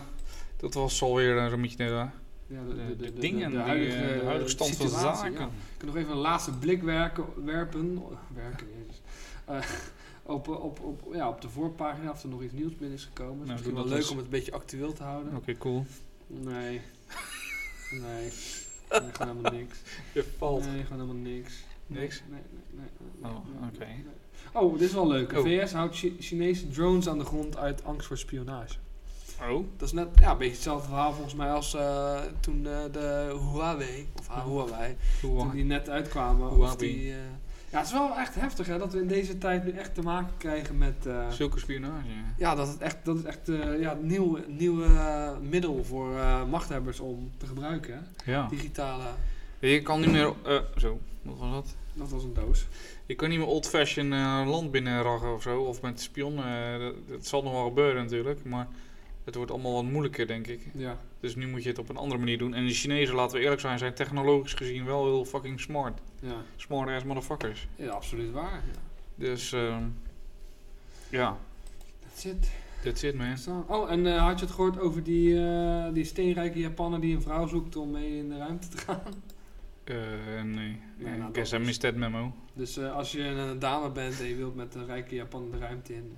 dat 0.57 0.75
was 0.75 1.03
alweer 1.03 1.37
uh, 1.37 1.49
zo'n 1.51 1.61
beetje... 1.61 1.77
de 1.77 1.85
Ja, 1.85 2.11
de, 2.47 2.97
de 2.97 3.13
dingen, 3.15 3.55
huidige, 3.57 3.97
eh, 3.97 4.19
de 4.21 4.25
huidige 4.25 4.51
stand 4.51 4.77
van 4.77 4.89
zaken. 4.89 5.33
ja. 5.33 5.39
Ik 5.47 5.53
kan 5.77 5.87
nog 5.87 5.97
even 5.97 6.11
een 6.11 6.17
laatste 6.19 6.53
blik 6.53 6.83
werken, 6.83 7.25
werpen, 7.45 8.03
werken, 8.35 8.67
op, 10.23 10.49
op, 10.49 10.81
op, 10.81 11.15
ja, 11.15 11.29
op 11.29 11.41
de 11.41 11.49
voorpagina 11.49 12.11
of 12.11 12.23
er 12.23 12.29
nog 12.29 12.43
iets 12.43 12.53
nieuws 12.53 12.77
binnen 12.77 12.97
is 12.99 13.05
gekomen. 13.05 13.33
Het 13.33 13.41
is 13.41 13.47
Nou, 13.47 13.53
misschien 13.61 13.75
wel 13.75 13.99
leuk 13.99 14.11
om 14.11 14.17
het 14.17 14.25
een 14.25 14.31
beetje 14.31 14.53
actueel 14.53 14.93
te 14.93 15.03
houden. 15.03 15.37
Oké, 15.37 15.57
cool. 15.57 15.87
Nee. 16.27 16.81
Nee. 17.91 18.31
Nee, 18.91 19.11
gewoon 19.13 19.29
helemaal 19.29 19.53
niks. 19.53 19.79
Je 20.15 20.25
valt. 20.39 20.65
Nee, 20.67 20.83
gewoon 20.85 21.01
helemaal 21.01 21.33
niks. 21.33 21.55
Niks? 21.87 22.23
Nee, 22.31 22.41
nee, 22.51 22.61
nee, 22.71 22.89
nee, 23.23 23.31
Oh, 23.31 23.67
oké. 23.75 23.85
nee. 23.85 24.05
Oh, 24.53 24.73
dit 24.79 24.89
is 24.89 24.95
wel 24.95 25.07
leuk. 25.09 25.33
Oh. 25.33 25.45
VS 25.45 25.73
houdt 25.73 25.97
Chi- 25.97 26.17
Chinese 26.21 26.69
drones 26.69 27.09
aan 27.09 27.19
de 27.19 27.25
grond 27.25 27.57
uit 27.57 27.85
angst 27.85 28.07
voor 28.07 28.19
spionage. 28.19 28.75
Oh. 29.51 29.65
Dat 29.77 29.89
is 29.89 29.93
net 29.93 30.09
ja, 30.21 30.31
een 30.31 30.39
beetje 30.39 30.53
hetzelfde 30.53 30.87
verhaal 30.89 31.13
volgens 31.13 31.35
mij 31.35 31.53
als 31.53 31.75
eh, 31.75 32.21
toen 32.41 32.67
eh, 32.67 32.79
de 32.93 33.37
Huawei, 33.53 34.09
of 34.19 34.29
ah, 34.29 34.45
Huawei, 34.45 34.97
toen 35.21 35.51
die 35.51 35.65
net 35.65 35.89
uitkwamen. 35.89 36.51
Of 36.51 36.57
Huawei. 36.57 36.77
die, 36.77 37.11
eh, 37.11 37.17
ja, 37.71 37.79
het 37.79 37.87
is 37.87 37.93
wel 37.93 38.17
echt 38.17 38.35
heftig 38.35 38.67
hè, 38.67 38.79
dat 38.79 38.93
we 38.93 39.01
in 39.01 39.07
deze 39.07 39.39
tijd 39.39 39.65
nu 39.65 39.71
echt 39.71 39.95
te 39.95 40.03
maken 40.03 40.33
krijgen 40.39 40.79
met... 40.79 41.09
Zulke 41.31 41.59
spionage. 41.59 42.07
ja, 42.37 42.55
dat, 42.55 42.69
het 42.69 42.79
echt, 42.81 42.97
dat 43.05 43.17
is 43.17 43.23
echt 43.25 43.49
eh, 43.49 43.81
ja, 43.81 43.93
een 43.93 44.07
nieuw, 44.07 44.39
nieuw 44.47 44.85
middel 45.41 45.85
voor 45.85 46.11
machthebbers 46.51 47.01
om 47.01 47.31
te 47.37 47.47
gebruiken. 47.47 47.95
Hè? 48.25 48.33
Ja. 48.33 48.47
Digitale, 48.51 49.05
Je 49.59 49.83
kan 49.83 50.01
niet 50.01 50.11
meer... 50.11 50.33
zo, 50.77 51.01
wat 51.23 51.39
was 51.39 51.53
dat? 51.53 51.75
Dat 51.99 52.11
was 52.11 52.25
een 52.25 52.35
doos. 52.35 52.67
Je 53.07 53.15
kan 53.15 53.29
niet 53.29 53.39
meer 53.39 53.47
old-fashion 53.47 54.13
eh, 54.13 54.43
land 54.47 54.71
binnenraggen 54.71 55.35
of 55.35 55.43
zo. 55.43 55.61
Of 55.63 55.83
met 55.83 56.01
spion. 56.01 56.39
eh, 56.39 56.79
dat, 56.79 56.95
dat 57.09 57.27
zal 57.27 57.43
nog 57.43 57.53
wel 57.53 57.65
gebeuren 57.65 58.03
natuurlijk. 58.03 58.45
Maar 58.45 58.69
het 59.25 59.35
wordt 59.35 59.51
allemaal 59.51 59.73
wat 59.73 59.85
moeilijker, 59.85 60.27
denk 60.27 60.47
ik. 60.47 60.61
Ja. 60.75 60.99
Dus 61.21 61.35
nu 61.37 61.49
moet 61.49 61.63
je 61.63 61.69
het 61.69 61.79
op 61.79 61.89
een 61.89 61.97
andere 61.97 62.19
manier 62.21 62.39
doen. 62.39 62.55
En 62.55 62.67
de 62.67 62.73
Chinezen, 62.73 63.15
laten 63.15 63.37
we 63.37 63.43
eerlijk 63.43 63.61
zijn, 63.61 63.79
zijn 63.79 63.95
technologisch 63.95 64.55
gezien 64.55 64.85
wel 64.85 65.05
heel 65.05 65.25
fucking 65.25 65.61
smart. 65.61 65.99
Ja. 66.21 66.43
Smart 66.57 66.89
ass 66.91 67.05
motherfuckers. 67.05 67.67
ja, 67.77 67.89
absoluut 67.91 68.33
waar. 68.33 68.63
Ja. 68.73 68.81
Dus, 69.15 69.53
ehm 69.53 69.83
ja, 71.11 71.37
That's 72.03 72.25
it. 72.25 72.51
that's 72.83 73.03
it 73.03 73.15
man. 73.15 73.65
Oh, 73.67 73.91
en 73.91 74.07
eh, 74.07 74.23
had 74.27 74.39
je 74.39 74.45
het 74.45 74.55
gehoord 74.55 74.79
over 74.81 75.03
die, 75.03 75.41
die 75.93 76.05
steenrijke 76.05 76.59
Japaner 76.59 77.01
die 77.01 77.15
een 77.15 77.23
vrouw 77.23 77.47
zoekt 77.47 77.77
om 77.77 77.91
mee 77.91 78.17
in 78.19 78.29
de 78.29 78.37
ruimte 78.37 78.69
te 78.69 78.79
gaan? 78.79 79.03
Eh, 79.89 80.43
nee, 80.43 80.81
Nee, 80.97 81.17
nou, 81.19 81.31
I 81.31 81.33
dat 81.33 81.53
is- 81.69 81.93
memo. 81.95 82.35
Dus 82.53 82.77
eh, 82.77 82.95
als 82.95 83.13
je 83.13 83.23
een 83.23 83.59
dame 83.59 83.91
bent 83.91 84.21
en 84.21 84.27
je 84.27 84.35
wilt 84.35 84.55
met 84.55 84.75
een 84.75 84.87
rijke 84.87 85.15
Japaner 85.15 85.51
de 85.51 85.59
ruimte 85.59 85.95
in, 85.95 86.17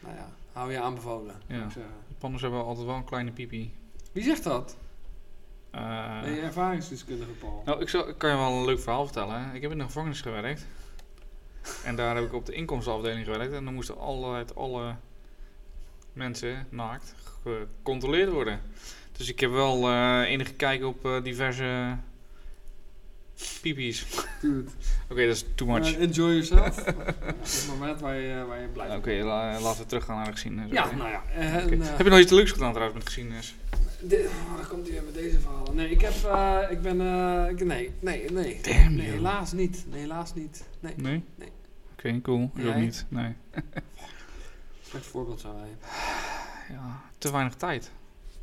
nou 0.00 0.14
ja, 0.14 0.28
hou 0.52 0.72
je 0.72 0.80
aanbevolen. 0.80 1.34
Ja. 1.46 1.64
ik. 1.64 1.72
Japanners 2.08 2.42
hebben 2.42 2.64
altijd 2.64 2.86
wel 2.86 2.96
een 2.96 3.04
kleine 3.04 3.30
pipi. 3.30 3.74
Wie 4.12 4.22
zegt 4.24 4.44
dat? 4.44 4.76
Eh, 5.70 6.20
ben 6.22 6.32
je 6.32 6.40
ervaringsdeskundige, 6.40 7.30
Paul? 7.30 7.62
Nou, 7.64 7.80
ik, 7.80 7.88
zal, 7.88 8.08
ik 8.08 8.18
kan 8.18 8.30
je 8.30 8.36
wel 8.36 8.52
een 8.52 8.64
leuk 8.64 8.80
verhaal 8.80 9.04
vertellen. 9.04 9.40
hè. 9.44 9.54
Ik 9.54 9.62
heb 9.62 9.70
in 9.70 9.78
de 9.78 9.84
gevangenis 9.84 10.20
gewerkt. 10.20 10.66
En 11.84 11.96
daar 11.96 12.16
heb 12.16 12.24
ik 12.24 12.32
op 12.32 12.46
de 12.46 12.52
inkomstenafdeling 12.52 13.24
gewerkt. 13.24 13.52
En 13.52 13.64
dan 13.64 13.74
moesten 13.74 13.98
altijd 13.98 14.54
alle 14.56 14.94
mensen 16.12 16.66
naakt 16.70 17.14
gecontroleerd 17.42 18.30
worden. 18.32 18.60
Dus 19.12 19.28
ik 19.28 19.40
heb 19.40 19.50
wel 19.50 19.88
eh, 19.88 20.20
enige 20.26 20.54
kijk 20.54 20.84
op 20.84 21.04
eh, 21.04 21.22
diverse 21.22 21.96
piepies. 23.62 24.06
Dude. 24.40 24.70
Oké, 25.10 25.26
dat 25.26 25.36
is 25.36 25.44
too 25.54 25.68
much. 25.68 25.94
Eh, 25.94 26.02
enjoy 26.02 26.30
yourself. 26.32 26.84
Het 26.84 27.66
moment 27.68 28.00
waar 28.00 28.14
je, 28.16 28.44
waar 28.48 28.60
je 28.60 28.66
blij 28.68 28.96
Oké, 28.96 29.10
la- 29.12 29.60
laten 29.60 29.80
we 29.82 29.86
teruggaan 29.88 30.16
naar 30.16 30.24
de 30.24 30.32
geschiedenis. 30.32 30.70
Ja, 30.70 30.90
nou 30.94 31.10
ja. 31.10 31.22
en, 31.34 31.46
eh, 31.82 31.88
Heb 31.96 31.98
je 32.06 32.10
nog 32.10 32.18
iets 32.18 32.32
leuks 32.32 32.50
gedaan 32.50 32.70
trouwens 32.72 32.98
met 32.98 33.06
geschiedenis? 33.06 33.54
Dit, 34.00 34.26
oh, 34.26 34.56
dan 34.56 34.66
komt 34.68 34.82
hij 34.82 34.92
weer 34.92 35.02
met 35.04 35.14
deze 35.14 35.40
verhalen. 35.40 35.74
Nee, 35.74 35.90
ik 35.90 36.00
heb, 36.00 36.12
eh, 36.24 36.58
ik 36.70 36.82
ben, 36.82 37.00
eh, 37.00 37.50
ik, 37.50 37.64
nee, 37.64 37.90
nee, 38.00 38.30
nee. 38.30 38.60
Damn 38.62 38.94
nee, 38.94 39.10
helaas 39.10 39.52
niet. 39.52 39.84
Nee, 39.90 40.00
helaas 40.00 40.34
niet. 40.34 40.64
Nee, 40.80 40.92
Nee? 40.96 41.24
Nee. 41.34 41.48
Oké, 41.92 42.20
cool. 42.22 42.50
Ik 42.54 42.66
ook 42.66 42.74
niet. 42.74 43.06
Nee. 43.08 43.34
slecht 44.88 45.06
voorbeeld 45.06 45.40
zou 45.40 45.54
wij. 45.56 45.68
Ja, 46.70 47.00
te 47.18 47.32
weinig 47.32 47.54
tijd. 47.54 47.90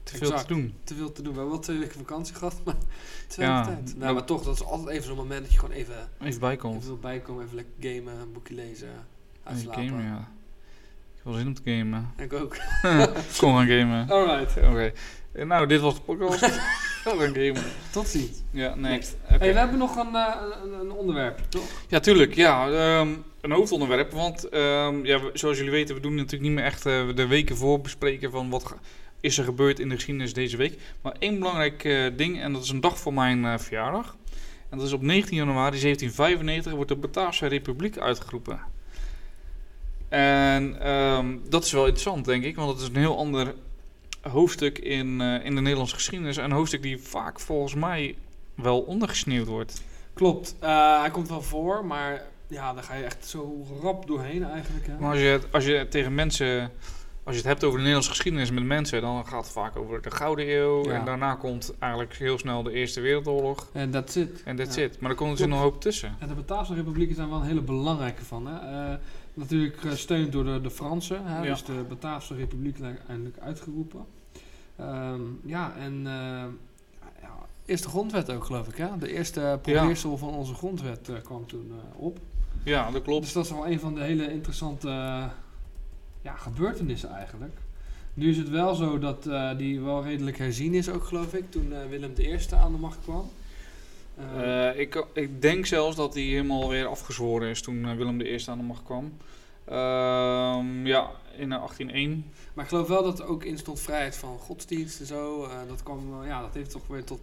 Te 0.03 0.17
veel 0.17 0.27
Exact. 0.27 0.47
te 0.47 0.53
doen. 0.53 0.73
Te 0.83 0.95
veel 0.95 1.11
te 1.11 1.21
doen. 1.21 1.31
We 1.33 1.39
hebben 1.39 1.55
wel 1.55 1.63
twee 1.63 1.77
weken 1.79 1.97
vakantie 1.99 2.35
gehad, 2.35 2.55
maar 2.65 2.75
te 3.27 3.41
Ja. 3.41 3.65
tijd. 3.65 3.97
Nou, 3.97 4.13
maar 4.13 4.23
toch, 4.25 4.43
dat 4.43 4.55
is 4.55 4.63
altijd 4.63 4.89
even 4.89 5.03
zo'n 5.07 5.15
moment 5.15 5.41
dat 5.41 5.51
je 5.53 5.59
gewoon 5.59 5.75
even, 5.75 6.09
Even 6.21 6.39
bijkomt. 6.39 6.83
even 6.83 6.99
bijkomen, 6.99 7.43
even 7.43 7.55
lekker 7.55 7.73
gamen, 7.95 8.19
een 8.21 8.31
boekje 8.31 8.53
lezen, 8.55 8.89
uitslapen. 9.43 9.87
gamen, 9.87 10.03
ja. 10.05 10.17
Ik 11.15 11.15
heb 11.15 11.23
wel 11.23 11.33
zin 11.33 11.47
om 11.47 11.53
te 11.53 11.61
gamen. 11.77 12.11
Ik 12.17 12.33
ook. 12.33 12.57
Kom 13.39 13.55
gaan 13.55 13.67
gamen. 13.67 14.09
Alright, 14.15 14.57
Oké. 14.57 14.91
Eh, 15.31 15.45
Nou, 15.45 15.67
dit 15.67 15.79
was 15.81 15.95
de 15.95 16.01
podcast. 16.01 16.39
Kom 17.03 17.19
gaan 17.19 17.33
gamen. 17.33 17.63
tot 17.91 18.07
ziens. 18.07 18.41
Ja, 18.51 18.75
next. 18.75 19.15
Oké. 19.23 19.33
Hey, 19.37 19.53
we 19.53 19.59
hebben 19.59 19.77
nog 19.77 19.95
een, 19.95 20.15
eh, 20.15 20.35
een, 20.63 20.73
een 20.79 20.91
onderwerp, 20.91 21.39
toch? 21.49 21.63
Ja, 21.87 21.99
tuurlijk. 21.99 22.35
Ja, 22.35 22.69
ehm, 22.71 23.13
een 23.41 23.51
hoofdonderwerp. 23.51 24.11
Want 24.11 24.49
ehm, 24.49 25.05
ja, 25.05 25.21
we- 25.21 25.29
zoals 25.33 25.57
jullie 25.57 25.71
weten, 25.71 25.95
we 25.95 26.01
doen 26.01 26.15
natuurlijk 26.15 26.41
niet 26.43 26.51
meer 26.51 26.63
echt 26.63 26.85
eh, 26.85 27.15
de 27.15 27.27
weken 27.27 27.57
voor 27.57 27.81
bespreken 27.81 28.31
van 28.31 28.49
wat 28.49 28.65
ge- 28.65 28.75
is 29.23 29.37
er 29.37 29.43
gebeurd 29.43 29.79
in 29.79 29.89
de 29.89 29.95
geschiedenis 29.95 30.33
deze 30.33 30.57
week. 30.57 30.79
Maar 31.01 31.15
één 31.19 31.39
belangrijk 31.39 31.83
eh, 31.83 32.05
ding, 32.17 32.41
en 32.41 32.53
dat 32.53 32.63
is 32.63 32.69
een 32.69 32.81
dag 32.81 32.97
voor 32.99 33.13
mijn 33.13 33.45
eh, 33.45 33.57
verjaardag. 33.57 34.15
En 34.69 34.77
dat 34.77 34.87
is 34.87 34.93
op 34.93 35.01
19 35.01 35.35
januari 35.37 35.79
1795 35.79 36.73
wordt 36.73 36.89
de 36.89 36.95
Bataafse 36.95 37.47
Republiek 37.47 37.97
uitgeroepen. 37.97 38.59
En 40.09 40.81
ehm, 40.81 41.37
dat 41.49 41.63
is 41.65 41.71
wel 41.71 41.83
interessant, 41.85 42.25
denk 42.25 42.43
ik, 42.43 42.55
want 42.55 42.69
het 42.71 42.79
is 42.81 42.87
een 42.87 42.95
heel 42.95 43.17
ander 43.17 43.53
hoofdstuk 44.21 44.77
in, 44.79 45.21
eh, 45.21 45.45
in 45.45 45.55
de 45.55 45.61
Nederlandse 45.61 45.95
geschiedenis. 45.95 46.37
Een 46.37 46.51
hoofdstuk 46.51 46.81
die 46.81 46.97
vaak 46.97 47.39
volgens 47.39 47.73
mij 47.75 48.15
wel 48.55 48.79
ondergesneeuwd 48.81 49.47
wordt. 49.47 49.81
Klopt, 50.13 50.55
hij 50.59 51.09
komt 51.11 51.29
wel 51.29 51.41
voor, 51.41 51.85
maar 51.85 52.21
ja, 52.47 52.73
daar 52.73 52.83
ga 52.83 52.95
je 52.95 53.03
echt 53.03 53.25
zo 53.25 53.65
rap 53.81 54.07
doorheen 54.07 54.43
eigenlijk. 54.43 54.87
Hè? 54.87 54.97
Maar 54.99 55.09
als 55.11 55.19
je, 55.19 55.25
het- 55.25 55.47
als 55.51 55.65
je 55.65 55.87
tegen 55.89 56.13
mensen, 56.15 56.71
als 57.23 57.35
je 57.35 57.41
het 57.41 57.49
hebt 57.49 57.63
over 57.63 57.71
de 57.71 57.77
Nederlandse 57.77 58.09
geschiedenis 58.09 58.51
met 58.51 58.63
mensen, 58.63 59.01
dan 59.01 59.25
gaat 59.25 59.43
het 59.43 59.53
vaak 59.53 59.75
over 59.75 60.01
de 60.01 60.11
Gouden 60.11 60.49
Eeuw. 60.49 60.83
Ja. 60.85 60.99
En 60.99 61.05
daarna 61.05 61.35
komt 61.35 61.73
eigenlijk 61.79 62.13
heel 62.13 62.37
snel 62.37 62.63
de 62.63 62.71
Eerste 62.71 63.01
Wereldoorlog. 63.01 63.69
En 63.73 63.91
that's 63.91 64.15
it. 64.15 64.43
En 64.45 64.55
that's 64.55 64.75
Ja. 64.75 64.83
it. 64.83 64.99
Maar 64.99 65.09
er 65.09 65.15
komt 65.15 65.37
dus 65.37 65.47
nog 65.47 65.57
een 65.57 65.63
hoop 65.63 65.81
tussen. 65.81 66.15
En 66.19 66.27
de 66.27 66.33
Bataafse 66.33 66.73
Republiek 66.73 67.15
zijn 67.15 67.29
wel 67.29 67.39
een 67.39 67.45
hele 67.45 67.61
belangrijke 67.61 68.25
van. 68.25 68.47
Hè? 68.47 68.89
Eh, 68.91 68.97
natuurlijk 69.33 69.77
gesteund 69.77 70.31
door 70.31 70.43
de, 70.43 70.61
de 70.61 70.69
Fransen. 70.69 71.25
Hè? 71.25 71.43
Ja. 71.43 71.51
Dus 71.51 71.63
de 71.63 71.85
Bataafse 71.89 72.35
Republiek 72.35 72.77
is 72.77 72.85
eindelijk 73.07 73.37
uitgeroepen. 73.39 74.05
Ehm, 74.75 75.21
ja, 75.45 75.73
en 75.79 75.93
eh, 76.05 76.45
ja, 77.21 77.35
eerste 77.65 77.87
grondwet 77.89 78.31
ook, 78.31 78.43
geloof 78.45 78.67
ik. 78.67 78.75
Hè? 78.75 78.97
De 78.99 79.13
eerste 79.13 79.59
probeersel 79.61 80.17
van 80.17 80.29
onze 80.29 80.53
grondwet 80.53 81.09
eh, 81.09 81.15
kwam 81.23 81.47
toen 81.47 81.71
eh, 81.71 81.99
op. 82.01 82.19
Ja, 82.63 82.91
dat 82.91 83.01
klopt. 83.01 83.23
Dus 83.23 83.33
dat 83.33 83.45
is 83.45 83.51
wel 83.51 83.67
een 83.67 83.79
van 83.79 83.93
de 83.95 84.01
hele 84.01 84.31
interessante 84.31 84.87
eh, 84.89 85.25
ja, 86.23 86.35
gebeurtenissen 86.35 87.09
eigenlijk. 87.09 87.57
Nu 88.13 88.29
is 88.29 88.37
het 88.37 88.49
wel 88.49 88.75
zo 88.75 88.99
dat 88.99 89.25
eh, 89.25 89.57
die 89.57 89.81
wel 89.81 90.03
redelijk 90.03 90.37
herzien 90.37 90.73
is 90.73 90.89
ook, 90.89 91.03
geloof 91.03 91.33
ik, 91.33 91.51
toen 91.51 91.73
eh, 91.73 91.89
Willem 91.89 92.13
I 92.17 92.37
aan 92.51 92.71
de 92.71 92.77
macht 92.77 92.97
kwam. 93.03 93.29
Eh, 94.15 94.79
ik, 94.79 95.05
ik 95.13 95.41
denk 95.41 95.65
zelfs 95.65 95.95
dat 95.95 96.13
hij 96.13 96.23
helemaal 96.23 96.69
weer 96.69 96.85
afgezworen 96.85 97.49
is 97.49 97.61
toen 97.61 97.97
Willem 97.97 98.21
I 98.21 98.43
aan 98.45 98.57
de 98.57 98.63
macht 98.63 98.83
kwam. 98.83 99.13
Ehm, 99.65 100.85
ja, 100.85 101.11
in 101.37 101.51
eh, 101.51 101.57
1801. 101.57 102.25
Maar 102.53 102.63
ik 102.63 102.69
geloof 102.69 102.87
wel 102.87 103.03
dat 103.03 103.19
er 103.19 103.25
ook 103.25 103.43
in 103.43 103.57
stond 103.57 103.79
vrijheid 103.79 104.15
van 104.15 104.37
godsdienst 104.37 104.99
en 104.99 105.05
zo. 105.05 105.47
Dat, 105.67 105.83
kwam, 105.83 106.25
ja, 106.25 106.41
dat 106.41 106.53
heeft 106.53 106.71
toch 106.71 106.87
weer 106.87 107.03
tot 107.03 107.19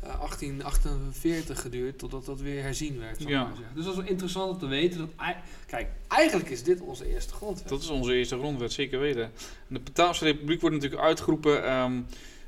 1848 0.00 1.60
geduurd, 1.60 1.98
totdat 1.98 2.24
dat 2.24 2.40
weer 2.40 2.62
herzien 2.62 2.98
werd. 2.98 3.22
Ja. 3.28 3.42
maar. 3.42 3.52
Dus 3.74 3.84
dat 3.84 3.92
is 3.94 4.00
wel 4.00 4.08
interessant 4.10 4.50
om 4.52 4.58
te 4.58 4.66
weten. 4.66 4.98
Dat, 4.98 5.08
kijk, 5.66 5.88
eigenlijk 6.08 6.50
is 6.50 6.62
dit 6.62 6.80
onze 6.80 7.08
eerste 7.12 7.34
grondwet. 7.34 7.68
Dat 7.68 7.80
is 7.82 7.88
onze 7.88 8.14
eerste 8.14 8.38
grondwet, 8.38 8.72
zeker 8.72 8.98
weten. 9.00 9.22
En 9.22 9.32
de 9.68 9.80
Bataafse 9.80 10.24
Republiek 10.24 10.60
wordt 10.60 10.76
natuurlijk 10.76 11.02
uitgeroepen. 11.02 11.64
ehm, 11.64 12.00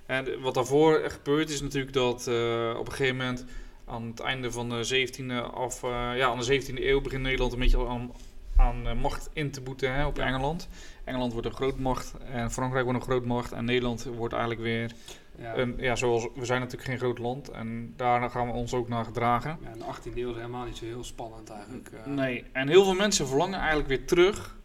en 0.06 0.24
de- 0.24 0.38
wat 0.40 0.54
daarvoor 0.54 1.00
gebeurt 1.06 1.50
is 1.50 1.60
natuurlijk 1.60 1.92
dat 1.92 2.26
eh, 2.26 2.74
op 2.78 2.86
een 2.86 2.92
gegeven 2.92 3.16
moment 3.16 3.44
aan 3.86 4.06
het 4.06 4.20
einde 4.20 4.52
van 4.52 4.68
de 4.68 4.84
17e 4.84 5.54
of 5.54 5.82
eh, 5.82 5.90
ja, 6.16 6.28
aan 6.28 6.38
de 6.38 6.44
17e 6.44 6.86
eeuw 6.86 7.00
begint 7.00 7.22
Nederland 7.22 7.52
een 7.52 7.58
beetje 7.58 7.86
aan, 7.86 8.12
aan 8.56 8.86
eh, 8.88 8.94
macht 9.00 9.28
in 9.32 9.50
te 9.50 9.60
boeten 9.60 9.94
hè, 9.94 10.06
op 10.06 10.16
Ja. 10.16 10.26
Engeland. 10.26 10.68
Engeland 11.04 11.32
wordt 11.32 11.46
een 11.46 11.54
grootmacht 11.54 12.14
en 12.32 12.50
Frankrijk 12.50 12.84
wordt 12.84 12.98
een 13.00 13.06
grootmacht 13.06 13.52
en 13.52 13.64
Nederland 13.64 14.04
wordt 14.16 14.32
eigenlijk 14.34 14.62
weer 14.62 14.92
ja. 15.38 15.56
een, 15.56 15.74
ja, 15.78 15.96
zoals 15.96 16.28
we 16.34 16.44
zijn 16.44 16.60
natuurlijk 16.60 16.88
geen 16.88 16.98
groot 16.98 17.18
land 17.18 17.48
en 17.48 17.92
daar 17.96 18.30
gaan 18.30 18.46
we 18.46 18.52
ons 18.52 18.74
ook 18.74 18.88
naar 18.88 19.04
gedragen. 19.04 19.58
ja, 19.62 19.70
in 19.70 19.78
de 19.78 19.84
18e 19.84 20.16
eeuw 20.16 20.30
is 20.30 20.36
helemaal 20.36 20.64
niet 20.64 20.76
zo 20.76 20.84
heel 20.84 21.04
spannend 21.04 21.50
eigenlijk. 21.50 21.88
eh. 21.88 22.06
Nee, 22.06 22.44
en 22.52 22.68
heel 22.68 22.84
veel 22.84 22.94
mensen 22.94 23.28
verlangen 23.28 23.58
eigenlijk 23.58 23.88
weer 23.88 24.06
terug 24.06 24.56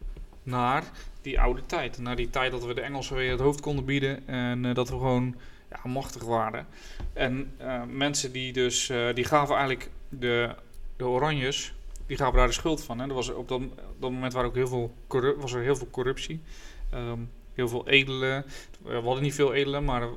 naar 0.42 0.84
die 1.22 1.40
oude 1.40 1.66
tijd. 1.66 1.98
Naar 1.98 2.16
die 2.16 2.30
tijd 2.30 2.50
dat 2.50 2.64
we 2.64 2.74
de 2.74 2.80
Engelsen 2.80 3.16
weer 3.16 3.30
het 3.30 3.40
hoofd 3.40 3.60
konden 3.60 3.84
bieden 3.84 4.26
en 4.28 4.64
eh, 4.64 4.74
dat 4.74 4.88
we 4.88 4.94
gewoon 4.94 5.36
ja, 5.70 5.90
machtig 5.90 6.24
waren. 6.24 6.66
En 7.12 7.52
eh, 7.56 7.82
mensen 7.84 8.32
die 8.32 8.52
dus, 8.52 8.92
die 9.14 9.24
gaven 9.24 9.54
eigenlijk 9.54 9.90
de, 10.08 10.54
de 10.96 11.06
Oranjes, 11.06 11.74
die 12.06 12.16
gaven 12.16 12.38
daar 12.38 12.46
de 12.46 12.52
schuld 12.52 12.84
van. 12.84 12.98
Hè. 12.98 13.08
Er 13.08 13.14
was, 13.14 13.30
op 13.30 13.48
dat, 13.48 13.60
op 13.62 14.00
dat 14.00 14.10
moment 14.10 14.32
waren 14.32 14.48
ook 14.48 14.54
heel 14.54 14.68
veel 14.68 14.94
was 15.38 15.52
er 15.52 15.62
heel 15.62 15.76
veel 15.76 15.90
corruptie. 15.90 16.40
Ehm, 16.90 17.20
heel 17.54 17.68
veel 17.68 17.88
edelen. 17.88 18.44
We 18.82 18.92
hadden 18.94 19.22
niet 19.22 19.34
veel 19.34 19.54
edelen, 19.54 19.84
maar 19.84 20.02
eh, 20.02 20.08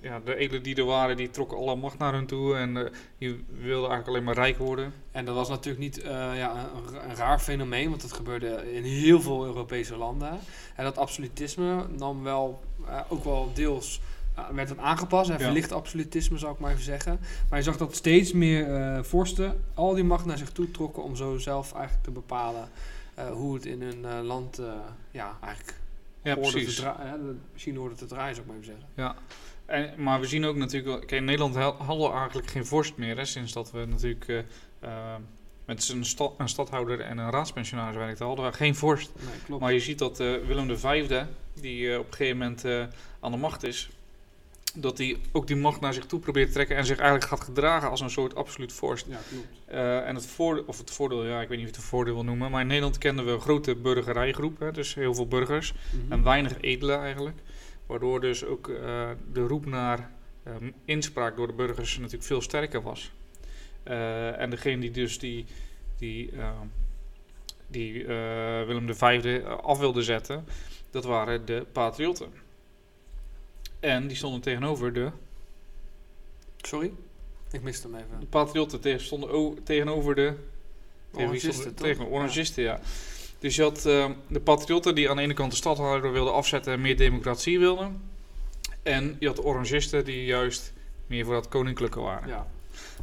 ja, 0.00 0.20
de 0.20 0.36
edelen 0.36 0.62
die 0.62 0.74
er 0.76 0.84
waren, 0.84 1.16
die 1.16 1.30
trokken 1.30 1.58
alle 1.58 1.76
macht 1.76 1.98
naar 1.98 2.12
hun 2.12 2.26
toe. 2.26 2.56
En 2.56 2.76
eh, 2.76 2.92
die 3.18 3.44
wilden 3.48 3.90
eigenlijk 3.90 4.08
alleen 4.08 4.24
maar 4.24 4.34
rijk 4.34 4.58
worden. 4.58 4.92
En 5.12 5.24
dat 5.24 5.34
was 5.34 5.48
natuurlijk 5.48 5.84
niet 5.84 6.00
eh, 6.00 6.10
ja, 6.36 6.70
een, 7.08 7.14
raar 7.14 7.38
fenomeen, 7.38 7.88
want 7.88 8.00
dat 8.02 8.12
gebeurde 8.12 8.74
in 8.74 8.82
heel 8.82 9.20
veel 9.20 9.44
Europese 9.44 9.96
landen. 9.96 10.38
En 10.76 10.84
dat 10.84 10.96
absolutisme 10.96 11.86
nam 11.96 12.22
wel, 12.22 12.60
ook 13.08 13.24
wel 13.24 13.50
deels, 13.54 14.00
werd 14.52 14.68
het 14.68 14.78
aangepast. 14.78 15.30
En 15.30 15.38
Ja. 15.38 15.44
verlicht 15.44 15.72
absolutisme, 15.72 16.38
zou 16.38 16.52
ik 16.52 16.58
maar 16.58 16.70
even 16.70 16.84
zeggen. 16.84 17.20
Maar 17.48 17.58
je 17.58 17.64
zag 17.64 17.76
dat 17.76 17.94
steeds 17.94 18.32
meer 18.32 19.04
vorsten 19.04 19.64
al 19.74 19.94
die 19.94 20.04
macht 20.04 20.24
naar 20.24 20.38
zich 20.38 20.50
toe 20.50 20.70
trokken 20.70 21.02
om 21.02 21.16
zo 21.16 21.38
zelf 21.38 21.72
eigenlijk 21.72 22.04
te 22.04 22.10
bepalen 22.10 22.68
hoe 23.32 23.54
het 23.54 23.66
in 23.66 23.82
hun 23.82 24.22
land, 24.24 24.60
ja, 25.10 25.38
eigenlijk 25.40 25.76
Ja, 26.26 26.34
precies. 26.50 26.76
hè, 26.78 27.22
de 27.26 27.36
machine 27.52 27.78
hoorde 27.78 27.94
te 27.94 28.06
draaien, 28.06 28.34
zou 28.34 28.46
ik 28.46 28.52
maar 28.52 28.62
even 28.62 28.76
zeggen. 28.96 29.16
En, 29.66 30.02
maar 30.02 30.20
we 30.20 30.26
zien 30.26 30.44
ook 30.44 30.56
natuurlijk, 30.56 30.98
kijk, 31.00 31.10
in 31.20 31.24
Nederland 31.24 31.54
hadden 31.78 32.12
eigenlijk 32.12 32.48
geen 32.50 32.66
vorst 32.66 32.96
meer, 32.96 33.16
hè, 33.16 33.24
sinds 33.24 33.52
dat 33.52 33.70
we 33.70 33.84
natuurlijk 33.84 34.28
eh, 34.28 34.38
eh, 34.80 35.14
met 35.64 35.88
een, 35.88 36.04
sta- 36.04 36.30
een 36.38 36.48
stadhouder 36.48 37.00
en 37.00 37.18
een 37.18 37.30
raadspensionaris 37.30 37.96
werkten, 37.96 38.26
hadden 38.26 38.44
we 38.44 38.52
geen 38.52 38.74
vorst. 38.74 39.10
Nee, 39.16 39.26
klopt. 39.44 39.62
Maar 39.62 39.72
je 39.72 39.80
ziet 39.80 39.98
dat 39.98 40.20
eh, 40.20 40.34
Willem 40.46 40.76
V, 40.78 41.06
die 41.60 41.98
op 41.98 42.06
een 42.06 42.12
gegeven 42.14 42.38
moment 42.38 42.64
aan 43.20 43.30
de 43.30 43.36
macht 43.36 43.62
is, 43.62 43.90
dat 44.76 44.98
hij 44.98 45.16
ook 45.32 45.46
die 45.46 45.56
macht 45.56 45.80
naar 45.80 45.94
zich 45.94 46.06
toe 46.06 46.20
probeert 46.20 46.46
te 46.46 46.52
trekken 46.52 46.76
en 46.76 46.84
zich 46.84 46.98
eigenlijk 46.98 47.28
gaat 47.28 47.40
gedragen 47.40 47.90
als 47.90 48.00
een 48.00 48.10
soort 48.10 48.34
absoluut 48.34 48.72
vorst. 48.72 49.06
ja, 49.08 49.18
klopt. 49.28 49.46
Eh, 49.64 50.08
en 50.08 50.14
het 50.14 50.26
voordeel, 50.26 50.64
of 50.66 50.78
het 50.78 50.90
voordeel, 50.90 51.24
ja, 51.24 51.40
ik 51.40 51.48
weet 51.48 51.58
niet 51.58 51.66
of 51.66 51.72
je 51.72 51.76
het 51.76 51.76
een 51.76 51.82
voordeel 51.82 52.14
wil 52.14 52.24
noemen, 52.24 52.50
maar 52.50 52.60
in 52.60 52.66
Nederland 52.66 52.98
kenden 52.98 53.24
we 53.24 53.30
een 53.30 53.40
grote 53.40 53.74
burgerijgroep, 53.74 54.58
hè, 54.58 54.72
dus 54.72 54.94
heel 54.94 55.14
veel 55.14 55.26
burgers. 55.26 55.74
Mhm. 55.90 56.12
En 56.12 56.22
weinig 56.22 56.60
edelen 56.60 57.00
eigenlijk. 57.00 57.38
Waardoor 57.86 58.20
dus 58.20 58.44
ook 58.44 58.68
eh, 58.68 59.10
de 59.32 59.40
roep 59.40 59.66
naar 59.66 60.10
ehm, 60.42 60.70
inspraak 60.84 61.36
door 61.36 61.46
de 61.46 61.52
burgers 61.52 61.96
natuurlijk 61.96 62.24
veel 62.24 62.40
sterker 62.40 62.82
was. 62.82 63.12
Eh, 63.82 64.40
en 64.40 64.50
degene 64.50 64.80
die 64.80 64.90
dus 64.90 65.18
die, 65.18 65.44
die, 65.98 66.30
ehm, 66.30 66.66
die 67.66 68.06
Willem 68.66 68.94
V 68.94 69.40
af 69.62 69.78
wilde 69.78 70.02
zetten, 70.02 70.44
dat 70.90 71.04
waren 71.04 71.44
de 71.44 71.66
patriotten. 71.72 72.45
En 73.86 74.06
die 74.06 74.16
stonden 74.16 74.40
tegenover 74.40 74.92
de... 74.92 75.10
Sorry? 76.56 76.92
Ik 77.50 77.62
miste 77.62 77.86
hem 77.86 77.96
even. 77.96 78.20
De 78.20 78.26
patriotten 78.26 78.80
tegen, 78.80 79.00
stonden 79.00 79.62
tegenover 79.64 80.14
de... 80.14 80.34
Orangisten? 81.12 81.74
Tegen 81.74 82.04
de 82.04 82.10
orangisten, 82.10 82.62
ja. 82.62 82.80
Dus 83.38 83.56
je 83.56 83.62
had 83.62 83.86
ehm, 83.86 84.12
de 84.28 84.40
patriotten 84.40 84.94
die 84.94 85.10
aan 85.10 85.16
de 85.16 85.22
ene 85.22 85.34
kant 85.34 85.50
de 85.50 85.56
stadhouder 85.56 86.12
wilden 86.12 86.34
afzetten 86.34 86.72
en 86.72 86.80
meer 86.80 86.96
democratie 86.96 87.58
wilden. 87.58 88.02
En 88.82 89.16
je 89.18 89.26
had 89.26 89.36
de 89.36 89.44
orangisten 89.44 90.04
die 90.04 90.24
juist 90.24 90.72
meer 91.06 91.24
voor 91.24 91.34
dat 91.34 91.48
koninklijke 91.48 92.00
waren. 92.00 92.28
Ja. 92.28 92.46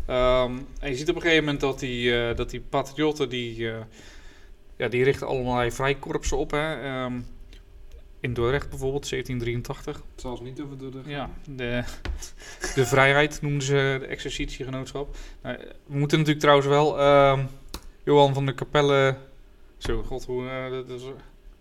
Ehm, 0.06 0.58
en 0.80 0.90
je 0.90 0.96
ziet 0.96 1.10
op 1.10 1.16
een 1.16 1.22
gegeven 1.22 1.44
moment 1.44 1.62
dat 1.62 1.80
die, 1.80 2.18
eh, 2.18 2.36
dat 2.36 2.50
die 2.50 2.62
patriotten 2.62 3.30
die, 3.30 3.72
eh, 3.72 3.78
ja, 4.76 4.88
die 4.88 5.04
richten 5.04 5.28
allerlei 5.28 5.72
vrijkorpsen 5.72 6.38
op. 6.38 6.52
Hè. 6.52 6.82
Ehm, 6.82 7.20
in 8.24 8.34
Dordrecht 8.34 8.70
bijvoorbeeld, 8.70 9.10
1783. 9.10 10.02
Zelfs 10.16 10.42
niet 10.42 10.62
over 10.62 10.78
de... 10.78 11.02
Ja, 11.06 11.30
de, 11.50 11.84
de 12.76 12.86
vrijheid 12.86 13.42
noemden 13.42 13.62
ze 13.62 13.98
de 14.00 14.06
exercitiegenootschap. 14.06 15.16
Nou, 15.42 15.58
we 15.86 15.98
moeten 15.98 16.18
natuurlijk 16.18 16.44
trouwens 16.46 16.68
wel 16.70 17.00
ehm, 17.00 17.46
Johan 18.04 18.34
van 18.34 18.46
der 18.46 18.56
Capelle... 18.56 19.18
Zo, 19.78 20.04
god, 20.04 20.26
hoe... 20.26 20.48
eh, 20.50 20.72
dat 20.72 20.90
is, 20.90 21.04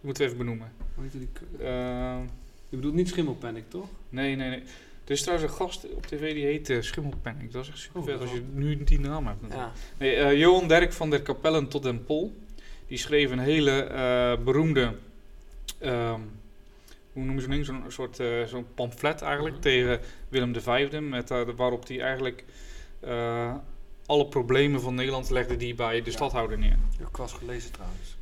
moeten 0.00 0.22
we 0.22 0.28
even 0.32 0.44
benoemen. 0.44 0.72
Hoe 0.94 1.04
heette 1.04 1.18
die 1.18 1.28
Ehm, 1.66 2.20
Je 2.68 2.76
bedoelt 2.76 2.94
niet 2.94 3.08
Schimmelpanic, 3.08 3.64
toch? 3.68 3.86
nee, 4.08 4.36
nee, 4.36 4.48
nee. 4.48 4.62
Er 5.04 5.10
is 5.18 5.22
trouwens 5.22 5.50
een 5.50 5.56
gast 5.56 5.86
op 5.94 6.06
tv 6.06 6.34
die 6.34 6.44
heet 6.44 6.84
Schimmelpanic. 6.84 7.52
Dat 7.52 7.62
is 7.62 7.68
echt 7.68 7.78
super 7.78 8.00
Oh, 8.00 8.06
vet 8.06 8.20
als 8.20 8.30
je 8.32 8.42
nu 8.52 8.84
die 8.84 9.00
naam 9.00 9.26
hebt. 9.26 9.38
Ja. 9.50 9.72
Nee, 9.98 10.14
eh, 10.14 10.38
Johan 10.38 10.68
Derk 10.68 10.92
van 10.92 11.10
der 11.10 11.22
Capellen 11.22 11.68
tot 11.68 11.82
den 11.82 12.04
Pol. 12.04 12.36
Die 12.86 12.98
schreef 12.98 13.30
een 13.30 13.38
hele 13.38 14.38
beroemde, 14.44 14.94
ehm, 15.78 16.20
hoe 17.12 17.24
noemen 17.24 17.42
ze 17.42 17.50
het, 17.52 17.66
zo'n 17.66 17.82
soort 17.88 18.20
eh, 18.20 18.42
zo'n 18.44 18.66
pamflet 18.74 19.22
eigenlijk 19.22 19.60
tegen 19.60 20.00
Willem 20.28 20.54
V. 20.60 21.00
Met, 21.00 21.30
eh, 21.30 21.42
waarop 21.56 21.88
hij 21.88 22.00
eigenlijk 22.00 22.44
eh, 23.00 23.54
alle 24.06 24.26
problemen 24.26 24.80
van 24.80 24.94
Nederland 24.94 25.30
legde 25.30 25.56
die 25.56 25.74
bij 25.74 26.02
de 26.02 26.10
Ja. 26.10 26.16
stadhouder 26.16 26.58
neer. 26.58 26.76
Heb 26.98 27.08
ik 27.08 27.16
was 27.16 27.32
gelezen 27.32 27.72
trouwens. 27.72 28.16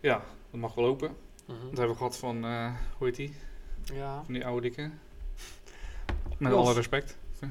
Ja, 0.00 0.22
dat 0.50 0.60
mag 0.60 0.74
wel 0.74 0.84
open. 0.84 1.10
Mhm. 1.46 1.58
Dat 1.68 1.68
hebben 1.78 1.88
we 1.88 1.96
gehad 1.96 2.18
van, 2.18 2.44
eh, 2.44 2.72
hoe 2.98 3.06
heet 3.06 3.16
die? 3.16 3.34
Ja. 3.94 4.22
Van 4.24 4.34
die 4.34 4.46
oude 4.46 4.60
dikke. 4.62 4.90
Met 6.38 6.52
Jos. 6.52 6.60
alle 6.66 6.74
respect. 6.74 7.16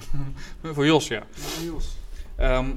Voor 0.63 0.85
Jos, 0.85 1.07
ja. 1.07 1.23
Ja, 1.57 1.63
Jos. 1.65 1.95
Ehm, 2.35 2.71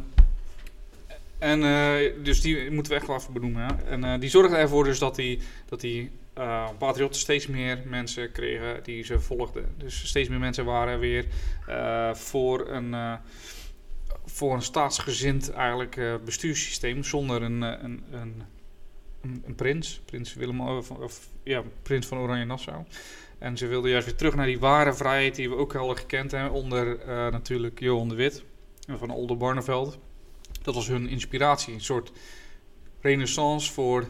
en 1.39 1.63
eh, 1.65 2.25
dus 2.25 2.41
die 2.41 2.71
moeten 2.71 2.93
we 2.93 2.99
echt 2.99 3.07
wel 3.07 3.17
even 3.17 3.33
benoemen. 3.33 3.67
Hè? 3.67 3.85
En 3.91 4.05
eh, 4.05 4.21
die 4.21 4.31
zorgde 4.31 4.57
ervoor 4.57 4.85
dus 4.85 4.99
dat 4.99 5.15
die, 5.15 5.41
dat 5.69 5.81
die 5.81 6.11
eh, 6.41 6.69
patriotten 6.79 7.21
steeds 7.21 7.47
meer 7.47 7.83
mensen 7.87 8.33
kregen 8.33 8.83
die 8.83 9.05
ze 9.05 9.21
volgden. 9.21 9.75
Dus 9.77 10.09
steeds 10.09 10.29
meer 10.29 10.39
mensen 10.39 10.65
waren 10.65 10.99
weer 10.99 11.27
eh, 11.67 12.15
voor 12.15 12.69
een, 12.69 12.95
eh, 12.95 13.15
voor 14.25 14.55
een 14.55 14.63
staatsgezind 14.63 15.53
eigenlijk 15.53 16.01
bestuurssysteem 16.25 17.05
zonder 17.05 17.43
een, 17.43 17.63
een, 17.63 18.05
een, 18.11 18.43
een, 19.23 19.55
prins, 19.55 20.01
prins 20.05 20.35
Willem 20.35 20.61
of, 20.61 21.29
ja, 21.43 21.63
prins 21.83 22.07
van 22.07 22.19
Oranje 22.19 22.45
Nassau. 22.45 22.85
En 23.39 23.57
ze 23.57 23.67
wilden 23.67 23.91
juist 23.91 24.07
weer 24.07 24.17
terug 24.17 24.35
naar 24.35 24.47
die 24.47 24.61
ware 24.61 24.95
vrijheid 24.95 25.35
die 25.35 25.49
we 25.49 25.57
ook 25.57 25.75
al 25.75 25.95
gekend 25.95 26.31
hebben 26.31 26.53
onder 26.53 26.99
natuurlijk 27.31 27.81
Johan 27.81 28.09
de 28.09 28.15
Wit 28.15 28.45
van 28.89 29.11
Oldenbarneveld. 29.11 29.99
Dat 30.63 30.75
was 30.75 30.89
hun 30.89 31.09
inspiratie, 31.09 31.75
een 31.75 31.81
soort 31.81 32.13
renaissance 33.01 33.73
voor 33.73 34.07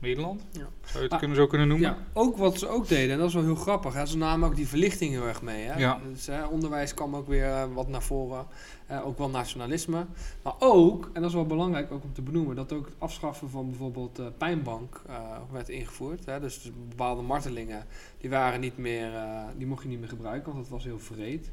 Nederland. 0.00 0.44
Ja. 0.52 0.58
Zou 0.58 0.68
je 0.96 0.98
het 1.02 1.12
Ah, 1.12 1.18
kunnen, 1.18 1.36
zo 1.36 1.46
kunnen 1.46 1.68
noemen? 1.68 1.88
Ja, 1.88 1.98
ook 2.12 2.36
wat 2.36 2.58
ze 2.58 2.68
ook 2.68 2.88
deden, 2.88 3.10
en 3.12 3.18
dat 3.18 3.28
is 3.28 3.34
wel 3.34 3.42
heel 3.42 3.54
grappig. 3.54 3.94
Hè? 3.94 4.06
Ze 4.06 4.16
namen 4.16 4.48
ook 4.48 4.56
die 4.56 4.68
verlichting 4.68 5.10
heel 5.12 5.26
erg 5.26 5.42
mee. 5.42 5.64
Hè? 5.64 5.78
Ja. 5.78 6.00
Dus, 6.12 6.26
hè, 6.26 6.44
onderwijs 6.44 6.94
kwam 6.94 7.16
ook 7.16 7.28
weer 7.28 7.44
eh, 7.44 7.64
wat 7.74 7.88
naar 7.88 8.02
voren. 8.02 8.46
Eh, 8.86 9.06
ook 9.06 9.18
wel 9.18 9.30
nationalisme. 9.30 10.06
Maar 10.42 10.52
ook, 10.58 11.10
en 11.12 11.20
dat 11.20 11.30
is 11.30 11.36
wel 11.36 11.46
belangrijk 11.46 11.92
ook 11.92 12.04
om 12.04 12.12
te 12.12 12.22
benoemen, 12.22 12.56
dat 12.56 12.72
ook 12.72 12.84
het 12.84 12.94
afschaffen 12.98 13.50
van 13.50 13.68
bijvoorbeeld 13.68 14.18
eh, 14.18 14.26
pijnbank 14.38 15.02
eh, 15.06 15.16
werd 15.50 15.68
ingevoerd. 15.68 16.26
Hè? 16.26 16.40
Dus, 16.40 16.62
dus 16.62 16.72
bepaalde 16.88 17.22
martelingen, 17.22 17.84
die 18.18 18.30
waren 18.30 18.60
niet 18.60 18.76
meer, 18.78 19.14
eh, 19.14 19.42
die 19.56 19.66
mocht 19.66 19.82
je 19.82 19.88
niet 19.88 20.00
meer 20.00 20.08
gebruiken, 20.08 20.52
want 20.52 20.64
dat 20.64 20.72
was 20.72 20.84
heel 20.84 20.98
vreed. 20.98 21.50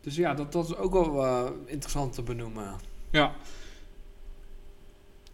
Dus 0.00 0.16
ja, 0.16 0.34
dat, 0.34 0.52
dat 0.52 0.64
is 0.64 0.76
ook 0.76 0.92
wel 0.92 1.24
eh, 1.26 1.50
interessant 1.64 2.12
te 2.12 2.22
benoemen. 2.22 2.74
Ja. 3.10 3.32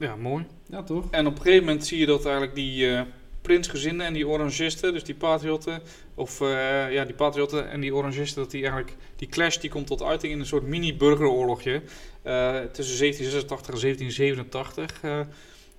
Ja, 0.05 0.17
mooi. 0.17 0.47
Ja, 0.69 0.83
toch? 0.83 1.11
En 1.11 1.27
op 1.27 1.37
een 1.37 1.43
gegeven 1.43 1.65
moment 1.65 1.87
zie 1.87 1.99
je 1.99 2.07
dat 2.07 2.25
eigenlijk 2.25 2.55
die 2.55 2.91
eh, 2.91 3.03
prinsgezinden 3.43 4.07
en 4.07 4.13
die 4.13 4.29
orangisten, 4.29 4.93
dus 4.93 5.05
die 5.05 5.15
patriotten, 5.15 5.83
of 6.15 6.41
eh, 6.41 6.93
ja, 6.93 7.05
die 7.05 7.15
patriotten 7.15 7.71
en 7.71 7.81
die 7.81 7.95
orangisten, 7.95 8.43
dat 8.43 8.51
die 8.51 8.61
eigenlijk, 8.61 8.97
die 9.17 9.29
clash 9.29 9.57
die 9.57 9.71
komt 9.71 9.87
tot 9.87 10.03
uiting 10.03 10.33
in 10.33 10.41
een 10.41 10.47
soort 10.47 10.67
mini-burgeroorlogje 10.67 11.83
eh, 12.23 12.61
tussen 12.61 12.99
1786 12.99 13.75
en 13.75 13.81
1787. 13.81 15.03
eh 15.03 15.21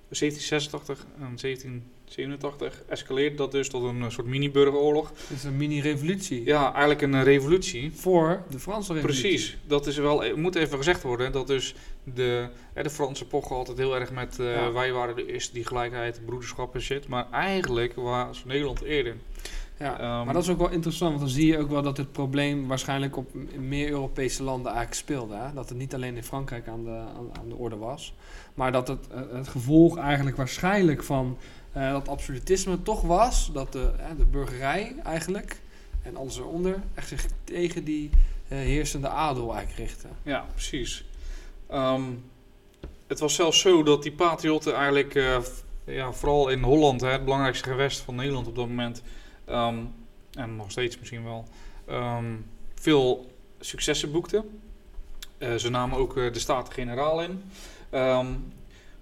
1786 0.08 1.06
en 1.18 1.95
1787 2.14 2.82
escaleert 2.88 3.38
dat 3.38 3.52
dus 3.52 3.68
tot 3.68 3.82
een 3.82 4.02
eh, 4.02 4.08
soort 4.10 4.26
mini-burgeroorlog. 4.26 5.08
Het 5.08 5.36
is 5.36 5.44
een 5.44 5.56
mini-revolutie. 5.56 6.44
Ja, 6.44 6.70
eigenlijk 6.70 7.02
een 7.02 7.14
eh, 7.14 7.22
revolutie. 7.22 7.92
Voor 7.94 8.42
de 8.50 8.58
Franse 8.58 8.92
revolutie. 8.92 9.22
Precies, 9.22 9.56
dat 9.66 9.86
is 9.86 9.96
wel, 9.96 10.22
het 10.22 10.36
moet 10.36 10.54
even 10.54 10.76
gezegd 10.78 11.02
worden 11.02 11.32
dat 11.32 11.46
dus 11.46 11.74
de, 12.14 12.48
de 12.74 12.90
Fransen 12.90 13.26
pochen 13.26 13.56
altijd 13.56 13.78
heel 13.78 13.96
erg 13.96 14.12
met 14.12 14.38
eh, 14.38 14.54
Ja. 14.54 14.72
wij 14.72 14.92
waren 14.92 15.16
de 15.16 15.32
eerste 15.32 15.52
die 15.52 15.66
gelijkheid, 15.66 16.20
broederschap 16.24 16.74
en 16.74 16.80
shit, 16.80 17.08
maar 17.08 17.30
eigenlijk 17.30 17.94
was 17.94 18.44
Nederland 18.44 18.82
eerder. 18.82 19.16
Ja, 19.78 19.98
Ehm, 19.98 20.24
maar 20.24 20.34
dat 20.34 20.42
is 20.42 20.48
ook 20.48 20.58
wel 20.58 20.70
interessant, 20.70 21.10
want 21.10 21.22
dan 21.24 21.32
zie 21.34 21.46
je 21.46 21.58
ook 21.58 21.70
wel 21.70 21.82
dat 21.82 21.96
het 21.96 22.12
probleem 22.12 22.66
waarschijnlijk 22.66 23.16
op 23.16 23.30
meer 23.58 23.88
Europese 23.90 24.42
landen 24.42 24.72
eigenlijk 24.72 25.00
speelde. 25.00 25.34
Hè? 25.34 25.52
Dat 25.54 25.68
het 25.68 25.78
niet 25.78 25.94
alleen 25.94 26.16
in 26.16 26.22
Frankrijk 26.22 26.68
aan 26.68 26.84
de, 26.84 26.90
aan, 26.90 27.30
aan 27.40 27.48
de 27.48 27.54
orde 27.54 27.76
was, 27.76 28.14
maar 28.54 28.72
dat 28.72 28.88
het, 28.88 29.06
eh, 29.10 29.20
het 29.32 29.48
gevolg 29.48 29.98
eigenlijk 29.98 30.36
waarschijnlijk 30.36 31.02
van 31.02 31.38
eh, 31.76 31.92
dat 31.92 32.08
absolutisme 32.08 32.82
toch 32.82 33.02
was 33.02 33.50
dat 33.52 33.72
de, 33.72 33.92
de 34.16 34.24
burgerij 34.24 34.94
eigenlijk 35.04 35.60
en 36.02 36.16
alles 36.16 36.38
eronder 36.38 36.82
echt 36.94 37.08
zich 37.08 37.26
tegen 37.44 37.84
die 37.84 38.10
eh, 38.48 38.58
heersende 38.58 39.08
adel 39.08 39.54
eigenlijk 39.54 39.88
richtte. 39.88 40.08
Ja, 40.22 40.46
precies. 40.52 41.04
Ehm, 41.68 42.02
het 43.06 43.18
was 43.18 43.34
zelfs 43.34 43.60
zo 43.60 43.82
dat 43.82 44.02
die 44.02 44.12
patriotten 44.12 44.74
eigenlijk, 44.74 45.14
eh, 45.14 45.38
ja, 45.84 46.12
vooral 46.12 46.48
in 46.48 46.62
Holland, 46.62 47.00
hè, 47.00 47.08
het 47.08 47.24
belangrijkste 47.24 47.68
gewest 47.68 48.00
van 48.00 48.14
Nederland 48.14 48.46
op 48.46 48.56
dat 48.56 48.68
moment, 48.68 49.02
ehm, 49.44 49.78
en 50.32 50.56
nog 50.56 50.70
steeds 50.70 50.98
misschien 50.98 51.24
wel, 51.24 51.44
ehm, 51.86 52.34
veel 52.74 53.30
successen 53.60 54.12
boekten. 54.12 54.60
Ze 55.56 55.70
namen 55.70 55.98
ook 55.98 56.14
de 56.14 56.38
Staten-Generaal 56.38 57.22
in. 57.22 57.42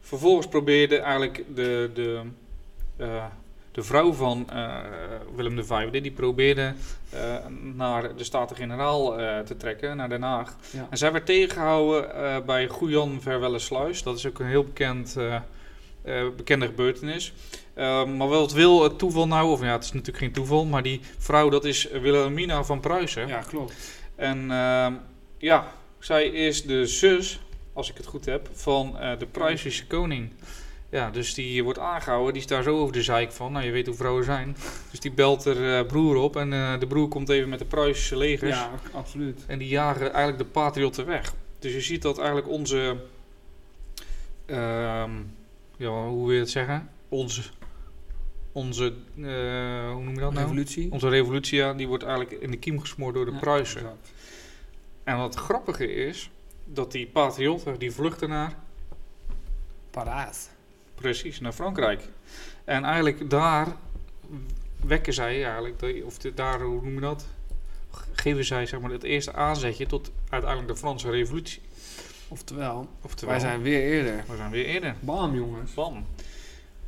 Vervolgens 0.01 0.47
probeerde 0.47 0.99
eigenlijk 0.99 1.45
de, 1.55 1.91
de, 1.95 2.23
eh, 2.97 3.25
de 3.73 3.83
vrouw 3.83 4.13
van 4.13 4.51
eh, 4.51 4.77
Willem 5.37 5.65
V, 5.65 5.91
die 5.91 6.11
probeerde 6.11 6.75
eh, 7.11 7.37
naar 7.75 8.17
de 8.17 8.25
Staten-Generaal 8.25 9.17
te 9.45 9.57
trekken, 9.57 9.97
naar 9.97 10.09
Den 10.09 10.23
Haag. 10.23 10.57
Ja. 10.71 10.87
En 10.91 10.99
zij 10.99 11.13
werd 11.13 11.27
tegengehouden 11.27 12.15
eh, 12.15 12.37
bij 12.47 12.69
Goejan 12.69 13.21
Verwellesluis. 13.21 14.03
Dat 14.03 14.17
is 14.17 14.27
ook 14.27 14.39
een 14.39 14.47
heel 14.47 14.65
bekend, 14.65 15.17
bekende 16.37 16.67
gebeurtenis. 16.67 17.33
Eh, 17.75 18.05
maar 18.05 18.29
wat 18.29 18.53
wil 18.53 18.83
het 18.83 18.99
toeval 18.99 19.27
nou? 19.27 19.51
Of 19.51 19.61
ja, 19.61 19.73
het 19.73 19.85
is 19.85 19.93
natuurlijk 19.93 20.19
geen 20.19 20.33
toeval, 20.33 20.65
maar 20.65 20.83
die 20.83 21.01
vrouw 21.19 21.49
dat 21.49 21.65
is 21.65 21.89
Wilhelmina 21.91 22.65
van 22.65 22.81
Pruisen. 22.81 23.27
Ja, 23.27 23.41
klopt. 23.41 23.75
En 24.15 24.51
ehm, 24.51 24.93
ja, 25.39 25.73
zij 25.99 26.27
is 26.27 26.63
de 26.63 26.87
zus, 26.87 27.41
als 27.73 27.91
ik 27.91 27.97
het 27.97 28.07
goed 28.07 28.25
heb, 28.25 28.49
van 28.53 28.97
de 29.19 29.27
Pruisische 29.27 29.87
koning. 29.87 30.31
Ja, 30.95 31.11
dus 31.11 31.35
die 31.35 31.65
wordt 31.65 31.79
aangehouden. 31.79 32.33
Die 32.33 32.43
is 32.43 32.49
daar 32.49 32.63
zo 32.63 32.79
over 32.79 32.93
de 32.93 33.03
zeik 33.03 33.33
van. 33.33 33.53
Nou, 33.53 33.65
je 33.65 33.71
weet 33.71 33.87
hoe 33.87 33.95
vrouwen 33.95 34.25
zijn. 34.25 34.57
Dus 34.91 35.01
die 35.01 35.13
belt 35.13 35.45
er 35.45 35.79
eh, 35.79 35.87
broer 35.87 36.17
op. 36.17 36.37
En 36.37 36.53
eh, 36.53 36.79
de 36.79 36.87
broer 36.87 37.09
komt 37.09 37.29
even 37.29 37.49
met 37.49 37.59
de 37.59 37.65
Pruisische 37.65 38.17
legers. 38.17 38.57
Ja, 38.57 38.71
absoluut. 38.93 39.45
En 39.47 39.59
die 39.59 39.69
jagen 39.69 40.13
eigenlijk 40.13 40.39
de 40.39 40.45
patriotten 40.45 41.07
weg. 41.07 41.35
Dus 41.59 41.73
je 41.73 41.81
ziet 41.81 42.03
dat 42.03 42.19
eigenlijk 42.19 42.49
onze... 42.49 42.97
ehm, 44.47 45.11
ja, 45.77 46.07
hoe 46.07 46.27
wil 46.27 46.33
je 46.35 46.41
het 46.41 46.51
zeggen? 46.51 46.91
Onze... 47.09 47.43
Onze... 48.53 48.85
eh, 49.17 49.93
hoe 49.93 50.03
noem 50.03 50.15
je 50.15 50.21
dat 50.21 50.33
nou? 50.33 50.45
Revolutie. 50.47 50.93
Onze 50.93 51.09
revolutie, 51.09 51.59
ja, 51.59 51.73
die 51.75 51.89
wordt 51.89 52.05
eigenlijk 52.05 52.43
in 52.43 52.51
de 52.51 52.57
kiem 52.57 52.81
gesmoord 52.81 53.15
door 53.15 53.25
de 53.25 53.33
Ja, 53.33 53.39
Pruisen. 53.39 53.81
exact. 53.81 54.13
En 55.05 55.17
wat 55.17 55.35
grappige 55.35 55.95
is, 55.95 56.31
dat 56.65 56.93
die 56.93 57.07
patriotten, 57.07 57.79
die 57.79 57.93
vluchten 57.93 58.29
naar, 58.29 58.55
Paraat. 59.91 60.54
Precies, 60.95 61.41
naar 61.41 61.53
Frankrijk. 61.53 62.09
En 62.65 62.85
eigenlijk 62.85 63.31
daar 63.31 63.77
wekken 64.87 65.13
zij 65.15 65.45
eigenlijk, 65.45 65.79
de- 65.79 66.03
of 66.05 66.19
de, 66.19 66.35
daar, 66.35 66.61
hoe 66.61 66.83
noem 66.83 66.95
je 66.95 67.01
dat? 67.01 67.27
Geven 68.13 68.45
zij 68.45 68.67
zeg 68.67 68.81
maar 68.81 68.91
het 68.91 69.03
eerste 69.03 69.33
aanzetje 69.33 69.87
tot 69.87 70.11
uiteindelijk 70.29 70.73
de 70.73 70.79
Franse 70.79 71.11
revolutie. 71.11 71.61
Oftewel, 72.29 72.89
Oftewel, 73.03 73.31
wij 73.35 73.41
zijn 73.45 73.63
weer 73.63 73.81
eerder. 73.83 74.25
we 74.29 74.37
zijn 74.37 74.51
weer 74.51 74.65
eerder. 74.65 74.95
Bam, 75.01 75.35
jongens. 75.35 75.75
Bam. 75.75 76.07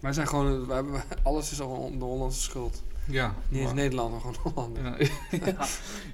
Wij 0.00 0.12
zijn 0.12 0.28
gewoon, 0.28 0.66
wij 0.66 0.82
alles 1.22 1.52
is 1.52 1.60
al 1.60 1.92
de 1.98 2.04
Hollandse 2.04 2.40
schuld. 2.40 2.82
Ja. 3.04 3.34
Niet 3.48 3.58
eens 3.60 3.66
maar- 3.66 3.74
Nederland, 3.74 4.10
maar 4.10 4.20
gewoon 4.20 4.36
Holland. 4.54 4.76
Ja, 4.76 4.96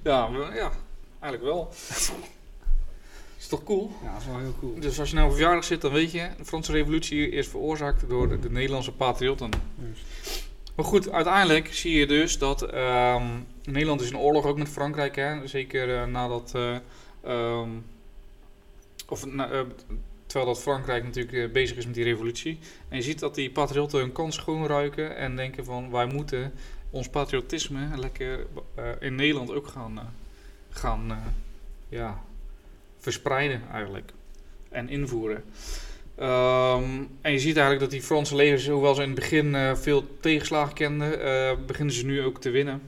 ja, 0.11 0.27
ja, 0.53 0.71
eigenlijk 1.19 1.43
wel. 1.43 1.73
Is 3.43 3.49
toch 3.49 3.63
cool? 3.63 3.91
Ja, 4.03 4.11
dat 4.11 4.21
is 4.21 4.27
wel 4.27 4.39
heel 4.39 4.55
cool. 4.59 4.79
Dus 4.79 4.99
als 4.99 5.09
je 5.09 5.15
nou 5.15 5.27
op 5.27 5.33
verjaardag 5.33 5.63
zit, 5.63 5.81
dan 5.81 5.91
weet 5.91 6.11
je, 6.11 6.29
de 6.37 6.45
Franse 6.45 6.71
revolutie 6.71 7.29
is 7.29 7.47
veroorzaakt 7.47 8.09
door 8.09 8.29
de, 8.29 8.39
de 8.39 8.51
Nederlandse 8.51 8.91
patriotten. 8.91 9.49
Juist. 9.75 10.45
Maar 10.75 10.85
goed, 10.85 11.09
uiteindelijk 11.09 11.73
zie 11.73 11.99
je 11.99 12.07
dus 12.07 12.37
dat 12.37 12.61
ehm, 12.61 13.25
Nederland 13.63 14.01
is 14.01 14.09
in 14.09 14.17
oorlog 14.17 14.45
ook 14.45 14.57
met 14.57 14.69
Frankrijk, 14.69 15.15
hè? 15.15 15.47
zeker 15.47 15.95
eh, 15.95 16.05
nadat, 16.05 16.51
eh, 16.55 16.75
ehm, 17.23 17.69
of 19.07 19.25
na- 19.25 19.51
eh, 19.51 19.61
terwijl 20.25 20.53
dat 20.53 20.61
Frankrijk 20.61 21.03
natuurlijk 21.03 21.53
bezig 21.53 21.77
is 21.77 21.85
met 21.85 21.95
die 21.95 22.03
revolutie. 22.03 22.59
En 22.89 22.97
je 22.97 23.03
ziet 23.03 23.19
dat 23.19 23.35
die 23.35 23.51
patriotten 23.51 23.99
hun 23.99 24.11
kans 24.11 24.35
schoonruiken 24.35 25.15
en 25.15 25.35
denken 25.35 25.65
van 25.65 25.91
wij 25.91 26.05
moeten 26.05 26.53
ons 26.89 27.09
patriotisme 27.09 27.87
lekker 27.97 28.47
in 28.99 29.15
Nederland 29.15 29.51
ook 29.51 29.67
gaan, 29.67 30.13
gaan 30.69 31.33
ja, 31.89 32.23
verspreiden 33.03 33.61
eigenlijk. 33.71 34.11
En 34.69 34.89
invoeren. 34.89 35.43
Ehm, 36.15 37.03
en 37.21 37.31
je 37.31 37.39
ziet 37.39 37.57
eigenlijk 37.57 37.79
dat 37.79 37.91
die 37.91 38.01
Franse 38.01 38.35
legers, 38.35 38.67
hoewel 38.67 38.95
ze 38.95 39.01
in 39.01 39.09
het 39.09 39.19
begin 39.19 39.55
eh, 39.55 39.75
veel 39.75 40.19
tegenslagen 40.19 40.73
kenden, 40.73 41.23
eh, 41.23 41.51
beginnen 41.65 41.93
ze 41.93 42.05
nu 42.05 42.21
ook 42.21 42.41
te 42.41 42.49
winnen. 42.49 42.81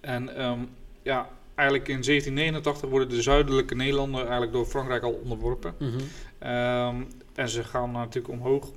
En 0.00 0.36
ehm, 0.36 0.60
ja, 1.02 1.28
eigenlijk 1.54 1.88
in 1.88 2.02
1789 2.02 2.88
worden 2.90 3.08
de 3.08 3.22
zuidelijke 3.22 3.74
Nederlanden 3.74 4.20
eigenlijk 4.20 4.52
door 4.52 4.66
Frankrijk 4.66 5.02
al 5.02 5.20
onderworpen. 5.22 5.74
Mhm. 5.78 5.98
Ehm, 6.38 6.96
en 7.34 7.48
ze 7.48 7.64
gaan 7.64 7.92
natuurlijk 7.92 8.32
omhoog. 8.34 8.70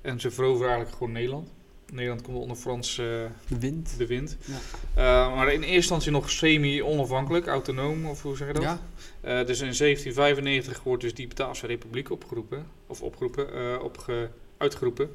En 0.00 0.20
ze 0.20 0.30
veroveren 0.30 0.68
eigenlijk 0.68 0.96
gewoon 0.96 1.12
Nederland. 1.12 1.48
Nederland 1.92 2.22
komt 2.22 2.36
onder 2.36 2.56
Frans 2.56 2.98
eh, 2.98 3.04
De 3.48 3.58
wind. 3.58 3.94
bewind. 3.98 4.36
Ja. 4.44 4.54
Eh, 4.94 5.34
maar 5.34 5.52
in 5.52 5.60
eerste 5.60 5.74
instantie 5.74 6.10
nog 6.10 6.30
semi-onafhankelijk, 6.30 7.46
autonoom, 7.46 8.06
of 8.06 8.22
hoe 8.22 8.36
zeg 8.36 8.46
je 8.46 8.52
dat? 8.54 8.62
Ja, 8.62 8.80
Eh, 9.20 9.46
dus 9.46 9.60
in 9.60 9.74
1795 9.74 10.82
wordt 10.82 11.02
dus 11.02 11.14
die 11.14 11.26
Bataafse 11.28 11.66
Republiek 11.66 12.10
opgeroepen, 12.10 12.66
of 12.86 13.02
opgeroepen, 13.02 13.82
opge 13.82 14.30
uitgeroepen. 14.56 15.10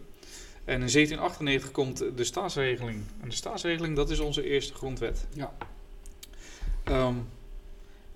En 0.65 0.81
in 0.81 0.89
1798 0.89 1.71
komt 1.71 1.97
de 2.17 2.23
staatsregeling. 2.23 3.03
En 3.21 3.29
de 3.29 3.35
staatsregeling, 3.35 3.95
dat 3.95 4.09
is 4.09 4.19
onze 4.19 4.43
eerste 4.43 4.73
grondwet. 4.73 5.25
Ja. 5.33 5.53
Ehm, 6.83 7.13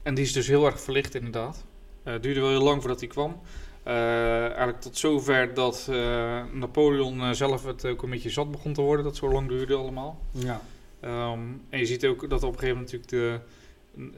en 0.03 0.13
die 0.13 0.23
is 0.23 0.33
dus 0.33 0.47
heel 0.47 0.65
erg 0.65 0.81
verlicht 0.81 1.15
inderdaad. 1.15 1.63
Het 2.03 2.23
duurde 2.23 2.39
wel 2.39 2.49
heel 2.49 2.63
lang 2.63 2.79
voordat 2.81 2.99
die 2.99 3.09
kwam. 3.09 3.41
Eh, 3.87 4.45
eigenlijk 4.45 4.81
tot 4.81 4.97
zover 4.97 5.53
dat 5.53 5.87
eh, 5.89 6.43
Napoleon 6.51 7.21
eh, 7.21 7.31
zelf 7.31 7.65
het 7.65 7.85
ook 7.85 8.03
een 8.03 8.09
beetje 8.09 8.29
zat 8.29 8.51
begon 8.51 8.73
te 8.73 8.81
worden, 8.81 9.05
dat 9.05 9.15
zo 9.15 9.31
lang 9.31 9.47
duurde 9.47 9.75
allemaal. 9.75 10.19
ja. 10.31 10.61
Ehm, 10.99 11.39
en 11.69 11.79
je 11.79 11.85
ziet 11.85 12.05
ook 12.05 12.29
dat 12.29 12.43
op 12.43 12.53
een 12.53 12.59
gegeven 12.59 12.77
moment 12.77 12.91
natuurlijk 12.91 13.41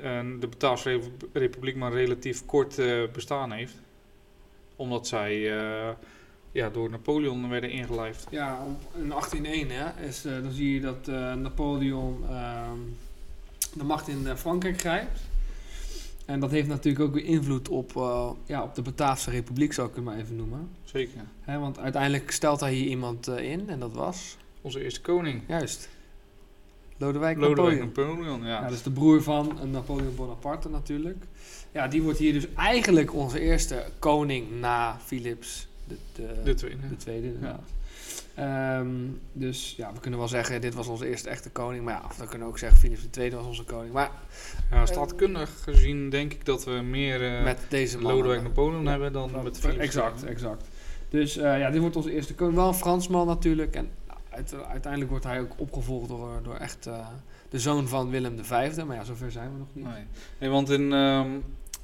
de, 0.01 0.39
de 0.39 0.47
Bataafse 0.47 0.89
Repu- 0.89 1.27
Republiek 1.33 1.75
maar 1.75 1.93
relatief 1.93 2.45
kort 2.45 2.75
bestaan 3.13 3.51
heeft. 3.51 3.75
Omdat 4.75 5.07
zij 5.07 5.39
ja, 6.51 6.69
door 6.69 6.89
Napoleon 6.89 7.49
werden 7.49 7.69
ingelijfd. 7.69 8.27
Ja, 8.29 8.59
in 8.95 9.09
1801 9.09 9.69
hè, 9.69 10.07
is, 10.07 10.21
dan 10.21 10.51
zie 10.51 10.73
je 10.73 10.81
dat 10.81 11.07
Napoleon 11.37 12.23
ehm, 12.29 12.77
de 13.73 13.83
macht 13.83 14.07
in 14.07 14.37
Frankrijk 14.37 14.79
grijpt. 14.79 15.19
En 16.29 16.39
dat 16.39 16.51
heeft 16.51 16.67
natuurlijk 16.67 17.03
ook 17.05 17.13
weer 17.13 17.25
invloed 17.25 17.69
op, 17.69 17.95
eh, 17.95 18.29
ja, 18.45 18.63
op 18.63 18.75
de 18.75 18.81
Bataafse 18.81 19.29
Republiek, 19.29 19.73
zou 19.73 19.89
ik 19.89 19.95
het 19.95 20.03
maar 20.03 20.17
even 20.17 20.35
noemen. 20.35 20.69
Zeker. 20.83 21.21
Hè, 21.41 21.59
want 21.59 21.79
uiteindelijk 21.79 22.31
stelt 22.31 22.59
hij 22.59 22.73
hier 22.73 22.87
iemand 22.87 23.27
eh, 23.27 23.51
in 23.51 23.69
en 23.69 23.79
dat 23.79 23.93
was, 23.93 24.37
Onze 24.61 24.83
eerste 24.83 25.01
koning. 25.01 25.41
juist, 25.47 25.89
Lodewijk, 26.97 27.37
Lodewijk 27.37 27.79
Napoleon. 27.79 28.13
Napoleon, 28.13 28.41
ja. 28.41 28.47
Ja, 28.47 28.61
dat 28.63 28.71
is 28.71 28.83
de 28.83 28.91
broer 28.91 29.23
van 29.23 29.59
eh, 29.59 29.65
Napoleon 29.65 30.15
Bonaparte 30.15 30.69
natuurlijk. 30.69 31.23
Ja, 31.71 31.87
die 31.87 32.01
wordt 32.01 32.19
hier 32.19 32.33
dus 32.33 32.53
eigenlijk 32.53 33.13
onze 33.13 33.39
eerste 33.39 33.85
koning 33.99 34.59
na 34.59 34.99
Philips 35.05 35.67
de, 35.87 35.95
de, 36.15 36.41
de 36.43 36.53
tweede. 36.53 36.87
de 36.89 36.95
tweede, 36.97 37.27
inderdaad. 37.27 37.69
Ehm, 38.39 38.87
dus 39.33 39.73
ja, 39.77 39.93
we 39.93 39.99
kunnen 39.99 40.19
wel 40.19 40.27
zeggen, 40.27 40.61
dit 40.61 40.73
was 40.73 40.87
onze 40.87 41.07
eerste 41.09 41.29
echte 41.29 41.49
koning. 41.49 41.83
Maar 41.83 41.93
ja, 41.93 42.01
of 42.09 42.17
we 42.17 42.27
kunnen 42.27 42.47
ook 42.47 42.57
zeggen, 42.57 42.79
Philips 42.79 43.07
II 43.17 43.31
was 43.31 43.45
onze 43.45 43.63
koning. 43.63 43.93
Maar 43.93 44.11
Ja, 44.71 44.85
staatkundig 44.85 45.63
gezien 45.63 46.09
denk 46.09 46.33
ik 46.33 46.45
dat 46.45 46.63
we 46.65 46.71
meer 46.71 47.37
eh, 47.37 47.43
met 47.43 47.59
deze. 47.69 48.01
Lodewijk 48.01 48.41
Napoleon 48.43 48.83
Ja. 48.83 48.89
hebben 48.89 49.13
dan 49.13 49.31
met 49.43 49.59
Philips. 49.59 49.79
Exact, 49.79 50.23
exact. 50.23 50.65
Dus 51.09 51.37
eh, 51.37 51.59
ja, 51.59 51.69
dit 51.69 51.81
wordt 51.81 51.95
onze 51.95 52.13
eerste 52.13 52.35
koning. 52.35 52.57
Wel 52.57 52.67
een 52.67 52.73
Fransman 52.73 53.27
natuurlijk. 53.27 53.75
En 53.75 53.89
uit- 54.29 54.53
uiteindelijk 54.69 55.11
wordt 55.11 55.25
hij 55.25 55.39
ook 55.39 55.51
opgevolgd 55.57 56.07
door, 56.07 56.39
door 56.43 56.55
echt 56.55 56.87
eh, 56.87 57.07
de 57.49 57.59
zoon 57.59 57.87
van 57.87 58.09
Willem 58.09 58.43
V. 58.45 58.49
Maar 58.85 58.95
ja, 58.95 59.03
zover 59.03 59.31
zijn 59.31 59.51
we 59.51 59.57
nog 59.57 59.67
niet. 59.73 59.85
Nee. 59.85 60.03
nee, 60.39 60.49
want 60.49 60.69
in 60.69 60.93
ehm, 60.93 61.29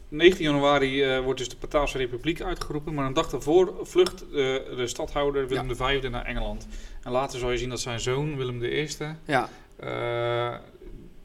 19 0.10 0.44
januari 0.46 1.04
eh, 1.04 1.20
wordt 1.24 1.40
dus 1.40 1.50
de 1.50 1.56
Bataafse 1.60 1.98
Republiek 1.98 2.42
uitgeroepen. 2.42 2.94
Maar 2.94 3.06
een 3.06 3.14
dag 3.14 3.30
daarvoor 3.30 3.74
vlucht 3.82 4.22
eh, 4.22 4.30
de 4.76 4.84
stadhouder 4.88 5.48
Willem 5.48 5.76
V 5.76 6.08
naar 6.10 6.26
Engeland. 6.26 6.68
En 7.04 7.12
later 7.12 7.40
zal 7.40 7.52
je 7.52 7.58
zien 7.58 7.70
dat 7.70 7.80
zijn 7.80 8.00
zoon 8.00 8.36
Willem 8.38 8.64
I, 8.64 8.90
Ja, 9.26 9.50
eh, 9.76 10.56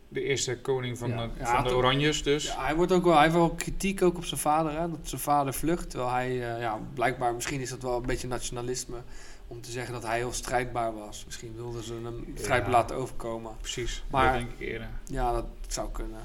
de 0.09 0.23
eerste 0.23 0.59
koning 0.61 0.99
van, 0.99 1.11
Ja. 1.11 1.17
de, 1.17 1.31
Ja, 1.39 1.55
van 1.55 1.65
de 1.65 1.75
Oranjes 1.77 2.23
dus. 2.23 2.45
Ja, 2.47 2.65
hij, 2.65 2.75
wordt 2.75 2.93
ook 2.93 3.05
wel, 3.05 3.13
hij 3.13 3.23
heeft 3.23 3.35
wel 3.35 3.51
kritiek 3.51 4.03
ook 4.03 4.17
op 4.17 4.25
zijn 4.25 4.41
vader, 4.41 4.73
hè, 4.73 4.91
dat 4.91 4.99
zijn 5.03 5.21
vader 5.21 5.55
vlucht. 5.55 5.91
Terwijl 5.91 6.11
hij, 6.13 6.35
ja, 6.37 6.79
blijkbaar, 6.95 7.35
misschien 7.35 7.61
is 7.61 7.71
dat 7.71 7.83
wel 7.83 7.97
een 7.97 8.07
beetje 8.07 8.29
nationalisme 8.29 8.97
om 9.47 9.61
te 9.61 9.71
zeggen 9.71 9.93
dat 9.93 10.03
hij 10.03 10.17
heel 10.17 10.33
strijdbaar 10.33 10.95
was. 10.95 11.23
Misschien 11.27 11.53
wilden 11.57 11.83
ze 11.83 11.93
hem 12.03 12.25
strijdbaar 12.35 12.71
Ja. 12.71 12.77
laten 12.77 12.97
overkomen. 12.97 13.53
Precies, 13.61 14.03
Maar- 14.11 14.25
dat 14.33 14.41
denk 14.41 14.53
ik 14.59 14.69
eerder. 14.69 14.89
Ja, 15.07 15.33
dat 15.33 15.47
zou 15.69 15.89
kunnen. 15.93 16.21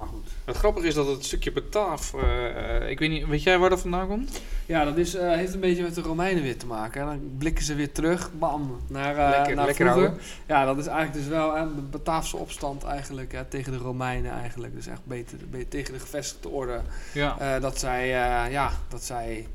Maar 0.00 0.08
goed. 0.08 0.28
Het 0.44 0.56
grappige 0.56 0.86
is 0.86 0.94
dat 0.94 1.06
het 1.06 1.24
stukje 1.24 1.52
Bataaf, 1.52 2.14
eh, 2.14 2.76
eh, 2.82 2.90
ik 2.90 2.98
weet 2.98 3.10
niet, 3.10 3.26
weet 3.26 3.42
jij 3.42 3.58
waar 3.58 3.70
dat 3.70 3.80
vandaan 3.80 4.08
komt? 4.08 4.40
Ja, 4.66 4.84
dat 4.84 4.96
is, 4.96 5.14
eh, 5.14 5.32
heeft 5.32 5.54
een 5.54 5.60
beetje 5.60 5.82
met 5.82 5.94
de 5.94 6.00
Romeinen 6.00 6.42
weer 6.42 6.56
te 6.58 6.66
maken. 6.66 7.06
Dan 7.06 7.20
blikken 7.38 7.64
ze 7.64 7.74
weer 7.74 7.92
terug, 7.92 8.30
bam, 8.38 8.80
naar, 8.86 9.30
Lekker- 9.30 9.54
naar 9.54 9.66
lekker 9.66 9.90
vroeger. 9.90 10.12
Ja, 10.46 10.64
dat 10.64 10.78
is 10.78 10.86
eigenlijk 10.86 11.18
dus 11.18 11.28
wel 11.28 11.54
hè, 11.54 11.74
de 11.74 11.80
Bataafse 11.80 12.36
opstand 12.36 12.84
eigenlijk 12.84 13.32
hè, 13.32 13.44
tegen 13.44 13.72
de 13.72 13.78
Romeinen 13.78 14.32
eigenlijk. 14.32 14.74
Dus 14.74 14.86
echt 14.86 15.04
beter, 15.04 15.38
beter 15.50 15.68
tegen 15.68 15.92
de 15.92 16.00
gevestigde 16.00 16.48
orde. 16.48 16.80
Ja, 17.14 17.58
dat 17.58 17.78
zij, 17.78 18.08
ja, 18.50 18.70
dat 18.88 19.02
zij 19.02 19.46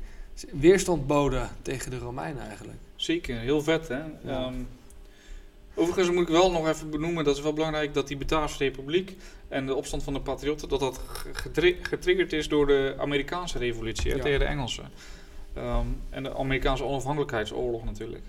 weerstand 0.52 1.06
boden 1.06 1.48
tegen 1.62 1.90
de 1.90 1.98
Romeinen 1.98 2.46
eigenlijk. 2.46 2.78
zeker. 2.96 3.38
Heel 3.38 3.62
vet, 3.62 3.88
hè? 3.88 3.98
Ja. 3.98 4.44
Ehm, 4.44 4.54
overigens 5.74 6.10
moet 6.10 6.22
ik 6.22 6.28
wel 6.34 6.50
nog 6.50 6.68
even 6.68 6.90
benoemen, 6.90 7.24
dat 7.24 7.36
is 7.36 7.42
wel 7.42 7.52
belangrijk, 7.52 7.94
dat 7.94 8.08
die 8.08 8.16
Bataafse 8.16 8.58
Republiek 8.58 9.16
en 9.48 9.66
de 9.66 9.74
opstand 9.74 10.02
van 10.02 10.12
de 10.12 10.20
patriotten, 10.20 10.68
dat 10.68 10.80
dat 10.80 11.00
ge- 11.06 11.34
getri- 11.34 11.76
getriggerd 11.82 12.32
is 12.32 12.48
door 12.48 12.66
de 12.66 12.94
Amerikaanse 12.98 13.58
revolutie 13.58 14.10
hè, 14.10 14.16
Ja. 14.16 14.22
tegen 14.22 14.38
de 14.38 14.44
Engelsen. 14.44 14.84
Ehm, 15.54 15.86
en 16.10 16.22
de 16.22 16.34
Amerikaanse 16.36 16.84
onafhankelijkheidsoorlog 16.84 17.84
natuurlijk. 17.84 18.24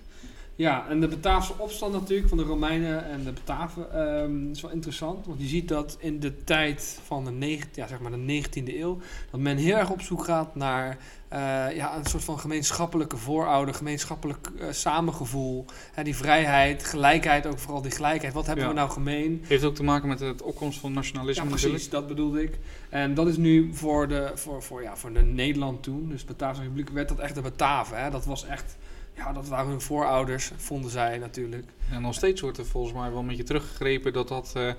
Ja, 0.54 0.88
en 0.88 1.00
de 1.00 1.08
Bataafse 1.08 1.52
opstand 1.56 1.92
natuurlijk 1.92 2.28
van 2.28 2.38
de 2.38 2.44
Romeinen 2.44 3.04
en 3.04 3.24
de 3.24 3.32
Bataven 3.32 3.92
ehm, 3.92 4.50
is 4.50 4.60
wel 4.60 4.70
interessant. 4.70 5.26
Want 5.26 5.40
je 5.40 5.46
ziet 5.46 5.68
dat 5.68 5.96
in 6.00 6.20
de 6.20 6.44
tijd 6.44 7.00
van 7.04 7.24
de, 7.24 7.30
negen, 7.30 7.68
ja, 7.72 7.86
zeg 7.86 8.00
maar 8.00 8.10
de 8.10 8.16
19e 8.16 8.78
eeuw, 8.80 8.98
dat 9.30 9.40
men 9.40 9.56
heel 9.56 9.76
erg 9.76 9.90
op 9.90 10.00
zoek 10.00 10.24
gaat 10.24 10.54
naar 10.54 10.98
eh, 11.28 11.38
ja, 11.76 11.96
een 11.96 12.04
soort 12.06 12.24
van 12.24 12.38
gemeenschappelijke 12.38 13.16
voorouder, 13.16 13.74
gemeenschappelijk 13.74 14.50
eh, 14.58 14.66
samengevoel. 14.70 15.64
Hè, 15.92 16.02
die 16.02 16.16
vrijheid, 16.16 16.84
gelijkheid, 16.84 17.46
ook 17.46 17.58
vooral 17.58 17.82
die 17.82 17.90
gelijkheid. 17.90 18.34
Wat 18.34 18.46
hebben 18.46 18.64
Ja. 18.64 18.70
we 18.70 18.76
nou 18.76 18.90
gemeen? 18.90 19.44
Heeft 19.46 19.64
ook 19.64 19.74
te 19.74 19.82
maken 19.82 20.08
met 20.08 20.20
het 20.20 20.42
opkomst 20.42 20.78
van 20.78 20.92
nationalisme 20.92 21.42
Ja, 21.44 21.48
natuurlijk. 21.48 21.72
precies, 21.74 21.90
dat 21.92 22.06
bedoelde 22.06 22.42
ik. 22.42 22.58
En 22.88 23.14
dat 23.14 23.26
is 23.26 23.36
nu 23.36 23.74
voor 23.74 24.08
de, 24.08 24.30
voor, 24.34 24.62
voor, 24.62 24.82
ja, 24.82 24.96
voor 24.96 25.12
de 25.12 25.22
Nederland 25.22 25.82
toen, 25.82 26.08
dus 26.08 26.20
de 26.20 26.26
Bataafse 26.26 26.62
Republiek, 26.62 26.88
werd 26.88 27.08
dat 27.08 27.18
echt 27.18 27.34
de 27.34 27.40
Bataven. 27.40 28.02
Hè? 28.02 28.10
Dat 28.10 28.24
was 28.24 28.46
echt, 28.46 28.76
ja, 29.16 29.32
dat 29.32 29.48
waren 29.48 29.70
hun 29.70 29.80
voorouders, 29.80 30.50
vonden 30.56 30.90
zij 30.90 31.18
natuurlijk. 31.18 31.66
En 31.90 32.02
nog 32.02 32.14
steeds 32.14 32.40
wordt 32.40 32.58
er 32.58 32.66
volgens 32.66 32.94
mij 32.94 33.10
wel 33.10 33.20
een 33.20 33.26
beetje 33.26 33.42
teruggegrepen 33.42 34.12
dat 34.12 34.28
dat 34.28 34.52
eh, 34.54 34.72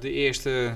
de 0.00 0.10
eerste 0.10 0.72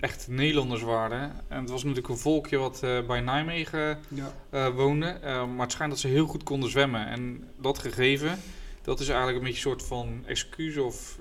echt 0.00 0.28
Nederlanders 0.28 0.82
waren. 0.82 1.32
En 1.48 1.60
het 1.60 1.70
was 1.70 1.82
natuurlijk 1.82 2.08
een 2.08 2.18
volkje 2.18 2.56
wat 2.56 2.82
eh, 2.82 3.06
bij 3.06 3.20
Nijmegen 3.20 3.98
Ja. 4.08 4.32
eh, 4.50 4.68
woonde. 4.74 5.06
Eh, 5.06 5.46
maar 5.48 5.60
het 5.60 5.72
schijnt 5.72 5.92
dat 5.92 6.00
ze 6.00 6.08
heel 6.08 6.26
goed 6.26 6.42
konden 6.42 6.70
zwemmen. 6.70 7.06
En 7.06 7.48
dat 7.60 7.78
gegeven, 7.78 8.38
dat 8.82 9.00
is 9.00 9.08
eigenlijk 9.08 9.38
een 9.38 9.44
beetje 9.44 9.70
een 9.70 9.76
soort 9.76 9.88
van 9.88 10.22
excuus 10.26 10.76
of 10.76 11.18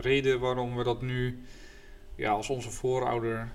reden 0.00 0.40
waarom 0.40 0.76
we 0.76 0.84
dat 0.84 1.02
nu 1.02 1.42
ja, 2.14 2.30
als 2.30 2.48
onze 2.48 2.70
voorouder, 2.70 3.52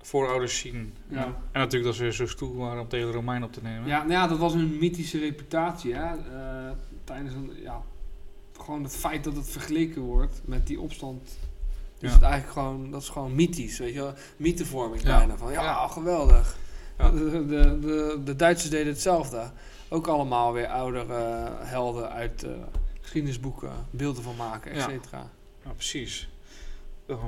voorouders 0.00 0.58
zien. 0.58 0.94
Ja. 1.08 1.24
En 1.24 1.60
natuurlijk 1.60 1.84
dat 1.84 1.94
ze 1.94 2.12
zo 2.12 2.26
stoer 2.26 2.56
waren 2.56 2.80
om 2.82 2.88
tegen 2.88 3.06
de 3.06 3.12
Romeinen 3.12 3.48
op 3.48 3.52
te 3.54 3.62
nemen. 3.62 3.86
Ja, 3.88 3.98
nou 3.98 4.12
ja, 4.12 4.26
dat 4.26 4.38
was 4.38 4.52
hun 4.52 4.78
mythische 4.78 5.18
reputatie. 5.18 5.94
Hè? 5.94 6.14
Tijdens 7.04 7.34
een, 7.34 7.52
ja, 7.62 7.82
gewoon 8.60 8.82
het 8.82 8.96
feit 8.96 9.24
dat 9.24 9.36
het 9.36 9.48
vergeleken 9.48 10.02
wordt 10.02 10.40
met 10.44 10.66
die 10.66 10.80
opstand. 10.80 11.38
Ja. 12.08 12.14
het 12.14 12.22
eigenlijk 12.22 12.52
gewoon, 12.52 12.90
dat 12.90 13.02
is 13.02 13.08
gewoon 13.08 13.34
mythisch, 13.34 13.78
weet 13.78 13.94
je 13.94 14.00
wel. 14.00 14.12
Mythevorming 14.36 15.02
Ja. 15.02 15.16
bijna. 15.16 15.36
Van, 15.36 15.52
ja, 15.52 15.86
geweldig. 15.88 16.56
Ja. 16.98 17.10
De, 17.10 17.46
de, 17.46 17.78
de, 17.78 18.20
de 18.24 18.36
Duitsers 18.36 18.70
deden 18.70 18.92
hetzelfde. 18.92 19.50
Ook 19.88 20.06
allemaal 20.06 20.52
weer 20.52 20.66
oudere 20.66 21.48
helden 21.60 22.10
uit 22.10 22.42
eh, 22.42 22.50
geschiedenisboeken, 23.00 23.70
beelden 23.90 24.22
van 24.22 24.36
maken, 24.36 24.70
et 24.70 24.76
Ja. 24.76 24.88
cetera. 24.88 25.30
Ja, 25.64 25.70
precies. 25.70 26.28
Ehm, 27.06 27.18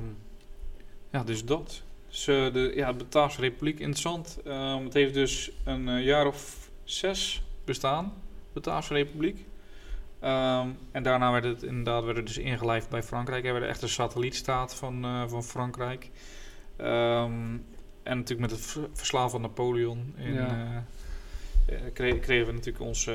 ja, 1.10 1.24
dus 1.24 1.44
dat. 1.44 1.82
Dus, 2.08 2.26
eh, 2.26 2.52
de 2.52 2.72
ja, 2.74 2.92
de 2.92 2.98
Bataafse 2.98 3.40
Republiek, 3.40 3.78
interessant. 3.78 4.38
Ehm, 4.44 4.84
het 4.84 4.94
heeft 4.94 5.14
dus 5.14 5.50
een 5.64 5.88
eh, 5.88 6.04
jaar 6.04 6.26
of 6.26 6.70
zes 6.84 7.42
bestaan, 7.64 8.04
de 8.52 8.60
Bataafse 8.60 8.92
Republiek. 8.94 9.46
Ehm, 10.24 10.68
en 10.92 11.02
daarna 11.02 11.32
werd 11.32 11.44
het 11.44 11.62
inderdaad 11.62 12.04
werd 12.04 12.16
het 12.16 12.26
dus 12.26 12.38
ingelijfd 12.38 12.88
bij 12.88 13.02
Frankrijk. 13.02 13.42
Hij 13.44 13.52
werd 13.52 13.64
echt 13.64 13.82
een 13.82 13.88
satellietstaat 13.88 14.74
van, 14.74 15.04
eh, 15.04 15.22
van 15.28 15.42
Frankrijk. 15.44 16.10
Ehm, 16.76 17.32
en 18.02 18.16
natuurlijk 18.16 18.40
met 18.40 18.50
het 18.50 18.60
ver- 18.60 18.88
verslaan 18.92 19.30
van 19.30 19.40
Napoleon 19.40 20.14
in, 20.16 20.32
Ja. 20.34 20.82
eh, 21.66 21.74
eh, 21.74 21.80
kre- 21.92 22.18
kregen 22.18 22.46
we 22.46 22.52
natuurlijk 22.52 22.84
ons 22.84 23.10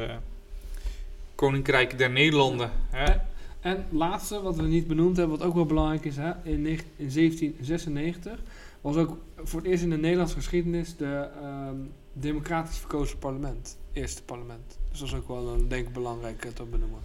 Koninkrijk 1.35 1.97
der 1.97 2.09
Nederlanden. 2.09 2.71
Hè? 2.89 3.15
En 3.59 3.85
laatste, 3.89 4.41
wat 4.41 4.55
we 4.55 4.61
niet 4.63 4.87
benoemd 4.87 5.17
hebben, 5.17 5.37
wat 5.37 5.47
ook 5.47 5.53
wel 5.55 5.65
belangrijk 5.65 6.05
is, 6.05 6.15
hè, 6.15 6.31
in 6.43 6.61
1796 6.61 8.39
was 8.81 8.95
ook 8.95 9.17
voor 9.43 9.59
het 9.59 9.69
eerst 9.69 9.83
in 9.83 9.89
de 9.89 9.97
Nederlandse 9.97 10.35
geschiedenis 10.35 10.95
de 10.95 11.27
ehm, 11.41 11.75
democratisch 12.13 12.77
verkozen 12.77 13.17
parlement. 13.17 13.77
Eerste 13.93 14.23
parlement. 14.23 14.78
Dus 14.99 15.09
dat 15.09 15.19
is 15.19 15.23
ook 15.25 15.27
wel 15.43 15.53
een, 15.53 15.67
denk 15.67 15.87
ik 15.87 15.93
belangrijk 15.93 16.45
eh, 16.45 16.51
te 16.51 16.63
benoemen. 16.63 16.99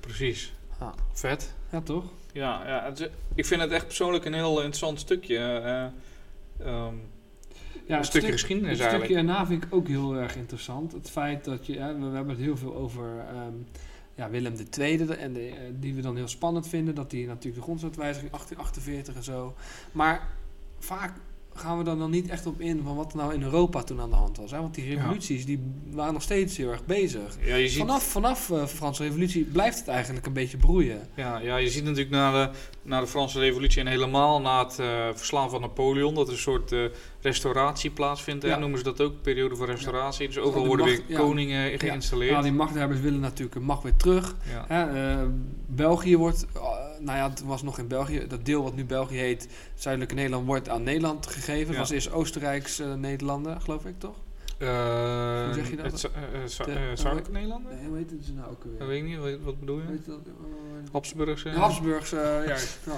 Precies. 0.00 0.52
Ah. 0.78 0.92
Vet. 1.12 1.54
Ja, 1.70 1.80
toch? 1.80 2.04
Ja, 2.32 2.66
ja 2.66 2.84
het 2.84 3.00
is- 3.00 3.08
ik 3.34 3.46
vind 3.46 3.60
het 3.60 3.70
echt 3.70 3.86
persoonlijk 3.86 4.24
een 4.24 4.34
heel 4.34 4.56
interessant 4.56 5.00
stukje. 5.00 5.36
eh, 5.38 5.84
ehm, 6.66 6.94
Ja, 7.86 7.98
Een 7.98 8.04
stukje 8.04 8.32
geschiedenis 8.32 8.70
Het 8.70 8.80
eigenlijk. 8.80 9.10
stukje 9.12 9.28
erna 9.30 9.46
vind 9.46 9.64
ik 9.64 9.74
ook 9.74 9.88
heel 9.88 10.14
erg 10.14 10.36
interessant. 10.36 10.92
Het 10.92 11.10
feit 11.10 11.44
dat 11.44 11.66
je, 11.66 11.72
we, 11.72 11.94
we 12.08 12.14
hebben 12.16 12.28
het 12.28 12.38
heel 12.44 12.56
veel 12.56 12.74
over 12.74 13.18
ehm, 13.28 13.52
ja, 14.14 14.30
Willem 14.30 14.54
II, 14.78 15.06
en 15.08 15.32
de, 15.32 15.48
eh, 15.48 15.56
die 15.72 15.94
we 15.94 16.00
dan 16.00 16.16
heel 16.16 16.28
spannend 16.28 16.68
vinden. 16.68 16.94
Dat 16.94 17.10
die 17.10 17.26
natuurlijk 17.26 17.54
de 17.54 17.62
grondwetwijziging 17.62 18.30
1848 18.30 19.14
en 19.16 19.22
zo. 19.22 19.54
Maar 19.92 20.28
vaak 20.78 21.12
gaan 21.54 21.78
we 21.78 21.84
dan, 21.84 21.98
dan 21.98 22.10
niet 22.10 22.28
echt 22.28 22.46
op 22.46 22.60
in 22.60 22.82
van 22.84 22.96
wat 22.96 23.10
er 23.10 23.16
nou 23.16 23.34
in 23.34 23.42
Europa 23.42 23.82
toen 23.82 24.00
aan 24.00 24.10
de 24.10 24.16
hand 24.16 24.36
was. 24.36 24.50
Hè? 24.50 24.60
Want 24.60 24.74
die 24.74 24.94
revoluties 24.94 25.46
die 25.46 25.72
waren 25.90 26.12
nog 26.12 26.22
steeds 26.22 26.56
heel 26.56 26.70
erg 26.70 26.84
bezig. 26.84 27.36
ja, 27.44 27.54
je 27.54 27.68
ziet, 27.68 27.78
Vanaf, 27.78 28.02
vanaf 28.02 28.50
eh, 28.50 28.60
de 28.60 28.68
Franse 28.68 29.02
revolutie 29.02 29.44
blijft 29.44 29.78
het 29.78 29.88
eigenlijk 29.88 30.26
een 30.26 30.32
beetje 30.32 30.56
broeien. 30.56 31.08
ja, 31.14 31.38
ja, 31.38 31.56
je 31.56 31.70
ziet 31.70 31.84
natuurlijk 31.84 32.10
na 32.10 32.32
de, 32.32 32.50
na 32.82 33.00
de 33.00 33.06
Franse 33.06 33.38
Revolutie 33.38 33.80
en 33.80 33.86
helemaal 33.86 34.40
na 34.40 34.64
het 34.64 34.78
eh, 34.78 35.08
verslaan 35.14 35.50
van 35.50 35.60
Napoleon 35.60 36.14
dat 36.14 36.26
er 36.26 36.32
een 36.32 36.38
soort 36.38 36.72
eh, 36.72 36.84
restauratie 37.24 37.90
plaatsvindt. 37.90 38.44
Ja. 38.44 38.58
Noemen 38.58 38.78
ze 38.78 38.84
dat 38.84 39.00
ook, 39.00 39.22
periode 39.22 39.56
van 39.56 39.66
restauratie. 39.66 40.26
Dus 40.26 40.38
overal 40.38 40.62
de 40.62 40.68
worden 40.68 40.86
macht- 40.86 40.98
weer 41.06 41.16
ja. 41.16 41.22
koningen 41.22 41.78
geïnstalleerd. 41.78 42.30
Nou, 42.30 42.42
die 42.42 42.52
machthebbers 42.52 43.00
willen 43.00 43.20
natuurlijk 43.20 43.54
een 43.56 43.62
macht 43.62 43.82
weer 43.82 43.96
terug. 43.96 44.34
Ja. 44.52 44.64
Hè, 44.68 45.12
eh, 45.12 45.26
België 45.66 46.16
wordt, 46.16 46.46
eh, 46.54 46.62
nou 47.00 47.18
ja, 47.18 47.28
het 47.30 47.42
was 47.42 47.62
nog 47.62 47.78
in 47.78 47.88
België, 47.88 48.26
dat 48.28 48.44
deel 48.44 48.62
wat 48.62 48.74
nu 48.74 48.84
België 48.84 49.16
heet, 49.16 49.48
Zuidelijke 49.74 50.14
Nederland, 50.14 50.46
wordt 50.46 50.68
aan 50.68 50.82
Nederland 50.82 51.26
gegeven. 51.26 51.72
Ja. 51.72 51.78
was 51.78 51.90
eerst 51.90 52.12
Oostenrijks 52.12 52.78
eh, 52.78 52.94
Nederlanden, 52.94 53.60
geloof 53.60 53.84
ik 53.84 53.98
toch? 53.98 54.16
Eh, 54.58 54.68
Hoe 55.44 55.54
zeg 55.54 55.70
je 55.70 55.76
dat? 55.76 56.04
Eh, 56.04 56.10
eh, 56.74 56.90
eh, 56.90 56.96
Zuidelijke 56.96 57.30
Nederlanden? 57.30 57.76
Nee, 57.76 57.88
hoe 57.88 57.96
heet 57.96 58.10
het 58.10 58.24
ze 58.24 58.32
nou 58.32 58.50
ook 58.50 58.62
Dat 58.62 58.72
alweer? 58.80 58.86
weet 58.88 58.98
ik 58.98 59.04
niet, 59.08 59.18
wat, 59.18 59.44
wat 59.44 59.60
bedoel 59.60 59.76
je? 59.78 59.86
Weet 59.86 60.06
dat? 60.06 60.18
Eh, 60.26 60.92
Habsburgse? 60.92 61.48
Habsburgse, 61.48 62.20
eh, 62.20 62.46
juist. 62.46 62.78
Ja. 62.86 62.92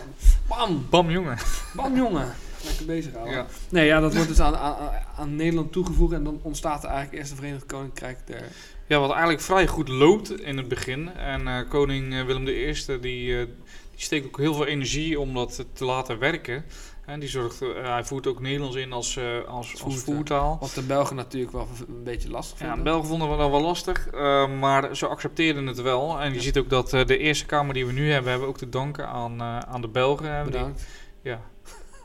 Bam! 0.48 0.86
Bam, 0.90 1.10
jongen. 1.10 1.36
Bam, 1.74 1.96
jongen! 1.96 2.34
Lekker 2.66 2.87
bezig 2.87 3.12
houden. 3.12 3.35
Ja. 3.35 3.46
Nee, 3.68 3.87
ja, 3.87 4.00
dat 4.00 4.14
wordt 4.14 4.29
dus 4.29 4.40
aan, 4.40 4.57
aan, 4.57 4.76
aan 5.16 5.37
Nederland 5.37 5.72
toegevoegd 5.72 6.12
en 6.12 6.24
dan 6.24 6.40
ontstaat 6.42 6.83
er 6.85 6.88
eigenlijk 6.88 7.18
eerst 7.18 7.31
een 7.31 7.37
Verenigd 7.37 7.66
Koninkrijk 7.66 8.18
der... 8.24 8.42
Ja, 8.88 8.98
wat 9.00 9.11
eigenlijk 9.11 9.40
vrij 9.40 9.66
goed 9.66 9.88
loopt 9.88 10.40
in 10.40 10.57
het 10.57 10.68
begin. 10.68 11.11
En 11.14 11.48
eh, 11.48 11.68
koning 11.68 12.14
eh, 12.14 12.24
Willem 12.24 12.46
I 12.48 12.74
die, 13.00 13.38
eh, 13.40 13.46
die 13.90 14.05
steekt 14.05 14.26
ook 14.26 14.38
heel 14.38 14.55
veel 14.55 14.66
energie 14.66 15.20
om 15.20 15.35
dat 15.35 15.64
te 15.72 15.85
laten 15.85 16.18
werken. 16.18 16.64
En 17.07 17.20
die 17.20 17.29
zorgt, 17.29 17.61
hij 17.83 18.05
voert 18.05 18.26
ook 18.26 18.40
Nederlands 18.40 18.76
in 18.76 18.92
als, 18.92 19.18
als, 19.46 19.83
als 19.83 19.96
Voertaal. 19.96 20.57
Wat 20.61 20.74
de 20.74 20.83
Belgen 20.83 21.16
natuurlijk 21.16 21.52
wel 21.52 21.68
een 21.88 22.02
beetje 22.02 22.31
lastig 22.31 22.59
Ja, 22.59 22.74
de 22.74 22.83
Belgen 22.83 23.09
vonden 23.09 23.31
we 23.31 23.37
dan 23.37 23.50
wel 23.50 23.61
lastig, 23.61 24.11
maar 24.59 24.96
ze 24.96 25.07
accepteerden 25.07 25.66
het 25.66 25.83
wel. 25.83 26.20
En 26.20 26.29
je 26.31 26.35
Ja. 26.37 26.42
ziet 26.42 26.59
ook 26.59 26.70
dat 26.70 26.90
de 26.90 27.18
Eerste 27.18 27.46
Kamer 27.46 27.74
die 27.74 27.87
we 27.87 27.92
nu 27.92 28.11
hebben, 28.12 28.31
hebben 28.31 28.48
we 28.48 28.55
ook 28.55 28.59
te 28.61 28.68
danken 28.68 29.09
aan, 29.09 29.42
aan 29.42 29.81
de 29.81 29.88
Belgen. 29.88 30.42
die- 30.42 30.52
Bedankt. 30.52 30.87
ja. 31.22 31.40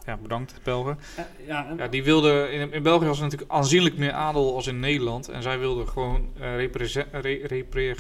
Ja, 0.06 0.18
bedankt 0.22 0.60
Belgen. 0.64 0.98
Eh, 1.16 1.24
ja, 1.48 1.68
en- 1.68 1.78
Ja, 1.78 1.88
die 1.88 2.04
wilden, 2.04 2.52
in, 2.52 2.72
in 2.74 2.84
België 2.84 3.06
was 3.06 3.18
er 3.18 3.24
natuurlijk 3.24 3.52
aanzienlijk 3.52 3.98
meer 3.98 4.12
adel 4.12 4.56
als 4.56 4.68
in 4.68 4.80
Nederland. 4.80 5.30
En 5.30 5.42
zij 5.42 5.60
wilden 5.60 5.88
gewoon 5.88 6.28
represe- 6.38 7.06
re- 7.12 7.40
repre- 7.48 7.96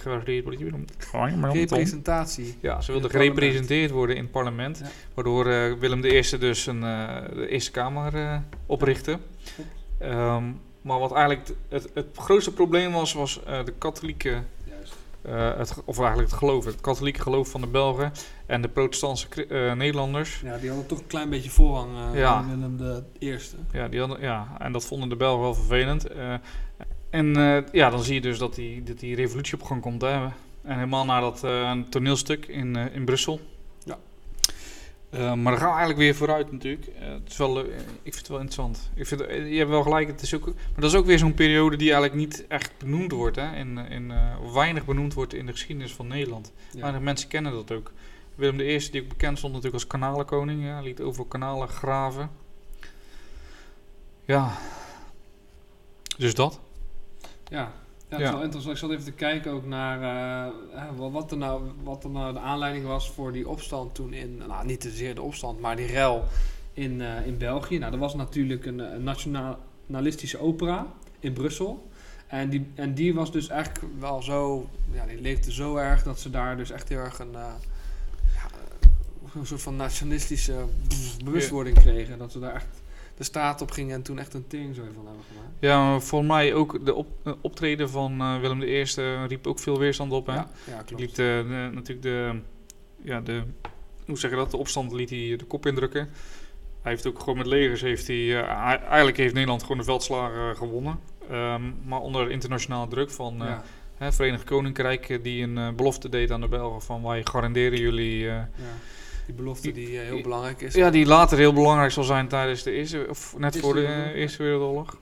representatie. 1.53 2.57
Ja, 2.61 2.81
ze 2.81 2.91
wilden 2.91 3.09
gerepresenteerd 3.09 3.91
worden 3.91 4.15
in 4.15 4.21
het 4.21 4.31
parlement. 4.31 4.77
Ja. 4.83 4.89
Waardoor 5.13 5.47
eh, 5.47 5.73
Willem 5.73 6.03
I 6.05 6.37
dus 6.39 6.65
een, 6.65 6.79
de 6.81 7.45
Eerste 7.49 7.71
Kamer 7.71 8.41
oprichtte. 8.65 9.19
Ehm, 9.99 10.43
maar 10.81 10.99
wat 10.99 11.11
eigenlijk 11.13 11.47
het, 11.69 11.89
het 11.93 12.07
grootste 12.17 12.53
probleem 12.53 12.91
was, 12.91 13.13
was 13.13 13.39
de 13.65 13.73
katholieke, 13.77 14.41
Eh, 15.21 15.57
het, 15.57 15.81
of 15.85 15.99
eigenlijk 15.99 16.29
het 16.29 16.39
geloof, 16.39 16.65
het 16.65 16.81
katholieke 16.81 17.21
geloof 17.21 17.49
van 17.49 17.61
de 17.61 17.67
Belgen 17.67 18.11
en 18.45 18.61
de 18.61 18.67
protestantse 18.67 19.45
eh, 19.45 19.73
Nederlanders. 19.73 20.41
Ja, 20.43 20.57
die 20.57 20.69
hadden 20.69 20.87
toch 20.87 20.99
een 20.99 21.07
klein 21.07 21.29
beetje 21.29 21.49
voorrang 21.49 21.89
eh 21.97 22.19
Ja. 22.19 22.45
Willem 22.47 22.77
de 22.77 23.03
Eerste. 23.19 23.55
Ja, 23.71 23.87
die 23.87 23.99
hadden, 23.99 24.21
ja, 24.21 24.47
en 24.59 24.71
dat 24.71 24.85
vonden 24.85 25.09
de 25.09 25.15
Belgen 25.15 25.41
wel 25.41 25.53
vervelend. 25.53 26.07
En 27.09 27.33
ja, 27.71 27.89
dan 27.89 28.03
zie 28.03 28.13
je 28.13 28.21
dus 28.21 28.37
dat 28.37 28.55
die, 28.55 28.83
dat 28.83 28.99
die 28.99 29.15
revolutie 29.15 29.53
op 29.53 29.63
gang 29.63 29.81
komt. 29.81 30.01
Hè. 30.01 30.25
En 30.63 30.75
helemaal 30.75 31.05
naar 31.05 31.21
dat 31.21 31.45
toneelstuk 31.89 32.45
in, 32.45 32.75
in 32.75 33.05
Brussel. 33.05 33.39
Eh, 35.11 35.33
maar 35.33 35.51
dan 35.51 35.61
gaan 35.61 35.69
we 35.69 35.77
eigenlijk 35.77 35.97
weer 35.97 36.15
vooruit 36.15 36.51
natuurlijk. 36.51 36.87
Eh, 36.87 37.09
het 37.09 37.29
is 37.29 37.37
wel, 37.37 37.59
eh, 37.59 37.77
ik 38.03 38.13
vind 38.13 38.15
het 38.15 38.27
wel 38.27 38.39
interessant. 38.39 38.91
Ik 38.93 39.07
vind, 39.07 39.21
je 39.21 39.57
hebt 39.57 39.69
wel 39.69 39.83
gelijk, 39.83 40.07
het 40.07 40.21
is 40.21 40.35
ook, 40.35 40.45
maar 40.45 40.55
dat 40.75 40.91
is 40.91 40.95
ook 40.95 41.05
weer 41.05 41.19
zo'n 41.19 41.33
periode 41.33 41.75
die 41.75 41.93
eigenlijk 41.93 42.21
niet 42.21 42.47
echt 42.47 42.77
benoemd 42.77 43.11
wordt. 43.11 43.35
Hè, 43.35 43.55
in, 43.55 43.77
in, 43.77 44.13
weinig 44.53 44.85
benoemd 44.85 45.13
wordt 45.13 45.33
in 45.33 45.45
de 45.45 45.51
geschiedenis 45.51 45.93
van 45.93 46.07
Nederland. 46.07 46.51
Ja. 46.71 46.81
Weinig 46.81 47.01
mensen 47.01 47.27
kennen 47.27 47.51
dat 47.51 47.71
ook. 47.71 47.91
Willem 48.35 48.59
I, 48.59 48.89
die 48.91 49.01
ook 49.01 49.07
bekend 49.07 49.37
stond 49.37 49.53
natuurlijk 49.53 49.83
als 49.83 49.91
kanalenkoning. 49.91 50.63
Ja, 50.65 50.81
liet 50.81 51.01
overal 51.01 51.25
kanalen 51.25 51.67
graven. 51.67 52.29
Ja. 54.25 54.57
Dus 56.17 56.35
dat. 56.35 56.59
Ja. 57.47 57.71
Ja, 58.11 58.17
het 58.17 58.25
is 58.25 58.31
wel 58.33 58.43
interessant. 58.43 58.73
Ik 58.75 58.79
zat 58.81 58.91
even 58.91 59.03
te 59.03 59.11
kijken 59.11 59.51
ook 59.51 59.65
naar 59.65 60.01
eh, 60.01 60.53
hè, 60.71 60.95
wat- 61.11 61.31
er 61.31 61.37
nou, 61.37 61.63
wat 61.83 62.03
er 62.03 62.09
nou 62.09 62.33
de 62.33 62.39
aanleiding 62.39 62.85
was 62.85 63.09
voor 63.11 63.31
die 63.31 63.47
opstand 63.47 63.95
toen 63.95 64.13
in... 64.13 64.41
Nou, 64.47 64.65
niet 64.65 64.83
zozeer 64.83 65.15
de 65.15 65.21
opstand, 65.21 65.59
maar 65.59 65.75
die 65.75 65.85
rel 65.85 66.23
in, 66.73 67.01
eh, 67.01 67.25
in 67.27 67.37
België. 67.37 67.77
Nou, 67.77 67.93
er 67.93 67.99
was 67.99 68.15
natuurlijk 68.15 68.65
een, 68.65 68.79
een 68.79 69.03
nationalistische 69.03 70.39
opera 70.39 70.87
in 71.19 71.33
Brussel. 71.33 71.89
En 72.27 72.49
die, 72.49 72.67
en 72.75 72.93
die 72.93 73.13
was 73.13 73.31
dus 73.31 73.47
eigenlijk 73.47 73.85
wel 73.99 74.21
zo... 74.21 74.69
Ja, 74.91 75.05
die 75.05 75.21
leefde 75.21 75.51
zo 75.53 75.75
erg 75.75 76.03
dat 76.03 76.19
ze 76.19 76.29
daar 76.29 76.57
dus 76.57 76.71
echt 76.71 76.89
heel 76.89 76.99
erg 76.99 77.19
een... 77.19 77.35
eh, 77.35 77.53
ja, 78.33 78.47
een 79.39 79.45
soort 79.45 79.61
van 79.61 79.75
nationalistische 79.75 80.55
bewustwording 81.23 81.79
kregen. 81.79 82.17
Dat 82.17 82.31
ze 82.31 82.39
daar 82.39 82.53
echt 82.55 82.80
de 83.21 83.27
straat 83.27 83.61
op 83.61 83.71
gingen 83.71 83.95
en 83.95 84.01
toen 84.01 84.19
echt 84.19 84.33
een 84.33 84.47
tering 84.47 84.75
zo 84.75 84.81
van 84.93 85.05
hebben 85.05 85.23
gemaakt. 85.31 85.49
Ja, 85.59 85.99
volgens 85.99 86.31
mij 86.31 86.53
ook 86.53 86.85
de 86.85 86.93
op, 86.93 87.07
eh, 87.23 87.33
optreden 87.41 87.89
van 87.89 88.21
eh, 88.21 88.39
Willem 88.39 88.61
I 88.61 88.83
riep 89.27 89.47
ook 89.47 89.59
veel 89.59 89.79
weerstand 89.79 90.11
op. 90.11 90.27
Hè? 90.27 90.33
Ja, 90.33 90.49
ja 90.67 90.81
klopt. 90.81 91.01
liet 91.01 91.09
eh, 91.09 91.15
de- 91.17 91.69
natuurlijk 91.73 92.01
de, 92.01 92.39
ja, 93.01 93.21
de, 93.21 93.43
hoe 94.05 94.17
zeg 94.17 94.29
je 94.29 94.35
dat, 94.37 94.51
de 94.51 94.57
opstand 94.57 94.91
liet 94.91 95.09
hij 95.09 95.35
de 95.37 95.45
kop 95.45 95.65
indrukken. 95.65 96.09
Hij 96.81 96.91
heeft 96.91 97.07
ook 97.07 97.19
gewoon 97.19 97.37
met 97.37 97.45
legers, 97.45 97.81
heeft 97.81 98.07
hij, 98.07 98.43
eigenlijk 98.43 99.17
heeft 99.17 99.33
Nederland 99.33 99.61
gewoon 99.61 99.77
de 99.77 99.83
veldslagen 99.83 100.55
gewonnen. 100.55 100.99
Ehm, 101.29 101.61
maar 101.85 101.99
onder 101.99 102.31
internationale 102.31 102.87
druk 102.87 103.09
van 103.11 103.41
hè, 103.95 104.11
Verenigd 104.11 104.43
Koninkrijk, 104.43 105.19
die 105.23 105.43
een 105.43 105.75
belofte 105.75 106.09
deed 106.09 106.31
aan 106.31 106.41
de 106.41 106.47
Belgen 106.47 106.81
van 106.81 107.03
wij 107.03 107.21
garanderen 107.23 107.79
jullie... 107.79 108.17
ja. 108.17 108.49
Die 109.25 109.35
belofte 109.35 109.71
die 109.71 109.99
eh, 109.99 110.05
heel 110.05 110.21
belangrijk 110.21 110.61
is. 110.61 110.73
ja, 110.73 110.89
die 110.89 111.05
later 111.05 111.37
heel 111.37 111.53
belangrijk 111.53 111.91
zal 111.91 112.03
zijn 112.03 112.27
tijdens 112.27 112.63
de 112.63 112.71
Eerste, 112.71 113.05
of 113.09 113.35
net 113.37 113.57
voor 113.59 113.73
de 113.73 114.11
Eerste 114.15 114.43
Wereldoorlog. 114.43 114.97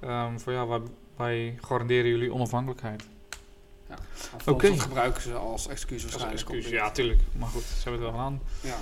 Ehm 0.00 0.38
van 0.38 0.52
ja, 0.52 0.66
wij, 0.66 0.80
wij 1.16 1.58
garanderen 1.60 2.10
jullie 2.10 2.32
onafhankelijkheid. 2.32 3.04
Althans, 4.32 4.56
Oké. 4.56 4.68
Dat 4.68 4.80
gebruiken 4.80 5.22
ze 5.22 5.32
als 5.34 5.68
excuus 5.68 6.02
Als 6.02 6.12
waarschijnlijk. 6.12 6.48
excuus, 6.48 6.66
om 6.66 6.72
ja, 6.72 6.90
tuurlijk. 6.90 7.20
Maar 7.38 7.48
goed, 7.48 7.62
ze 7.62 7.88
hebben 7.88 7.92
het 7.92 8.10
wel 8.10 8.20
gedaan. 8.20 8.40
Ja, 8.60 8.76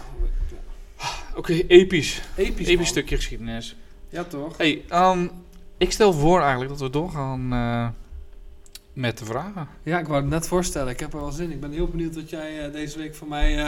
ja. 0.51 1.07
Oké, 1.37 1.53
episch. 1.53 2.23
Episch, 2.37 2.67
Episch 2.67 2.89
stukje 2.89 3.17
geschiedenis. 3.17 3.77
Ja, 4.09 4.25
toch? 4.25 4.57
Hey, 4.57 4.83
ehm, 4.89 5.29
ik 5.77 5.93
stel 5.93 6.13
voor 6.13 6.41
eigenlijk 6.41 6.71
dat 6.71 6.81
we 6.81 6.91
doorgaan 6.91 7.53
eh, 7.53 7.89
met 8.93 9.19
de 9.19 9.25
vragen. 9.25 9.69
Ja, 9.83 9.99
ik 9.99 10.07
wou 10.07 10.21
het 10.21 10.31
net 10.31 10.49
voorstellen. 10.49 10.93
Ik 10.93 11.01
heb 11.01 11.13
er 11.13 11.21
wel 11.21 11.31
zin 11.31 11.45
in. 11.45 11.53
Ik 11.53 11.61
ben 11.61 11.73
heel 11.73 11.89
benieuwd 11.89 12.15
wat 12.15 12.31
jij 12.31 12.65
eh, 12.67 12.73
deze 12.73 12.99
week 12.99 13.15
voor 13.15 13.29
mij 13.29 13.59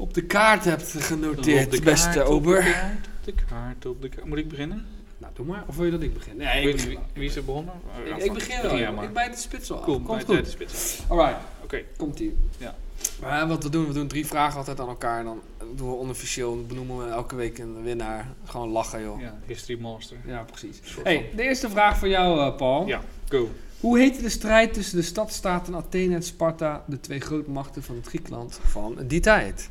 op 0.00 0.14
de 0.14 0.22
kaart 0.22 0.64
hebt 0.64 0.94
genoteerd, 0.98 1.84
beste 1.84 2.08
kaart, 2.08 2.28
op 2.28 2.44
de 2.44 2.52
kaart, 2.52 3.06
Op 3.18 3.24
de 3.24 3.34
kaart, 3.48 3.86
op 3.86 4.02
de 4.02 4.08
kaart. 4.08 4.26
Moet 4.26 4.38
ik 4.38 4.48
beginnen? 4.48 4.86
Nou, 5.18 5.32
doe 5.36 5.46
maar. 5.46 5.64
Of 5.66 5.76
wil 5.76 5.84
je 5.84 5.90
dat 5.90 6.02
ik 6.02 6.14
begin? 6.14 6.36
Nee, 6.36 6.68
ik 6.68 6.72
begin 6.72 6.88
wie, 6.88 6.98
wie 7.12 7.28
is 7.28 7.36
er 7.36 7.44
begonnen? 7.44 7.74
Ik, 8.18 8.32
begin 8.32 8.62
wel. 8.62 8.76
Ja. 8.76 9.02
Ik 9.02 9.12
bijt 9.12 9.32
de 9.32 9.38
spits. 9.38 9.68
Cool, 9.68 10.00
Komt 10.00 10.06
bij 10.06 10.36
goed. 10.36 10.44
de 10.44 10.50
spits. 10.50 11.02
Alright, 11.08 11.36
Oké, 11.62 11.82
komt 11.96 12.20
ie. 12.20 12.36
Ja. 12.58 12.74
Maar 13.20 13.48
wat 13.48 13.62
we 13.62 13.70
doen, 13.70 13.86
we 13.86 13.92
doen 13.92 14.08
drie 14.08 14.26
vragen 14.26 14.58
altijd 14.58 14.80
aan 14.80 14.88
elkaar. 14.88 15.18
En 15.18 15.24
dan 15.24 15.40
doen 15.76 15.88
we 15.88 15.94
onofficieel, 15.94 16.64
benoemen 16.66 17.04
we 17.04 17.10
elke 17.10 17.36
week 17.36 17.58
een 17.58 17.82
winnaar. 17.82 18.26
Gewoon 18.44 18.68
lachen, 18.68 19.02
joh. 19.02 19.20
ja, 19.20 19.38
History 19.46 19.80
Master. 19.80 20.16
Ja, 20.26 20.42
precies. 20.42 20.80
Hey, 21.02 21.30
de 21.36 21.42
eerste 21.42 21.70
vraag 21.70 21.98
voor 21.98 22.08
jou, 22.08 22.40
eh, 22.40 22.56
Paul. 22.56 22.86
Ja. 22.86 23.00
Go. 23.28 23.48
Hoe 23.80 23.98
heette 23.98 24.22
de 24.22 24.28
strijd 24.28 24.74
tussen 24.74 24.96
de 24.96 25.02
stadstaten 25.02 25.74
Athene 25.74 26.14
en 26.14 26.22
Sparta, 26.22 26.84
de 26.86 27.00
twee 27.00 27.20
grootmachten 27.20 27.82
van 27.82 27.96
het 27.96 28.06
Griekenland 28.06 28.60
van 28.62 28.96
die 29.06 29.20
tijd? 29.20 29.70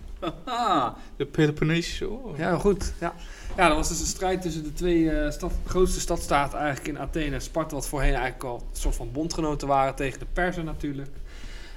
De 1.16 1.26
Peloponnesische 1.26 2.10
Oorlog. 2.10 2.38
Ja, 2.38 2.58
goed. 2.58 2.94
Ja. 3.00 3.14
ja, 3.58 3.68
dat 3.68 3.78
was 3.78 3.88
dus 3.88 4.00
een 4.00 4.06
strijd 4.06 4.42
tussen 4.42 4.64
de 4.64 4.74
twee 4.74 5.12
eh, 5.12 5.32
stad, 5.32 5.52
grootste 5.66 6.00
stadstaten 6.00 6.60
eigenlijk 6.60 6.88
in 6.88 7.00
Athene 7.00 7.36
en 7.36 7.42
Sparta, 7.42 7.76
wat 7.76 7.88
voorheen 7.88 8.14
eigenlijk 8.14 8.44
al 8.44 8.56
een 8.56 8.80
soort 8.80 8.96
van 8.96 9.12
bondgenoten 9.12 9.68
waren 9.68 9.96
tegen 9.96 10.20
de 10.20 10.26
Persen 10.34 10.66
natuurlijk. 10.66 11.12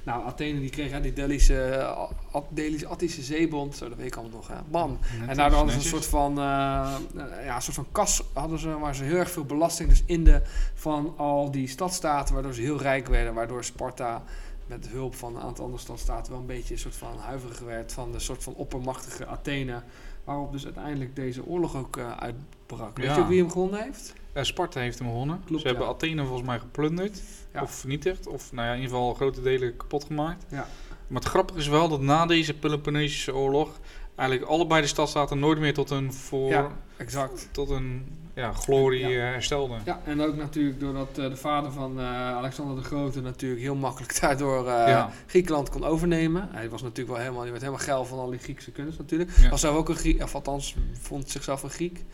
Nou, 0.04 0.24
Athene 0.26 0.60
die 0.60 0.70
kreeg 0.70 0.90
hè, 0.90 1.00
die 1.00 1.12
Delische, 1.12 1.84
At- 2.30 2.46
Delische 2.48 2.86
Attische 2.86 3.22
zeebond, 3.22 3.76
zo 3.76 3.88
dat 3.88 3.98
weet 3.98 4.06
ik 4.06 4.16
allemaal 4.16 4.36
nog. 4.36 4.48
Hè. 4.48 4.54
Bam. 4.70 4.98
En 5.26 5.36
daardoor 5.36 5.56
hadden 5.56 5.74
ze 5.74 5.80
een 5.80 5.90
soort 5.90 6.06
van, 6.06 6.38
eh, 6.38 6.94
eh, 7.16 7.44
ja, 7.44 7.56
een 7.56 7.62
soort 7.62 7.76
van 7.76 7.86
kas 7.92 8.22
hadden 8.32 8.58
ze, 8.58 8.78
waar 8.78 8.94
ze 8.94 9.04
heel 9.04 9.16
erg 9.16 9.30
veel 9.30 9.44
belasting 9.44 9.88
dus 9.88 10.02
in 10.06 10.24
de 10.24 10.42
van 10.74 11.14
al 11.16 11.50
die 11.50 11.68
stadstaten, 11.68 12.34
waardoor 12.34 12.54
ze 12.54 12.60
heel 12.60 12.80
rijk 12.80 13.06
werden, 13.08 13.34
waardoor 13.34 13.64
Sparta 13.64 14.22
met 14.66 14.88
hulp 14.88 15.14
van 15.14 15.36
een 15.36 15.42
aantal 15.42 15.64
andere 15.64 15.82
stadstaten 15.82 16.32
wel 16.32 16.40
een 16.40 16.46
beetje 16.46 16.74
een 16.74 16.80
soort 16.80 16.96
van 16.96 17.18
huiverig 17.18 17.58
werd 17.58 17.92
van 17.92 18.12
de 18.12 18.18
soort 18.18 18.42
van 18.42 18.54
oppermachtige 18.54 19.26
Athene, 19.26 19.82
waarop 20.24 20.52
dus 20.52 20.64
uiteindelijk 20.64 21.16
deze 21.16 21.46
oorlog 21.46 21.76
ook 21.76 21.96
eh, 21.96 22.16
uitbrak. 22.16 22.96
Weet 22.96 23.14
je 23.14 23.20
ook 23.20 23.28
wie 23.28 23.40
hem 23.40 23.50
gewonnen 23.50 23.82
heeft? 23.82 24.14
Sparta 24.34 24.80
heeft 24.80 24.98
hem 24.98 25.08
gewonnen. 25.08 25.40
Klopt, 25.44 25.62
Ze 25.62 25.68
hebben 25.68 25.86
ja. 25.86 25.92
Athene 25.92 26.24
volgens 26.24 26.46
mij 26.46 26.58
geplunderd. 26.58 27.20
Ja. 27.52 27.62
Of 27.62 27.70
vernietigd. 27.70 28.26
Of 28.26 28.52
nou 28.52 28.66
ja, 28.66 28.72
in 28.72 28.80
ieder 28.80 28.96
geval 28.96 29.14
grote 29.14 29.42
delen 29.42 29.76
kapot 29.76 30.04
gemaakt. 30.04 30.44
Ja. 30.48 30.66
Maar 31.06 31.20
het 31.20 31.30
grappige 31.30 31.58
is 31.58 31.68
wel 31.68 31.88
dat 31.88 32.00
na 32.00 32.26
deze 32.26 32.54
Peloponnesische 32.54 33.34
oorlog... 33.34 33.80
eigenlijk 34.14 34.50
allebei 34.50 34.80
de 34.80 34.86
stadstaten 34.86 35.38
nooit 35.38 35.58
meer 35.58 35.74
tot 35.74 35.90
een, 35.90 36.12
voor, 36.12 36.48
Ja, 36.48 36.68
exact. 36.96 37.48
tot 37.52 37.70
een 37.70 38.06
ja, 38.34 38.52
glorie 38.52 39.00
Ja. 39.00 39.08
eh, 39.08 39.32
herstelden. 39.32 39.80
Ja, 39.84 40.00
en 40.04 40.20
ook 40.20 40.36
natuurlijk 40.36 40.80
doordat 40.80 41.18
eh, 41.18 41.28
de 41.28 41.36
vader 41.36 41.72
van 41.72 41.98
eh, 42.00 42.06
Alexander 42.36 42.76
de 42.76 42.82
Grote 42.82 43.20
natuurlijk 43.20 43.60
heel 43.60 43.74
makkelijk 43.74 44.18
daardoor 44.20 44.66
Ja. 44.66 45.10
Griekenland 45.26 45.68
kon 45.68 45.84
overnemen. 45.84 46.48
Hij 46.52 46.70
was 46.70 46.82
natuurlijk 46.82 47.08
wel 47.08 47.18
helemaal, 47.18 47.40
hij 47.42 47.50
werd 47.50 47.62
helemaal 47.62 47.84
geil 47.84 48.04
van 48.04 48.18
al 48.18 48.30
die 48.30 48.38
Griekse 48.38 48.70
kunst 48.70 48.98
natuurlijk. 48.98 49.30
Ja. 49.40 49.48
Was 49.48 49.60
zelf 49.60 49.76
ook 49.76 49.88
een 49.88 49.96
Griek, 49.96 50.22
of 50.22 50.34
althans 50.34 50.76
vond 51.00 51.30
zichzelf 51.30 51.62
een 51.62 51.70
Griek. 51.70 52.04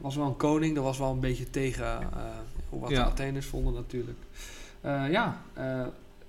Was 0.00 0.16
wel 0.16 0.26
een 0.26 0.36
koning, 0.36 0.74
dat 0.74 0.84
was 0.84 0.98
wel 0.98 1.10
een 1.10 1.20
beetje 1.20 1.50
tegen 1.50 2.08
hoe 2.68 2.80
wat 2.80 2.90
de 2.90 3.04
Atheners 3.04 3.46
vonden 3.46 3.72
natuurlijk. 3.74 4.18
Ja, 5.10 5.40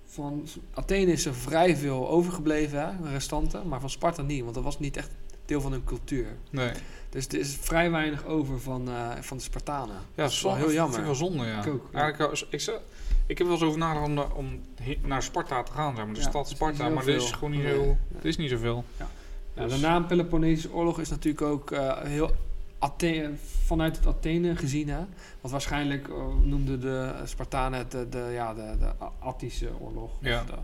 van 0.06 0.48
Athene 0.74 1.12
is 1.12 1.26
er 1.26 1.36
vrij 1.36 1.76
veel 1.76 2.10
overgebleven, 2.10 2.80
hè, 2.80 3.10
restanten, 3.12 3.68
maar 3.68 3.80
van 3.80 3.90
Sparta 3.90 4.22
niet, 4.22 4.42
want 4.44 4.56
dat 4.56 4.64
was 4.64 4.80
niet 4.80 4.98
echt 4.98 5.10
deel 5.46 5.62
van 5.62 5.72
hun 5.72 5.84
cultuur. 5.84 6.28
Nee. 6.50 6.72
Dus 7.10 7.28
er 7.28 7.40
is 7.40 7.58
vrij 7.62 7.92
weinig 7.92 8.26
over 8.26 8.60
van, 8.60 8.88
eh, 8.90 9.10
van 9.22 9.38
de 9.38 9.44
Spartanen. 9.44 9.96
Ja, 9.96 10.24
dat 10.24 10.32
is 10.32 10.42
wel 10.42 10.56
heel 10.56 10.64
Vind 10.64 10.76
jammer. 10.76 11.00
ik 11.00 11.06
wel 11.06 11.16
zonde, 11.16 11.46
ja. 11.46 11.60
Ik 11.62 11.68
ook, 11.68 11.90
ja. 11.94 12.00
Eigenlijk, 12.00 12.46
ik, 12.50 12.80
ik 13.26 13.38
heb 13.38 13.48
wel 13.48 13.56
eens 13.56 13.66
over 13.66 13.80
nagedacht 13.80 14.34
om, 14.34 14.62
naar 15.04 15.24
Sparta 15.24 15.64
te 15.64 15.72
gaan, 15.72 15.96
zeg 15.96 16.06
maar. 16.06 16.14
De 16.14 16.20
Ja, 16.22 16.30
stad 16.30 16.50
Sparta, 16.50 16.84
heel 16.86 16.94
maar 16.94 17.06
dit 17.06 17.22
is 17.22 17.32
gewoon 17.32 17.52
niet 17.52 17.64
Nee. 17.64 17.96
Het 18.16 18.26
is 18.26 18.38
niet 18.38 18.50
zoveel. 18.50 18.84
Ja, 18.98 19.08
Dus- 19.54 19.74
de 19.74 19.80
naam 19.80 20.08
Peloponnesische 20.08 20.72
oorlog 20.74 21.00
is 21.00 21.10
natuurlijk 21.10 21.42
ook 21.46 21.72
eh, 21.72 21.98
heel 22.02 22.32
Athe- 22.80 23.32
vanuit 23.66 23.96
het 23.98 24.06
Athene 24.08 24.56
gezien. 24.56 24.90
Hè? 24.90 24.98
Want 25.42 25.52
waarschijnlijk 25.52 26.08
eh, 26.08 26.16
noemden 26.44 26.80
de 26.82 27.14
Spartanen 27.24 27.80
het 27.80 27.92
de, 27.92 28.10
de, 28.10 28.30
ja, 28.34 28.54
de, 28.54 28.76
de 28.80 28.90
Attische 29.20 29.70
oorlog. 29.80 30.12
Ja. 30.20 30.40
Of 30.40 30.46
de 30.46 30.56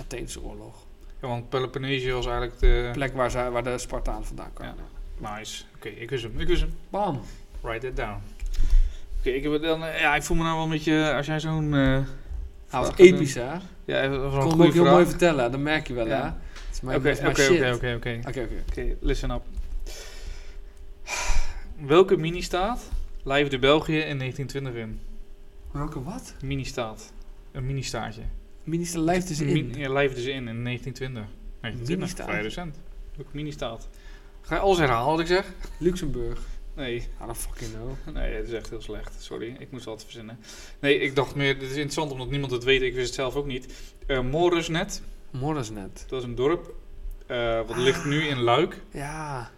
Atheense 0.00 0.42
oorlog. 0.42 0.74
Ja, 1.20 1.28
want 1.28 1.48
Peloponnesië 1.48 2.12
was 2.12 2.26
eigenlijk 2.26 2.58
de... 2.58 2.66
De 2.66 2.90
plek 2.92 3.14
waar, 3.14 3.30
zij, 3.30 3.50
waar 3.50 3.62
de 3.62 3.78
Spartanen 3.78 4.24
vandaan 4.24 4.52
kwamen. 4.52 4.84
Nice. 5.36 5.64
Oké, 5.76 5.88
ik 5.88 6.10
wist 6.10 6.22
hem. 6.22 6.40
Ik 6.40 6.46
wist 6.46 6.60
hem. 6.60 6.70
Bam. 6.90 7.20
Write 7.60 7.86
it 7.86 7.96
down. 7.96 8.20
Oké, 9.18 9.30
ik 9.30 9.42
heb 9.42 9.62
dan... 9.62 9.84
eh, 9.84 10.00
ja, 10.00 10.14
ik 10.14 10.22
voel 10.22 10.36
me 10.36 10.42
nou 10.42 10.54
wel 10.54 10.64
een 10.64 10.70
beetje... 10.70 11.12
Als 11.14 11.26
jij 11.26 11.40
zo'n... 11.40 11.64
eh 11.74 11.80
Nou, 12.70 12.86
wat 12.86 12.98
episch 12.98 13.34
hè? 13.34 13.52
Ja, 13.84 14.02
een 14.02 14.12
hem 14.12 14.30
goede 14.40 14.64
ook 14.66 14.72
heel 14.72 14.82
vraag. 14.82 14.94
mooi 14.94 15.06
vertellen, 15.06 15.50
dat 15.50 15.60
merk 15.60 15.86
je 15.86 15.94
wel 15.94 16.06
hè? 16.06 16.16
Ja. 16.16 16.38
Mijn, 16.82 16.96
Oké, 16.98 17.10
oké, 17.10 17.28
oké, 17.74 17.94
oké, 17.96 18.20
oké. 18.26 18.46
Oké, 18.70 18.96
listen 19.00 19.30
up. 19.30 19.42
Welke 21.86 22.16
mini-staat 22.16 22.88
lijfde 23.22 23.58
België 23.58 23.98
in 23.98 24.18
1920 24.18 24.74
in? 24.74 25.00
Welke 25.70 26.02
wat? 26.02 26.34
Mini-staat. 26.42 27.12
Een 27.52 27.66
mini-staatje. 27.66 28.22
Minister 28.64 29.00
lijft 29.00 29.28
dus 29.28 29.40
in. 29.40 29.52
Min- 29.52 29.74
ja, 29.76 29.92
lijfde 29.92 30.20
ze 30.20 30.30
in 30.30 30.48
in 30.48 30.64
1920. 30.64 31.24
1920, 31.60 31.88
Mini-staat? 31.96 32.26
vrij 32.26 32.42
recent. 32.42 32.76
Welke 33.16 33.30
mini-staat? 33.32 33.88
Ga 34.42 34.54
je 34.54 34.60
alles 34.60 34.78
herhalen 34.78 35.10
wat 35.10 35.20
ik 35.20 35.26
zeg? 35.26 35.52
Luxemburg. 35.78 36.40
Nee, 36.74 36.96
I 36.96 37.04
don't 37.24 37.36
fucking 37.36 37.70
know. 37.72 38.14
nee, 38.16 38.34
het 38.34 38.46
is 38.46 38.52
echt 38.52 38.70
heel 38.70 38.80
slecht. 38.80 39.22
Sorry, 39.22 39.56
ik 39.58 39.70
moest 39.70 39.84
wat 39.84 40.02
verzinnen. 40.04 40.38
Nee, 40.80 40.98
ik 40.98 41.14
dacht 41.14 41.34
meer, 41.34 41.54
dit 41.54 41.62
is 41.70 41.76
interessant 41.76 42.12
omdat 42.12 42.30
niemand 42.30 42.52
het 42.52 42.64
weet. 42.64 42.82
Ik 42.82 42.94
wist 42.94 43.06
het 43.06 43.14
zelf 43.14 43.34
ook 43.34 43.46
niet. 43.46 43.74
Eh 44.06 44.20
Morisnet, 44.20 45.02
Morisnet. 45.30 46.04
dat 46.08 46.18
is 46.20 46.26
een 46.28 46.34
dorp. 46.34 46.74
eh, 47.26 47.60
wat 47.66 47.76
ligt 47.76 48.04
nu 48.04 48.22
in 48.26 48.40
Luik. 48.40 48.80
Ja, 48.90 49.50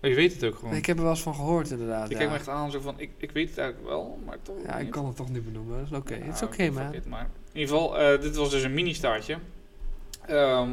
Maar 0.00 0.10
je 0.10 0.16
weet 0.16 0.32
het 0.34 0.44
ook 0.44 0.58
gewoon. 0.58 0.74
ik 0.74 0.86
heb 0.86 0.96
er 0.96 1.02
wel 1.02 1.12
eens 1.12 1.22
van 1.22 1.34
gehoord 1.34 1.70
inderdaad. 1.70 2.04
Je 2.08 2.12
ja. 2.12 2.16
kijkt 2.18 2.32
me 2.32 2.38
echt 2.38 2.48
aan 2.48 2.70
zo 2.70 2.80
van, 2.80 2.94
ik, 3.00 3.10
ik 3.18 3.30
weet 3.30 3.48
het 3.48 3.58
eigenlijk 3.58 3.88
wel, 3.88 4.18
maar 4.26 4.36
toch 4.42 4.56
Ja, 4.66 4.78
ik 4.78 4.90
kan 4.90 5.06
het 5.06 5.16
toch 5.16 5.30
niet 5.30 5.44
benoemen. 5.44 5.78
Dat 5.78 5.86
is 5.90 5.96
oké. 5.98 6.14
Het 6.14 6.34
is 6.34 6.42
oké, 6.42 6.70
man. 6.70 6.92
in 6.92 7.00
ieder 7.52 7.74
geval, 7.74 7.98
eh, 7.98 8.20
dit 8.20 8.36
was 8.36 8.50
dus 8.50 8.62
een 8.62 8.74
mini-staatje. 8.74 9.38
Ehm, 10.26 10.68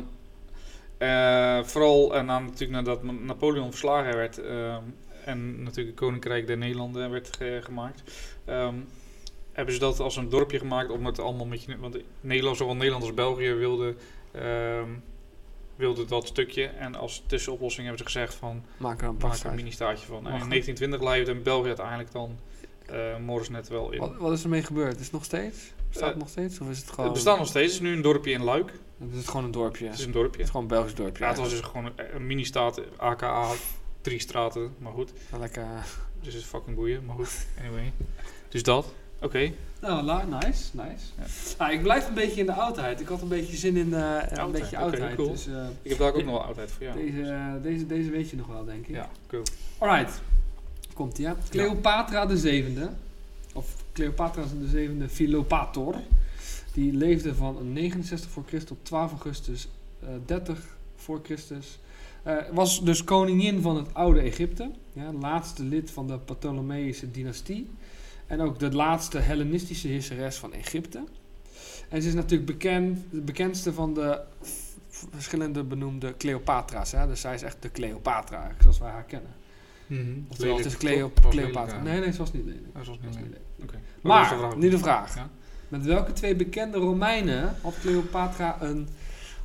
eh, 1.02 1.64
vooral 1.64 2.16
eh, 2.16 2.24
na, 2.24 2.40
natuurlijk 2.40 2.72
nadat 2.72 3.04
Napoleon 3.04 3.70
verslagen 3.70 4.16
werd 4.16 4.38
ehm, 4.38 4.84
en 5.26 5.64
natuurlijk 5.64 5.88
het 5.88 6.06
Koninkrijk 6.06 6.48
der 6.48 6.58
Nederlanden 6.58 7.12
werd 7.12 7.36
ge- 7.38 7.60
gemaakt, 7.64 8.04
ehm, 8.46 8.76
hebben 9.52 9.74
ze 9.74 9.80
dat 9.80 10.00
als 10.00 10.16
een 10.16 10.30
dorpje 10.30 10.60
gemaakt 10.60 10.90
om 10.90 11.06
het 11.06 11.20
allemaal 11.20 11.46
met 11.46 11.64
je... 11.64 11.78
Want 11.78 11.98
Nederland, 12.22 12.58
zowel 12.58 12.76
Nederland 12.76 13.04
als 13.04 13.14
België 13.14 13.54
wilde, 13.54 13.96
ehm, 14.32 14.90
wilde 15.76 16.06
dat 16.06 16.28
stukje. 16.28 16.66
En 16.66 16.96
als 16.96 17.24
tussenoplossing 17.28 17.88
hebben 17.88 18.06
ze 18.08 18.12
gezegd 18.14 18.34
van, 18.36 18.64
Maak 18.78 19.02
er 19.02 19.08
een 19.08 19.18
maak 19.20 19.38
er 19.38 19.46
een 19.50 19.56
mini-staatje 19.56 20.06
van. 20.06 20.18
En 20.28 20.34
in 20.34 20.40
Mag. 20.40 20.48
1920 20.48 21.02
leidde 21.02 21.36
België 21.36 21.68
uiteindelijk 21.68 22.12
dan 22.12 22.38
eh 22.92 23.18
Morisnet 23.26 23.68
wel 23.68 23.92
in. 23.92 24.00
Wat, 24.00 24.16
wat 24.18 24.32
is 24.32 24.44
ermee 24.44 24.64
gebeurd? 24.64 24.96
Is 24.98 25.04
het 25.04 25.12
nog 25.12 25.24
steeds? 25.24 25.58
Bestaat 25.88 26.06
het 26.08 26.14
Eh, 26.16 26.20
nog 26.22 26.30
steeds? 26.30 26.60
Of 26.60 26.70
is 26.70 26.78
het 26.78 26.90
gewoon... 26.90 27.06
Het 27.06 27.14
bestaat 27.14 27.38
nog 27.38 27.48
steeds. 27.48 27.74
Het 27.74 27.82
is 27.82 27.88
nu 27.90 27.96
een 27.96 28.02
dorpje 28.02 28.32
in 28.32 28.44
Luik. 28.44 28.72
Het 29.00 29.14
is 29.16 29.28
gewoon 29.28 29.44
een 29.46 29.52
dorpje. 29.52 29.84
Het 29.84 29.92
Het 29.92 30.00
is 30.00 30.06
een 30.06 30.12
dorpje. 30.12 30.42
is 30.42 30.48
gewoon 30.48 30.62
een 30.62 30.68
Belgisch 30.68 30.96
dorpje. 30.96 31.24
Ja, 31.24 31.30
het 31.30 31.40
was 31.40 31.50
dus 31.50 31.60
gewoon 31.60 31.86
een, 31.86 32.16
een 32.16 32.28
mini-staat, 32.28 32.82
aka 32.98 33.48
drie 34.02 34.20
straten, 34.20 34.74
maar 34.78 34.92
goed. 34.94 35.12
Lekker. 35.40 35.66
Dus 36.22 36.34
het 36.34 36.44
is 36.44 36.50
fucking 36.50 36.76
boeien, 36.76 37.06
maar 37.06 37.16
goed. 37.16 37.46
Anyway. 37.60 37.92
Dus 38.50 38.64
dat. 38.64 38.94
Oké. 39.22 39.52
Nou, 39.82 40.04
la- 40.04 40.26
nice, 40.26 40.64
nice. 40.74 41.06
Ja. 41.18 41.24
Nou, 41.58 41.72
ik 41.74 41.82
blijf 41.82 42.08
een 42.08 42.14
beetje 42.14 42.40
in 42.40 42.46
de 42.46 42.54
oudheid. 42.54 43.00
Ik 43.02 43.08
had 43.08 43.22
een 43.22 43.28
beetje 43.28 43.56
zin 43.58 43.78
in 43.78 43.94
eh, 43.94 44.00
een 44.00 44.40
Oudheid, 44.40 44.52
beetje 44.52 44.78
oudheid. 44.78 45.16
cool. 45.16 45.32
Dus 45.32 45.48
eh, 45.48 45.66
Ik 45.82 45.90
heb 45.90 46.00
daar 46.00 46.08
ook 46.14 46.16
nog 46.24 46.26
wel 46.26 46.44
oudheid 46.44 46.72
voor, 46.72 46.86
ja. 46.86 46.94
deze, 46.94 47.22
eh, 47.32 47.54
deze, 47.62 47.86
deze 47.88 48.10
weet 48.10 48.30
je 48.30 48.36
nog 48.36 48.48
wel, 48.48 48.66
denk 48.66 48.88
ik. 48.88 48.96
Ja, 48.96 49.10
cool. 49.28 49.44
Alright. 49.78 50.22
Komt 50.94 51.18
hè? 51.18 51.34
Cleopatra 51.50 52.26
de 52.26 52.38
zevende. 52.38 52.90
Of 53.54 53.76
Cleopatra 53.94 54.44
de 54.60 54.68
zevende 54.68 55.10
Philopator. 55.10 55.96
Die 56.74 56.94
leefde 56.94 57.36
van 57.36 57.74
69 57.74 58.30
voor 58.30 58.44
Christus 58.48 58.70
tot 58.70 58.86
12 58.86 59.12
augustus 59.12 59.68
eh 60.00 60.08
30 60.26 60.78
voor 60.96 61.20
Christus. 61.24 61.80
Eh, 62.24 62.36
was 62.52 62.84
dus 62.84 63.04
koningin 63.04 63.62
van 63.62 63.76
het 63.76 63.94
oude 63.94 64.20
Egypte. 64.20 64.72
Ja, 64.94 65.14
laatste 65.14 65.64
lid 65.64 65.92
van 65.92 66.08
de 66.08 66.18
Ptolemeïsche 66.18 67.12
dynastie. 67.12 67.70
En 68.28 68.42
ook 68.42 68.60
de 68.60 68.72
laatste 68.72 69.18
Hellenistische 69.18 69.88
heerseres 69.88 70.38
van 70.38 70.54
Egypte. 70.54 71.04
En 71.90 72.02
ze 72.02 72.08
is 72.08 72.14
natuurlijk 72.14 72.52
bekend, 72.52 73.00
de 73.12 73.22
bekendste 73.22 73.74
van 73.74 73.94
de 73.94 74.22
verschillende 75.10 75.64
benoemde 75.64 76.18
Cleopatra's. 76.18 76.92
Hè? 76.92 77.08
Dus 77.08 77.22
zij 77.22 77.34
is 77.34 77.42
echt 77.42 77.62
de 77.62 77.72
Cleopatra, 77.72 78.52
zoals 78.60 78.80
wij 78.80 78.92
haar 78.92 79.04
kennen. 79.04 79.32
Oftewel, 80.30 80.58
het 80.58 80.66
is 80.66 80.78
Cleo, 80.78 81.12
Cleopatra. 81.30 81.82
Nee, 81.82 82.00
nee, 82.00 82.12
ze 82.12 82.18
was 82.18 82.32
niet 82.34 82.46
lelijk. 82.46 82.64
Dat 82.74 82.74
was 82.74 82.86
Ze 82.86 82.92
niet 82.92 83.02
was 83.06 83.16
nee. 83.16 83.24
niet 83.24 83.34
lelijk. 83.34 83.46
Oké. 83.64 83.80
Maar, 84.02 84.58
nu 84.58 84.70
de 84.70 84.78
vraag. 84.78 85.16
Ja. 85.16 85.30
Met 85.68 85.86
welke 85.86 86.14
twee 86.14 86.36
bekende 86.36 86.78
Romeinen 86.78 87.56
had 87.62 87.76
Cleopatra 87.82 88.58
een 88.62 88.88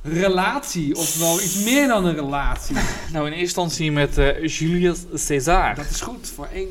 relatie? 0.01 0.95
Oftewel 0.95 1.41
iets 1.41 1.63
meer 1.63 1.87
dan 1.87 2.05
een 2.05 2.15
relatie? 2.15 2.75
Nou, 3.13 3.25
in 3.25 3.31
eerste 3.31 3.39
instantie 3.41 3.91
met 3.91 4.17
eh, 4.17 4.47
Julius 4.47 5.05
Caesar. 5.27 5.75
Dat 5.75 5.89
is 5.89 6.01
goed, 6.01 6.27
voor 6.27 6.47
1 6.53 6.67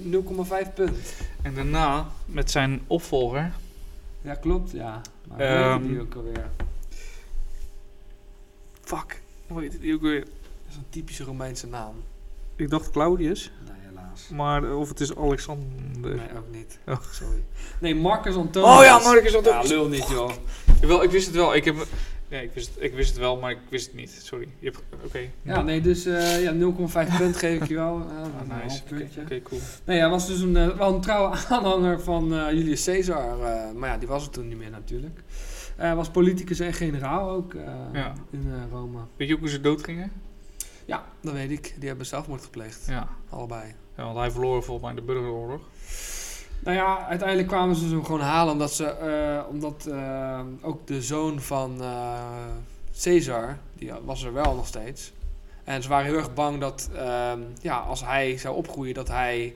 0,5 0.68 0.74
punt. 0.74 0.98
En 1.42 1.54
daarna 1.54 2.06
met 2.26 2.50
zijn 2.50 2.80
opvolger. 2.86 3.52
Ja, 4.22 4.34
klopt, 4.34 4.70
ja. 4.70 5.00
Maar 5.28 5.36
hoe 5.38 5.46
Ehm, 5.46 5.72
heette 5.72 5.88
die 5.88 6.00
ook 6.00 6.14
alweer? 6.14 6.50
Fuck. 8.80 9.22
Hoe 9.46 9.60
heet 9.60 9.80
die 9.80 9.94
ook 9.94 10.00
weer? 10.02 10.20
Dat 10.20 10.28
is 10.68 10.76
een 10.76 10.84
typische 10.90 11.24
Romeinse 11.24 11.66
naam. 11.66 11.94
Ik 12.56 12.70
dacht 12.70 12.90
Claudius. 12.90 13.50
Maar 14.34 14.64
eh, 14.64 14.78
of 14.78 14.88
het 14.88 15.00
is 15.00 15.16
Alexander. 15.16 15.66
Nee, 16.00 16.36
ook 16.36 16.50
niet. 16.52 16.78
Oh. 16.86 16.96
Sorry. 17.10 17.44
Nee, 17.80 17.94
Marcus 17.94 18.34
Antonius. 18.36 18.70
Oh 18.78 18.84
ja, 18.84 18.98
Marcus 18.98 19.30
Ja, 19.32 19.36
Antonius. 19.36 19.68
lul 19.68 19.88
niet, 19.88 20.08
joh. 20.08 20.30
Wel, 20.80 21.02
ik 21.02 21.10
wist 21.10 21.26
het 21.26 21.34
wel. 21.36 21.54
Ik 21.54 21.64
heb... 21.64 21.86
Nee, 22.28 22.44
ik 22.44 22.50
wist, 22.54 22.70
ik 22.78 22.94
wist 22.94 23.08
het 23.10 23.18
wel, 23.18 23.36
maar 23.36 23.50
ik 23.50 23.58
wist 23.68 23.86
het 23.86 23.94
niet. 23.94 24.10
Sorry. 24.22 24.48
Je 24.58 24.66
hebt... 24.66 24.82
Oké. 25.04 25.18
Ja, 25.42 25.62
nee, 25.62 25.80
dus 25.80 26.06
eh, 26.06 26.42
ja, 26.42 26.52
0,5 26.52 27.16
punt 27.18 27.36
geef 27.36 27.62
ik 27.62 27.68
je 27.68 27.74
wel. 27.74 27.96
Uh, 27.98 28.04
Ah, 28.04 28.24
een 28.40 28.62
nice. 28.64 29.20
Oké, 29.20 29.42
cool. 29.42 29.60
Nee, 29.84 29.98
hij 29.98 30.08
was 30.08 30.26
dus 30.26 30.40
een, 30.40 30.76
wel 30.76 30.94
een 30.94 31.00
trouwe 31.00 31.36
aanhanger 31.48 32.00
van 32.00 32.28
Julius 32.28 32.84
Caesar. 32.84 33.36
maar 33.76 33.88
ja, 33.88 33.98
die 33.98 34.08
was 34.08 34.22
het 34.22 34.32
toen 34.32 34.48
niet 34.48 34.58
meer 34.58 34.70
natuurlijk. 34.70 35.20
Hij 35.76 35.94
was 35.94 36.10
politicus 36.10 36.60
en 36.60 36.72
generaal 36.72 37.30
ook 37.30 37.52
Ja. 37.92 38.12
in 38.30 38.52
Rome. 38.70 38.98
Weet 39.16 39.28
je 39.28 39.34
ook 39.34 39.40
hoe 39.40 39.48
ze 39.48 39.60
dood 39.60 39.84
gingen? 39.84 40.12
Ja, 40.84 41.04
dat 41.20 41.32
weet 41.32 41.50
ik. 41.50 41.74
Die 41.78 41.88
hebben 41.88 42.06
zelfmoord 42.06 42.42
gepleegd. 42.42 42.84
Ja. 42.88 43.08
Allebei. 43.30 43.74
Ja. 43.96 44.04
Want 44.04 44.16
hij 44.16 44.30
verloor 44.30 44.62
volgens 44.62 44.86
mij 44.86 44.94
de 44.94 45.06
burgeroorlog. 45.12 45.60
Nou 46.58 46.76
ja, 46.76 47.06
uiteindelijk 47.06 47.48
kwamen 47.48 47.76
ze 47.76 47.86
hem 47.86 48.04
gewoon 48.04 48.20
halen 48.20 48.52
omdat 48.52 48.72
ze, 48.72 48.86
eh, 48.86 49.48
omdat 49.48 49.86
eh, 49.86 50.40
ook 50.62 50.86
de 50.86 51.02
zoon 51.02 51.40
van, 51.40 51.82
eh, 51.82 52.20
Caesar, 53.02 53.58
die 53.74 53.92
was 54.04 54.22
er 54.22 54.32
wel 54.32 54.54
nog 54.54 54.66
steeds. 54.66 55.12
En 55.64 55.82
ze 55.82 55.88
waren 55.88 56.06
heel 56.06 56.16
erg 56.16 56.34
bang 56.34 56.60
dat 56.60 56.90
ehm, 56.94 57.40
ja, 57.60 57.78
als 57.78 58.04
hij 58.04 58.38
zou 58.38 58.56
opgroeien, 58.56 58.94
dat 58.94 59.08
hij 59.08 59.54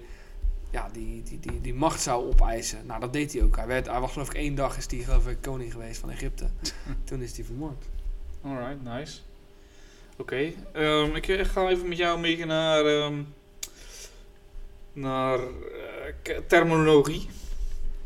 ja, 0.71 0.89
die, 0.93 1.23
die, 1.23 1.41
die, 1.41 1.61
die 1.61 1.75
macht 1.75 2.01
zou 2.01 2.27
opeisen. 2.27 2.87
Nou, 2.87 3.01
dat 3.01 3.13
deed 3.13 3.33
hij 3.33 3.43
ook. 3.43 3.57
Hij, 3.57 3.67
werd, 3.67 3.87
hij 3.87 4.01
was 4.01 4.13
geloof 4.13 4.29
ik 4.29 4.35
één 4.35 4.55
dag 4.55 4.77
is 4.77 4.91
hij 4.91 4.99
geloof 4.99 5.29
ik 5.29 5.41
koning 5.41 5.73
geweest 5.73 6.01
van 6.01 6.11
Egypte. 6.11 6.47
Toen 7.05 7.23
is 7.23 7.37
hij 7.37 7.45
vermoord. 7.45 7.85
Alright, 8.43 8.83
nice. 8.83 9.19
Oké, 10.17 10.53
ehm, 10.73 11.15
ik 11.15 11.47
ga 11.47 11.69
even 11.69 11.89
met 11.89 11.99
jou 11.99 12.21
mee 12.21 12.45
naar, 12.47 12.85
ehm, 12.85 13.23
naar 15.01 15.39
eh, 15.39 16.37
terminologie. 16.47 17.29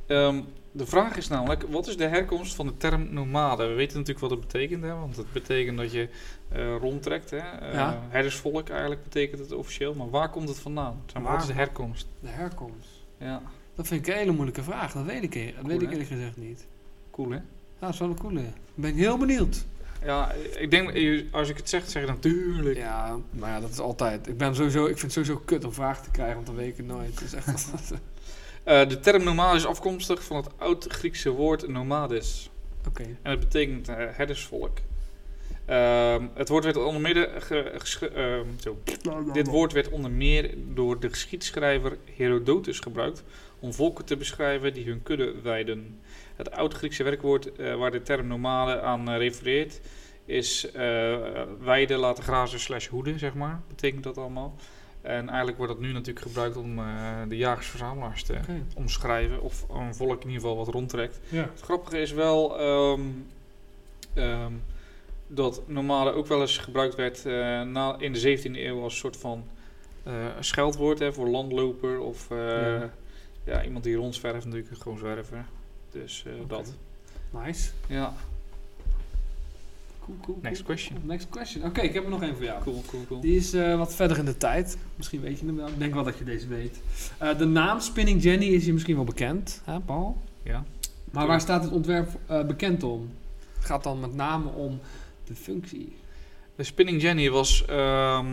Ehm, 0.06 0.40
de 0.72 0.86
vraag 0.86 1.16
is 1.16 1.28
namelijk, 1.28 1.62
wat 1.62 1.86
is 1.86 1.96
de 1.96 2.06
herkomst 2.06 2.54
van 2.54 2.66
de 2.66 2.76
term 2.76 3.14
nomade? 3.14 3.66
We 3.66 3.74
weten 3.74 3.98
natuurlijk 3.98 4.26
wat 4.26 4.30
het 4.30 4.40
betekent, 4.40 4.82
hè? 4.82 4.94
want 4.94 5.16
het 5.16 5.32
betekent 5.32 5.78
dat 5.78 5.92
je 5.92 6.08
eh, 6.48 6.76
rondtrekt. 6.76 7.30
Hè? 7.30 7.72
Ja. 7.72 8.02
Herdersvolk 8.08 8.68
eigenlijk 8.68 9.02
betekent 9.02 9.40
het 9.40 9.52
officieel, 9.52 9.94
maar 9.94 10.10
waar 10.10 10.30
komt 10.30 10.48
het 10.48 10.58
vandaan? 10.58 11.02
Zeg 11.06 11.22
maar, 11.22 11.32
wat 11.32 11.40
is 11.40 11.46
de 11.46 11.52
herkomst? 11.52 12.06
De 12.20 12.28
herkomst. 12.28 12.88
Ja, 13.18 13.42
Dat 13.74 13.86
vind 13.86 14.06
ik 14.06 14.12
een 14.12 14.18
hele 14.18 14.32
moeilijke 14.32 14.62
vraag. 14.62 14.92
Dat 14.92 15.04
weet 15.04 15.22
ik, 15.22 15.54
dat 15.56 15.66
weet 15.66 15.82
ik 15.82 15.90
eerlijk 15.90 16.08
gezegd 16.08 16.36
niet. 16.36 16.66
cool 17.10 17.30
hè? 17.30 17.38
Nou, 17.38 17.46
dat 17.78 17.90
is 17.92 17.98
wel 17.98 18.08
een 18.08 18.18
coole. 18.18 18.42
Ben 18.74 18.90
ik 18.90 18.96
heel 18.96 19.18
benieuwd. 19.18 19.64
Ja, 20.04 20.32
ik 20.58 20.70
denk, 20.70 20.92
als 21.30 21.48
ik 21.48 21.56
het 21.56 21.68
zeg, 21.68 21.88
zeg 21.90 22.02
je 22.02 22.08
natuurlijk. 22.08 22.76
Ja, 22.76 23.16
maar 23.30 23.50
ja, 23.50 23.60
dat 23.60 23.70
is 23.70 23.78
altijd. 23.78 24.26
Ik, 24.28 24.36
ben 24.38 24.54
sowieso, 24.54 24.82
ik 24.82 24.98
vind 24.98 25.14
het 25.14 25.26
sowieso 25.26 25.42
kut 25.44 25.64
om 25.64 25.72
vragen 25.72 26.04
te 26.04 26.10
krijgen, 26.10 26.34
want 26.34 26.46
dan 26.46 26.56
weet 26.56 26.68
ik 26.68 26.76
het 26.76 26.86
nooit. 26.86 27.20
Is 27.20 27.32
echt... 27.34 27.64
Eh, 28.64 28.88
de 28.88 29.00
term 29.00 29.24
nomade 29.24 29.56
is 29.56 29.66
afkomstig 29.66 30.24
van 30.24 30.36
het 30.36 30.46
oud-Griekse 30.56 31.30
woord 31.30 31.68
nomades. 31.68 32.50
Oké. 32.88 33.02
En 33.02 33.30
het 33.30 33.40
betekent 33.40 33.88
eh, 33.88 33.96
herdersvolk. 34.10 34.78
Ehm, 35.64 36.26
het 36.34 36.48
woord 36.48 36.64
werd 36.64 36.76
onder 36.76 37.00
meer 37.00 37.30
ge- 37.38 38.08
ehm, 38.14 38.46
zo. 38.60 38.78
Dit 39.32 39.46
woord 39.46 39.72
werd 39.72 39.88
onder 39.88 40.10
meer 40.10 40.54
door 40.74 41.00
de 41.00 41.08
geschiedschrijver 41.08 41.96
Herodotus 42.16 42.78
gebruikt 42.78 43.22
om 43.60 43.72
volken 43.72 44.04
te 44.04 44.16
beschrijven 44.16 44.74
die 44.74 44.86
hun 44.86 45.02
kudde 45.02 45.34
weiden. 45.42 46.00
Het 46.36 46.50
oud-Griekse 46.50 47.02
werkwoord 47.02 47.56
eh, 47.56 47.74
waar 47.74 47.90
de 47.90 48.02
term 48.02 48.26
nomade 48.26 48.80
aan 48.80 49.10
eh, 49.10 49.16
refereert 49.16 49.80
is 50.24 50.70
eh 50.70 51.42
weiden, 51.60 51.98
laten 51.98 52.24
grazen 52.24 52.60
slash 52.60 52.88
hoeden, 52.88 53.18
zeg 53.18 53.34
maar. 53.34 53.60
Betekent 53.68 54.04
dat 54.04 54.18
allemaal. 54.18 54.54
En 55.02 55.28
eigenlijk 55.28 55.58
wordt 55.58 55.72
dat 55.72 55.80
nu 55.80 55.92
natuurlijk 55.92 56.26
gebruikt 56.26 56.56
om 56.56 56.76
de 57.28 57.36
jagers-verzamelaars 57.36 58.22
te 58.22 58.38
omschrijven. 58.74 59.42
Of 59.42 59.66
een 59.68 59.94
volk 59.94 60.22
in 60.22 60.28
ieder 60.28 60.40
geval 60.40 60.56
wat 60.56 60.68
rondtrekt. 60.68 61.20
Ja. 61.28 61.42
Het 61.42 61.60
grappige 61.60 61.98
is 61.98 62.12
wel 62.12 62.58
ehm, 62.58 63.00
ehm, 64.14 64.52
dat 65.26 65.62
nomade 65.66 66.12
ook 66.12 66.26
wel 66.26 66.40
eens 66.40 66.58
gebruikt 66.58 66.94
werd 66.94 67.24
na, 67.68 67.96
in 67.98 68.12
de 68.12 68.38
17e 68.38 68.58
eeuw 68.58 68.82
als 68.82 68.92
een 68.92 68.98
soort 68.98 69.16
van 69.16 69.44
scheldwoord 70.40 70.98
hè, 70.98 71.12
voor 71.12 71.28
landloper 71.28 72.00
of 72.00 72.28
Ja. 72.28 72.90
ja. 73.44 73.64
iemand 73.64 73.84
die 73.84 73.96
rondzwerft 73.96 74.44
natuurlijk, 74.44 74.82
gewoon 74.82 74.98
zwerver. 74.98 75.44
Dus 75.94 76.24
eh, 76.26 76.32
dat. 76.48 76.72
Nice. 77.30 77.70
Ja, 77.86 78.14
Cool, 80.04 80.16
cool, 80.22 80.38
Next 80.42 80.62
cool, 80.62 80.74
question. 80.74 80.96
Next 81.02 81.28
question. 81.28 81.64
Oké, 81.64 81.80
ik 81.80 81.94
heb 81.94 82.04
er 82.04 82.10
nog 82.10 82.22
één 82.22 82.34
voor 82.34 82.44
jou. 82.44 82.62
cool, 82.62 82.82
cool, 82.86 83.04
cool. 83.06 83.20
Die 83.20 83.36
is 83.36 83.52
eh, 83.52 83.76
wat 83.76 83.94
verder 83.94 84.18
in 84.18 84.24
de 84.24 84.36
tijd. 84.36 84.78
Misschien 84.96 85.20
weet 85.20 85.38
je 85.38 85.46
hem 85.46 85.56
wel. 85.56 85.68
Ik 85.68 85.78
denk 85.78 85.94
wel 85.94 86.04
dat 86.04 86.18
je 86.18 86.24
deze 86.24 86.46
weet. 86.48 86.80
Eh, 87.18 87.38
de 87.38 87.44
naam 87.44 87.80
Spinning 87.80 88.22
Jenny 88.22 88.44
is 88.46 88.64
je 88.64 88.72
misschien 88.72 88.94
wel 88.94 89.04
bekend, 89.04 89.60
hè 89.64 89.80
Paul? 89.80 90.16
Ja. 90.42 90.64
Maar 91.10 91.26
waar 91.26 91.40
staat 91.40 91.62
het 91.64 91.72
ontwerp 91.72 92.08
eh, 92.26 92.44
bekend 92.44 92.82
om? 92.82 93.10
Het 93.56 93.64
gaat 93.64 93.82
dan 93.82 94.00
met 94.00 94.14
name 94.14 94.48
om 94.48 94.80
de 95.24 95.34
functie. 95.34 95.96
De 96.56 96.62
Spinning 96.64 97.02
Jenny 97.02 97.30
was, 97.30 97.64
ehm, 97.64 98.26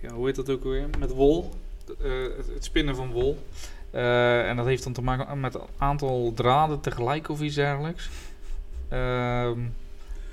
ja, 0.00 0.12
hoe 0.14 0.26
heet 0.26 0.36
dat 0.36 0.50
ook 0.50 0.64
alweer? 0.64 0.88
Met 0.98 1.10
wol. 1.10 1.50
Eh, 2.02 2.10
het 2.54 2.64
spinnen 2.64 2.96
van 2.96 3.10
wol. 3.10 3.38
Eh, 3.96 4.48
en 4.48 4.56
dat 4.56 4.66
heeft 4.66 4.84
dan 4.84 4.92
te 4.92 5.02
maken 5.02 5.40
met 5.40 5.54
een 5.54 5.60
aantal 5.78 6.32
draden 6.34 6.80
tegelijk 6.80 7.28
of 7.28 7.40
iets 7.40 7.54
dergelijks. 7.54 8.08
Ehm, 8.88 9.58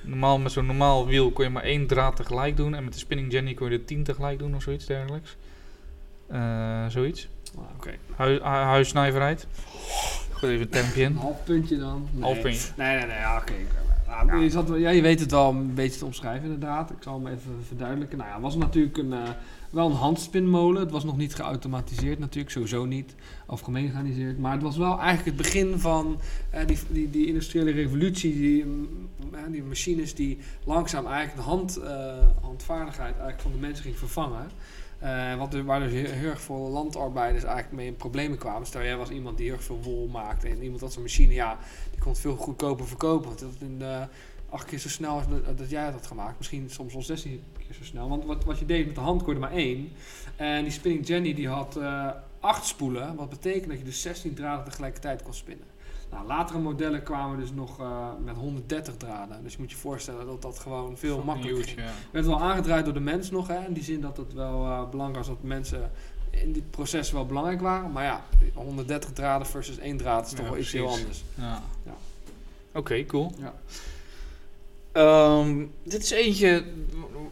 normaal 0.01 0.39
met 0.39 0.51
zo'n 0.51 0.65
normaal 0.65 1.05
wiel 1.05 1.31
kon 1.31 1.43
je 1.43 1.49
maar 1.49 1.63
één 1.63 1.87
draad 1.87 2.15
tegelijk 2.15 2.57
doen. 2.57 2.75
En 2.75 2.83
met 2.83 2.93
de 2.93 2.99
Spinning 2.99 3.31
Jenny 3.31 3.53
kon 3.53 3.69
je 3.71 3.77
er 3.77 3.85
tien 3.85 4.03
tegelijk 4.03 4.39
doen 4.39 4.55
of 4.55 4.61
zoiets 4.61 4.85
dergelijks. 4.85 5.37
Eh, 6.27 6.85
zoiets. 6.87 7.27
Ah, 7.57 7.63
Oké. 7.75 7.91
Hui, 8.15 8.33
hu- 8.33 8.41
huisnijverheid. 8.43 9.47
Goed, 10.31 10.49
even 10.49 10.61
een 10.61 10.69
termpje 10.69 11.03
Een 11.03 11.11
in. 11.11 11.17
half 11.17 11.43
puntje 11.43 11.77
dan? 11.77 12.07
Nee. 12.11 12.23
Half 12.23 12.41
puntje. 12.41 12.67
Nee, 12.77 12.97
nee, 12.97 13.05
nee. 13.05 13.17
Ja, 13.17 13.37
oké. 13.37 13.53
Nou, 14.21 14.43
je, 14.43 14.49
zat, 14.49 14.71
ja, 14.77 14.89
je 14.89 15.01
weet 15.01 15.19
het 15.19 15.31
wel 15.31 15.49
een 15.49 15.73
beetje 15.73 15.99
te 15.99 16.05
omschrijven 16.05 16.43
inderdaad. 16.43 16.89
Ik 16.89 16.97
zal 16.99 17.13
hem 17.13 17.27
even 17.27 17.51
verduidelijken. 17.67 18.17
Nou 18.17 18.29
ja, 18.29 18.35
het 18.35 18.43
was 18.43 18.55
natuurlijk 18.55 18.97
een, 18.97 19.13
eh, 19.13 19.29
wel 19.69 19.89
een 19.89 19.95
handspinmolen. 19.95 20.81
Het 20.81 20.91
was 20.91 21.03
nog 21.03 21.17
niet 21.17 21.35
geautomatiseerd 21.35 22.19
natuurlijk, 22.19 22.51
sowieso 22.51 22.85
niet. 22.85 23.15
Of 23.47 23.59
gemechaniseerd. 23.61 24.39
Maar 24.39 24.51
het 24.51 24.61
was 24.61 24.77
wel 24.77 24.99
eigenlijk 24.99 25.25
het 25.25 25.35
begin 25.35 25.79
van 25.79 26.19
eh, 26.49 26.67
die, 26.67 26.77
die, 26.87 27.09
die 27.09 27.27
industriële 27.27 27.71
revolutie. 27.71 28.33
Die, 28.33 28.65
mm, 28.65 28.87
eh, 29.31 29.39
die 29.51 29.63
machines 29.63 30.15
die 30.15 30.39
langzaam 30.63 31.05
eigenlijk 31.05 31.35
de 31.35 31.49
hand, 31.49 31.79
handvaardigheid 32.41 33.13
eigenlijk 33.13 33.41
van 33.41 33.51
de 33.51 33.57
mensen 33.57 33.83
ging 33.83 33.97
vervangen. 33.97 34.47
Eh, 35.03 35.37
wat 35.37 35.53
er, 35.53 35.65
waar 35.65 35.79
dus 35.79 35.91
heel, 35.91 36.29
erg 36.29 36.41
veel 36.41 36.69
landarbeiders 36.69 37.43
eigenlijk 37.43 37.75
mee 37.75 37.87
in 37.87 37.95
problemen 37.95 38.37
kwamen. 38.37 38.67
Stel, 38.67 38.83
jij 38.83 38.97
was 38.97 39.09
iemand 39.09 39.37
die 39.37 39.45
heel 39.45 39.55
erg 39.55 39.63
veel 39.63 39.81
wol 39.81 40.07
maakte. 40.07 40.47
En 40.47 40.63
iemand 40.63 40.81
had 40.81 40.93
zo'n 40.93 41.01
machine, 41.01 41.33
ja, 41.33 41.57
die 41.91 41.99
kon 41.99 42.11
het 42.11 42.21
veel 42.21 42.35
goedkoper 42.35 42.87
verkopen. 42.87 43.27
Want 43.27 43.39
dat 43.39 43.55
in 43.59 43.81
acht 44.53 44.65
keer 44.65 44.79
zo 44.79 44.89
snel 44.89 45.15
als 45.15 45.27
dat, 45.27 45.57
dat 45.57 45.69
jij 45.69 45.85
het 45.85 45.93
had 45.93 46.07
gemaakt. 46.07 46.37
Misschien 46.37 46.69
soms 46.69 46.93
wel 46.93 47.01
16 47.01 47.43
keer 47.57 47.73
zo 47.73 47.83
snel. 47.83 48.09
Want 48.09 48.25
wat, 48.25 48.43
wat 48.43 48.59
je 48.59 48.65
deed 48.65 48.85
met 48.85 48.95
de 48.95 49.01
hand 49.01 49.23
kon 49.23 49.33
je 49.33 49.39
maar 49.39 49.51
één. 49.51 49.91
En 50.35 50.63
die 50.63 50.71
Spinning 50.71 51.07
Jenny 51.07 51.33
die 51.33 51.47
had 51.47 51.77
eh, 51.77 52.09
acht 52.39 52.65
spoelen. 52.65 53.15
Wat 53.15 53.29
betekent 53.29 53.69
dat 53.69 53.77
je 53.77 53.83
dus 53.83 54.01
16 54.01 54.33
draden 54.33 54.65
tegelijkertijd 54.65 55.23
kon 55.23 55.33
spinnen. 55.33 55.65
Nou, 56.13 56.27
latere 56.27 56.59
modellen 56.59 57.03
kwamen 57.03 57.39
dus 57.39 57.51
nog 57.51 57.79
eh, 57.79 58.07
met 58.23 58.35
130 58.35 58.95
draden. 58.97 59.43
Dus 59.43 59.53
je 59.53 59.59
moet 59.59 59.71
je 59.71 59.77
voorstellen 59.77 60.25
dat 60.25 60.41
dat 60.41 60.59
gewoon 60.59 60.97
veel 60.97 61.23
makkelijker 61.23 61.63
ging. 61.63 61.79
ja. 61.79 61.91
werd 62.11 62.25
wel 62.25 62.41
aangedraaid 62.41 62.85
door 62.85 62.93
de 62.93 62.99
mens 62.99 63.31
nog. 63.31 63.47
Hè, 63.47 63.65
in 63.65 63.73
die 63.73 63.83
zin 63.83 64.01
dat 64.01 64.17
het 64.17 64.33
wel 64.33 64.65
eh, 64.65 64.89
belangrijk 64.89 65.25
was 65.25 65.35
dat 65.35 65.43
mensen 65.43 65.91
in 66.29 66.51
dit 66.53 66.71
proces 66.71 67.11
wel 67.11 67.25
belangrijk 67.25 67.61
waren. 67.61 67.91
Maar 67.91 68.03
ja, 68.03 68.25
130 68.53 69.11
draden 69.11 69.47
versus 69.47 69.77
1 69.77 69.97
draad 69.97 70.25
is 70.25 70.31
toch 70.31 70.45
Ja, 70.45 70.51
wel 70.51 70.59
iets 70.59 70.71
heel 70.71 70.89
anders. 70.89 71.23
Ja. 71.35 71.61
Ja. 71.85 71.93
Oké, 72.73 73.05
cool. 73.05 73.31
Ja. 73.39 73.53
Ehm, 74.91 75.65
dit 75.83 76.03
is 76.03 76.11
eentje 76.11 76.63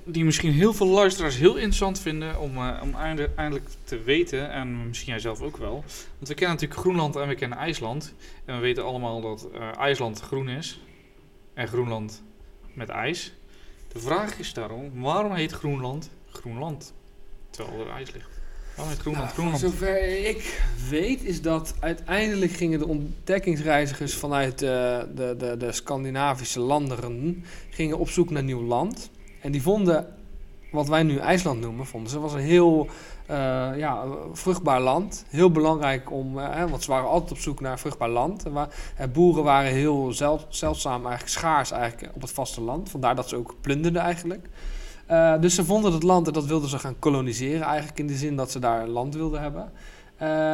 die 0.04 0.24
misschien 0.26 0.52
heel 0.52 0.74
veel 0.74 0.88
luisteraars 0.88 1.38
heel 1.38 1.56
interessant 1.56 2.00
vinden 2.00 2.40
om, 2.40 2.58
eh, 2.58 2.80
om 2.82 2.96
einde- 2.96 3.30
eindelijk 3.36 3.70
te 3.84 4.04
weten. 4.04 4.52
En 4.52 4.88
misschien 4.88 5.12
jij 5.12 5.20
zelf 5.22 5.42
ook 5.42 5.58
wel. 5.58 5.74
Want 6.18 6.28
we 6.28 6.34
kennen 6.34 6.56
natuurlijk 6.56 6.80
Groenland 6.80 7.16
en 7.16 7.28
we 7.28 7.36
kennen 7.36 7.58
IJsland. 7.58 8.14
En 8.46 8.56
we 8.56 8.62
weten 8.62 8.84
allemaal 8.86 9.22
dat 9.22 9.48
eh, 9.54 9.78
IJsland 9.78 10.20
groen 10.20 10.50
is. 10.50 10.80
En 11.54 11.68
Groenland 11.68 12.22
met 12.74 12.90
ijs. 12.90 13.34
De 13.94 14.00
vraag 14.00 14.40
is 14.40 14.54
daarom, 14.54 15.02
waarom 15.02 15.34
heet 15.34 15.52
Groenland 15.52 16.10
Groenland? 16.32 16.94
Terwijl 17.50 17.80
er 17.80 17.90
ijs 17.90 18.12
ligt. 18.12 18.30
Waarom 18.76 18.94
heet 18.94 19.02
Groenland 19.02 19.26
Nou, 19.26 19.38
Groenland? 19.38 19.62
Zover 19.62 20.28
ik 20.28 20.62
weet 20.90 21.24
is 21.24 21.42
dat 21.42 21.76
uiteindelijk 21.80 22.52
gingen 22.52 22.80
de 22.80 22.88
ontdekkingsreizigers 22.88 24.14
vanuit 24.16 24.62
eh, 24.62 24.70
de, 25.16 25.36
de, 25.38 25.56
de 25.58 25.72
Scandinavische 25.72 26.60
landen 26.60 27.44
gingen 27.70 27.98
op 27.98 28.10
zoek 28.10 28.30
naar 28.30 28.44
nieuw 28.44 28.62
land. 28.64 29.10
En 29.42 29.52
die 29.52 29.62
vonden 29.62 30.08
wat 30.72 30.88
wij 30.88 31.04
nu 31.04 31.18
IJsland 31.18 31.62
noemen, 31.62 31.86
vonden 31.86 32.10
ze 32.12 32.20
was 32.20 32.34
een 32.34 32.40
heel 32.40 32.88
eh, 33.26 33.38
ja, 33.78 34.04
vruchtbaar 34.34 34.82
land. 34.82 35.26
Heel 35.28 35.52
belangrijk 35.52 36.12
om, 36.12 36.40
eh, 36.40 36.70
want 36.70 36.84
ze 36.84 36.92
waren 36.92 37.10
altijd 37.10 37.32
op 37.32 37.38
zoek 37.38 37.60
naar 37.62 37.80
vruchtbaar 37.80 38.10
land. 38.10 38.46
En 38.46 38.52
wa- 38.52 38.68
eh, 38.96 39.08
boeren 39.08 39.44
waren 39.44 39.72
heel 39.72 40.12
zel- 40.12 40.46
zeldzaam, 40.50 41.02
eigenlijk 41.06 41.28
schaars 41.28 41.72
eigenlijk 41.72 42.16
op 42.16 42.22
het 42.22 42.32
vasteland. 42.32 42.90
Vandaar 42.90 43.16
dat 43.16 43.30
ze 43.30 43.36
ook 43.36 43.56
plunderden 43.62 44.02
eigenlijk. 44.02 44.50
Dus 45.42 45.56
ze 45.56 45.66
vonden 45.66 45.94
het 45.94 46.04
land 46.04 46.28
en 46.28 46.34
dat 46.34 46.46
wilden 46.46 46.70
ze 46.70 46.80
gaan 46.80 47.00
koloniseren 47.00 47.62
eigenlijk 47.62 48.00
in 48.00 48.08
de 48.08 48.16
zin 48.16 48.36
dat 48.36 48.52
ze 48.52 48.60
daar 48.60 48.88
land 48.88 49.16
wilden 49.16 49.42
hebben. 49.42 49.72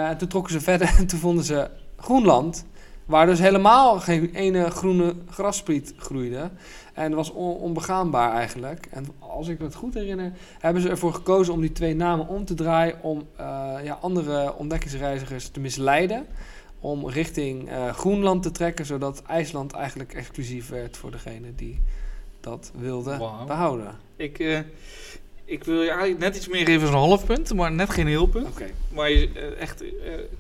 En 0.08 0.18
toen 0.18 0.28
trokken 0.28 0.54
ze 0.54 0.62
verder 0.62 0.96
en 0.98 1.08
toen 1.08 1.20
vonden 1.20 1.44
ze 1.44 1.70
Groenland, 1.98 2.66
waar 3.08 3.26
dus 3.26 3.40
helemaal 3.40 4.00
geen 4.00 4.30
ene 4.34 4.70
groene 4.70 5.16
grasspriet 5.30 5.94
groeide. 5.98 6.50
En 6.94 7.04
het 7.04 7.14
was 7.14 7.32
on- 7.32 7.56
onbegaanbaar 7.58 8.34
eigenlijk. 8.34 8.88
En 8.92 9.06
als 9.20 9.48
ik 9.48 9.60
me 9.60 9.66
het 9.66 9.76
goed 9.76 9.94
herinner, 9.94 10.32
hebben 10.60 10.82
ze 10.82 10.90
ervoor 10.90 11.14
gekozen 11.14 11.54
om 11.54 11.62
die 11.62 11.72
twee 11.72 11.96
namen 11.96 12.28
om 12.28 12.46
te 12.46 12.54
draaien 12.54 13.04
om 13.04 13.28
eh, 13.36 13.74
ja, 13.84 13.98
andere 14.02 14.56
ontdekkingsreizigers 14.58 15.50
te 15.50 15.60
misleiden. 15.60 16.26
Om 16.80 17.10
richting 17.10 17.70
eh, 17.70 17.90
Groenland 17.94 18.44
te 18.44 18.52
trekken, 18.52 18.86
zodat 18.86 19.22
IJsland 19.28 19.74
eigenlijk 19.74 20.14
exclusief 20.14 20.70
werd 20.70 20.98
voor 20.98 21.12
degene 21.12 21.56
die 21.56 21.82
dat 22.40 22.72
wilde 22.76 23.18
behouden. 23.48 23.96
Ik, 24.16 24.40
eh, 24.40 24.60
ik 25.50 25.64
wil 25.64 25.82
je 25.82 25.90
eigenlijk 25.90 26.20
net 26.20 26.36
iets 26.36 26.48
meer 26.48 26.66
geven 26.66 26.82
als 26.82 26.90
een 26.90 26.96
half 26.96 27.26
punt, 27.26 27.54
maar 27.54 27.72
net 27.72 27.90
geen 27.90 28.08
heel 28.08 28.28
punt. 28.28 28.48
Oké. 28.48 28.70
Maar 28.94 29.12
je, 29.12 29.30
eh, 29.34 29.62
echt 29.62 29.82
eh, 29.82 29.90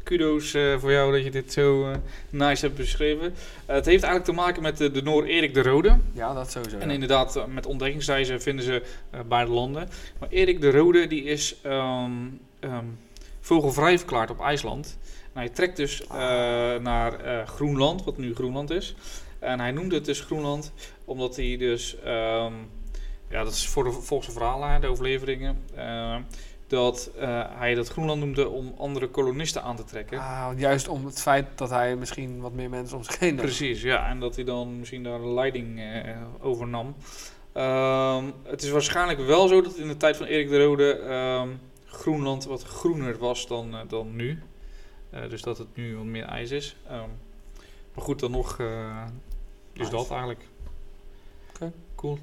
kudo's 0.03 0.53
eh, 0.53 0.77
voor 0.79 0.91
jou 0.91 1.11
dat 1.11 1.23
je 1.23 1.31
dit 1.31 1.53
zo 1.53 1.91
nice 2.29 2.65
hebt 2.65 2.77
beschreven. 2.77 3.33
Het 3.65 3.85
heeft 3.85 4.03
eigenlijk 4.03 4.23
te 4.23 4.31
maken 4.31 4.61
met 4.61 4.77
de, 4.77 4.91
de 4.91 5.01
Noor 5.01 5.23
Erik 5.23 5.53
de 5.53 5.61
Rode. 5.61 5.97
Ja, 6.13 6.33
dat 6.33 6.51
sowieso. 6.51 6.77
En 6.77 6.87
ja. 6.87 6.93
inderdaad, 6.93 7.47
met 7.47 7.65
ontdekkingsreizen 7.65 8.41
vinden 8.41 8.65
ze 8.65 8.81
beide 9.27 9.51
landen. 9.51 9.89
Maar 10.19 10.29
Erik 10.29 10.61
de 10.61 10.71
Rode 10.71 11.07
die 11.07 11.23
is 11.23 11.55
ehm, 11.61 12.11
ehm, 12.59 12.85
vogelvrij 13.39 13.97
verklaard 13.97 14.29
op 14.29 14.41
IJsland. 14.41 14.97
En 15.33 15.39
hij 15.39 15.49
trekt 15.49 15.77
dus 15.77 16.03
eh, 16.03 16.07
naar 16.75 17.43
Groenland, 17.47 18.03
wat 18.03 18.17
nu 18.17 18.35
Groenland 18.35 18.69
is. 18.69 18.95
En 19.39 19.59
hij 19.59 19.71
noemde 19.71 19.95
het 19.95 20.05
dus 20.05 20.21
Groenland 20.21 20.71
omdat 21.05 21.35
hij 21.35 21.57
dus... 21.57 21.95
ehm, 22.03 22.53
ja, 23.29 23.43
dat 23.43 23.53
is 23.53 23.67
voor 23.67 23.83
de, 23.83 23.91
volgens 23.91 24.27
de 24.33 24.39
verhalen, 24.39 24.81
de 24.81 24.87
overleveringen... 24.87 25.63
ehm, 25.75 26.21
dat 26.67 27.11
eh, 27.19 27.43
hij 27.49 27.73
dat 27.75 27.87
Groenland 27.87 28.19
noemde 28.19 28.49
om 28.49 28.73
andere 28.77 29.07
kolonisten 29.07 29.63
aan 29.63 29.75
te 29.75 29.83
trekken. 29.83 30.19
Ah, 30.19 30.49
juist 30.57 30.87
om 30.87 31.05
het 31.05 31.21
feit 31.21 31.45
dat 31.55 31.69
hij 31.69 31.95
misschien 31.95 32.41
wat 32.41 32.53
meer 32.53 32.69
mensen 32.69 32.97
om 32.97 33.03
zich 33.03 33.19
heen 33.19 33.29
heeft. 33.29 33.41
Precies, 33.41 33.81
ja. 33.81 34.09
En 34.09 34.19
dat 34.19 34.35
hij 34.35 34.43
dan 34.43 34.79
misschien 34.79 35.03
daar 35.03 35.19
de 35.19 35.27
leiding 35.27 35.79
eh, 35.79 36.15
overnam. 36.41 36.95
Ehm, 37.53 38.25
het 38.43 38.61
is 38.63 38.69
waarschijnlijk 38.69 39.19
wel 39.19 39.47
zo 39.47 39.61
dat 39.61 39.75
in 39.75 39.87
de 39.87 39.97
tijd 39.97 40.17
van 40.17 40.25
Erik 40.25 40.49
de 40.49 40.63
Rode 40.63 40.91
ehm, 40.99 41.49
Groenland 41.85 42.45
wat 42.45 42.63
groener 42.63 43.17
was 43.17 43.47
dan, 43.47 43.75
eh, 43.75 43.79
dan 43.87 44.15
nu. 44.15 44.39
Eh, 45.09 45.29
dus 45.29 45.41
dat 45.41 45.57
het 45.57 45.75
nu 45.75 45.95
wat 45.95 46.05
meer 46.05 46.23
ijs 46.25 46.51
is. 46.51 46.75
Ehm, 46.87 47.09
maar 47.93 48.03
goed, 48.03 48.19
dan 48.19 48.31
nog 48.31 48.59
eh, 48.59 49.05
is 49.73 49.79
Nice. 49.79 49.91
dat 49.91 50.09
eigenlijk. 50.09 50.47
Oké. 51.49 51.71
Cool. 51.95 52.19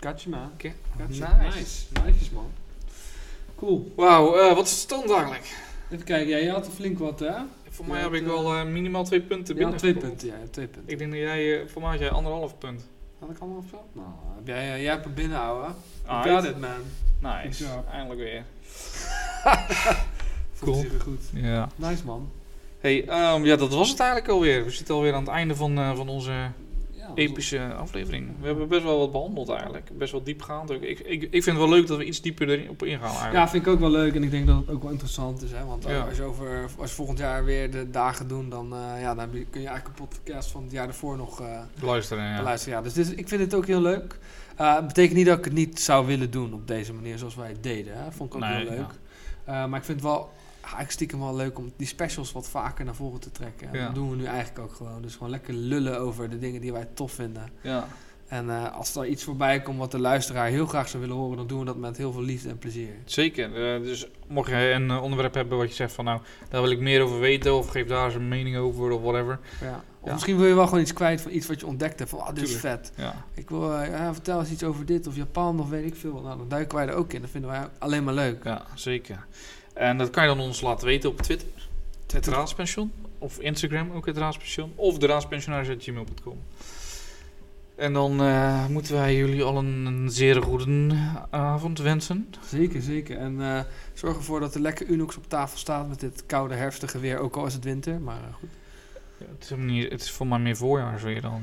Gotcha, 0.00 0.28
man. 0.28 0.50
Oké. 0.54 0.72
Gotcha. 0.98 1.36
Nice. 1.42 1.56
Nice. 1.58 1.86
Nice, 2.04 2.34
man. 2.34 2.50
Cool. 3.56 3.92
Wauw, 3.96 4.36
eh, 4.36 4.54
wat 4.54 4.64
is 4.66 4.72
de 4.72 4.78
stand 4.78 5.10
eigenlijk? 5.10 5.56
Even 5.90 6.04
kijken. 6.04 6.28
Ja, 6.28 6.36
je 6.36 6.50
had 6.50 6.66
er 6.66 6.72
flink 6.72 6.98
wat, 6.98 7.20
hè? 7.20 7.32
Voor 7.68 7.86
Ja, 7.86 7.92
mij 7.92 8.00
heb 8.00 8.12
ik 8.12 8.24
wel 8.24 8.54
eh, 8.54 8.64
minimaal 8.64 9.04
twee 9.04 9.20
punten 9.20 9.54
Ja, 9.54 9.60
binnen. 9.60 9.78
twee 9.78 9.94
punten. 9.94 10.28
Ja, 10.28 10.34
twee 10.50 10.66
punten. 10.66 10.92
Ik 10.92 10.98
denk 10.98 11.10
dat 11.10 11.20
jij, 11.20 11.60
eh, 11.60 11.68
voor 11.68 11.82
mij 11.82 11.90
had 11.90 12.00
jij 12.00 12.10
anderhalf 12.10 12.58
punt. 12.58 12.86
Had 13.18 13.30
ik 13.30 13.38
allemaal 13.38 13.64
veel? 13.68 13.88
Nou, 13.92 14.08
heb 14.36 14.46
jij, 14.46 14.72
eh, 14.74 14.82
jij 14.82 14.92
hebt 14.92 15.14
binnen, 15.14 15.38
ouwe. 15.38 15.66
Ah, 16.06 16.24
You 16.24 16.36
got 16.40 16.50
it, 16.50 16.58
man. 16.60 16.70
Nice. 17.44 17.64
Eindelijk 17.92 18.20
weer. 18.20 18.44
Cool. 20.60 20.84
goed. 21.02 21.20
Ja. 21.34 21.68
Nice, 21.76 22.04
man. 22.04 22.30
Hey, 22.80 23.08
ehm, 23.08 23.44
ja, 23.44 23.56
dat 23.56 23.74
was 23.74 23.88
het 23.90 24.00
eigenlijk 24.00 24.30
alweer. 24.30 24.64
We 24.64 24.70
zitten 24.70 24.94
alweer 24.94 25.14
aan 25.14 25.20
het 25.24 25.30
einde 25.32 25.54
van, 25.56 25.78
eh, 25.78 25.96
van 25.96 26.08
onze 26.08 26.30
Ja, 26.30 26.52
epische 27.14 27.74
aflevering. 27.74 28.28
We 28.40 28.46
hebben 28.46 28.68
best 28.68 28.82
wel 28.82 28.98
wat 28.98 29.12
behandeld 29.12 29.48
eigenlijk. 29.48 29.90
Best 29.98 30.12
wel 30.12 30.22
diepgaand. 30.22 30.70
Ik, 30.70 30.82
ik, 30.82 31.22
ik 31.22 31.42
vind 31.42 31.46
het 31.46 31.56
wel 31.56 31.68
leuk 31.68 31.86
dat 31.86 31.98
we 31.98 32.04
iets 32.04 32.20
dieper 32.20 32.48
erop 32.48 32.82
ingaan 32.82 33.02
eigenlijk. 33.08 33.34
Ja, 33.34 33.48
vind 33.48 33.66
ik 33.66 33.72
ook 33.72 33.80
wel 33.80 33.90
leuk 33.90 34.14
en 34.14 34.22
ik 34.22 34.30
denk 34.30 34.46
dat 34.46 34.56
het 34.56 34.70
ook 34.70 34.82
wel 34.82 34.90
interessant 34.90 35.42
is. 35.42 35.50
Hè? 35.52 35.64
Want 35.64 35.84
eh, 35.84 35.92
Ja. 35.92 36.00
als, 36.00 36.16
je 36.16 36.22
over, 36.22 36.68
als 36.78 36.90
je 36.90 36.96
volgend 36.96 37.18
jaar 37.18 37.44
weer 37.44 37.70
de 37.70 37.90
dagen 37.90 38.28
doen, 38.28 38.48
dan, 38.48 38.72
eh, 38.72 39.00
ja, 39.00 39.14
dan 39.14 39.30
kun 39.30 39.60
je 39.60 39.68
eigenlijk 39.68 39.98
een 39.98 40.08
podcast 40.08 40.50
van 40.50 40.62
het 40.62 40.72
jaar 40.72 40.86
ervoor 40.88 41.16
nog 41.16 41.40
eh, 41.40 41.60
Luisteren, 41.82 42.24
ja. 42.24 42.56
Ja, 42.66 42.82
dus 42.82 42.92
dit, 42.92 43.18
ik 43.18 43.28
vind 43.28 43.40
het 43.40 43.54
ook 43.54 43.66
heel 43.66 43.80
leuk. 43.80 44.18
Het 44.56 44.86
betekent 44.86 45.16
niet 45.16 45.26
dat 45.26 45.38
ik 45.38 45.44
het 45.44 45.52
niet 45.52 45.80
zou 45.80 46.06
willen 46.06 46.30
doen 46.30 46.54
op 46.54 46.66
deze 46.66 46.92
manier 46.92 47.18
zoals 47.18 47.34
wij 47.34 47.48
het 47.48 47.62
deden. 47.62 47.92
Hè? 47.96 48.12
Vond 48.12 48.30
ik 48.30 48.36
ook 48.36 48.48
Nee, 48.48 48.66
heel 48.66 48.70
leuk. 48.70 48.94
Maar 49.46 49.78
ik 49.78 49.84
vind 49.84 50.00
het 50.00 50.02
wel 50.10 50.30
eigenlijk 50.68 50.90
stiekem 50.92 51.20
wel 51.20 51.36
leuk 51.36 51.58
om 51.58 51.72
die 51.76 51.86
specials 51.86 52.32
wat 52.32 52.48
vaker 52.48 52.84
naar 52.84 52.94
voren 52.94 53.20
te 53.20 53.30
trekken. 53.32 53.68
En 53.68 53.78
Ja. 53.78 53.84
Dat 53.86 53.94
doen 53.94 54.10
we 54.10 54.16
nu 54.16 54.24
eigenlijk 54.24 54.58
ook 54.58 54.74
gewoon. 54.74 55.02
Dus 55.02 55.12
gewoon 55.14 55.30
lekker 55.30 55.54
lullen 55.54 56.00
over 56.00 56.30
de 56.30 56.38
dingen 56.38 56.60
die 56.60 56.72
wij 56.72 56.88
tof 56.94 57.12
vinden. 57.12 57.50
Ja. 57.60 57.88
En 58.28 58.50
eh, 58.50 58.74
als 58.76 58.94
er 58.94 59.06
iets 59.06 59.24
voorbij 59.24 59.62
komt 59.62 59.78
wat 59.78 59.90
de 59.90 59.98
luisteraar 59.98 60.46
heel 60.48 60.66
graag 60.66 60.88
zou 60.88 61.02
willen 61.02 61.16
horen, 61.16 61.36
dan 61.36 61.46
doen 61.46 61.58
we 61.58 61.64
dat 61.64 61.76
met 61.76 61.96
heel 61.96 62.12
veel 62.12 62.22
liefde 62.22 62.48
en 62.48 62.58
plezier. 62.58 62.90
Zeker. 63.04 63.74
Eh, 63.74 63.82
dus 63.82 64.06
mocht 64.26 64.48
jij 64.50 64.74
een 64.74 64.90
eh, 64.90 65.02
onderwerp 65.02 65.34
hebben 65.34 65.58
wat 65.58 65.68
je 65.68 65.74
zegt 65.74 65.92
van 65.92 66.04
nou, 66.04 66.20
daar 66.48 66.62
wil 66.62 66.70
ik 66.70 66.80
meer 66.80 67.02
over 67.02 67.18
weten 67.20 67.54
of 67.56 67.68
geef 67.68 67.86
daar 67.86 68.04
eens 68.04 68.14
een 68.14 68.28
mening 68.28 68.56
over 68.56 68.90
of 68.90 69.00
whatever. 69.02 69.38
Ja. 69.60 69.82
Of 70.00 70.06
Ja. 70.08 70.12
misschien 70.12 70.36
wil 70.36 70.46
je 70.46 70.54
wel 70.54 70.64
gewoon 70.64 70.80
iets 70.80 70.92
kwijt 70.92 71.20
van 71.20 71.30
iets 71.32 71.46
wat 71.46 71.60
je 71.60 71.66
ontdekt 71.66 71.98
hebt. 71.98 72.10
Van, 72.10 72.20
ah, 72.20 72.34
dit 72.34 72.44
is 72.48 72.50
Tuurlijk. 72.60 72.74
vet. 72.84 72.92
Ja. 72.96 73.24
Ik 73.34 73.48
wil, 73.48 73.72
ja, 73.82 74.12
vertel 74.12 74.40
eens 74.40 74.50
iets 74.50 74.64
over 74.64 74.86
dit 74.86 75.06
of 75.06 75.16
Japan 75.16 75.60
of 75.60 75.68
weet 75.68 75.86
ik 75.86 75.96
veel. 75.96 76.20
Nou, 76.22 76.38
dan 76.38 76.48
duiken 76.48 76.76
wij 76.78 76.86
er 76.88 76.94
ook 76.94 77.12
in. 77.12 77.20
Dat 77.20 77.30
vinden 77.30 77.50
wij 77.50 77.68
alleen 77.78 78.04
maar 78.04 78.14
leuk. 78.14 78.44
ja, 78.44 78.62
zeker. 78.74 79.26
En 79.78 79.98
dat 79.98 80.10
kan 80.10 80.22
je 80.22 80.28
dan 80.28 80.40
ons 80.40 80.60
laten 80.60 80.86
weten 80.86 81.10
op 81.10 81.20
Twitter. 81.22 81.48
Het 82.12 82.26
Raadspension. 82.26 82.92
Of 83.18 83.38
Instagram 83.38 83.90
ook 83.92 84.06
het 84.06 84.16
Raadspension. 84.16 84.72
Of 84.74 84.98
de 84.98 85.06
raadspensionaris.gmail.com. 85.06 86.38
En 87.76 87.92
dan 87.92 88.22
eh, 88.22 88.66
moeten 88.66 88.94
wij 88.94 89.16
jullie 89.16 89.42
al 89.42 89.56
een, 89.56 89.86
een 89.86 90.10
zeer 90.10 90.42
goede 90.42 90.94
avond 91.30 91.78
wensen. 91.78 92.34
Zeker, 92.46 92.82
zeker. 92.82 93.16
En 93.18 93.40
eh, 93.40 93.60
zorg 93.92 94.16
ervoor 94.16 94.40
dat 94.40 94.54
er 94.54 94.60
lekker 94.60 94.86
Unox 94.88 95.16
op 95.16 95.28
tafel 95.28 95.58
staat 95.58 95.88
met 95.88 96.00
dit 96.00 96.26
koude 96.26 96.54
herfstige 96.54 96.98
weer. 96.98 97.18
Ook 97.18 97.36
al 97.36 97.46
is 97.46 97.54
het 97.54 97.64
winter, 97.64 98.00
maar 98.00 98.20
eh, 98.22 98.34
goed. 98.34 98.48
Ja, 99.18 99.26
het, 99.38 99.54
is 99.68 99.84
het 99.90 100.00
is 100.00 100.10
voor 100.10 100.26
mij 100.26 100.38
meer 100.38 100.56
voorjaarsweer 100.56 101.20
dan. 101.20 101.42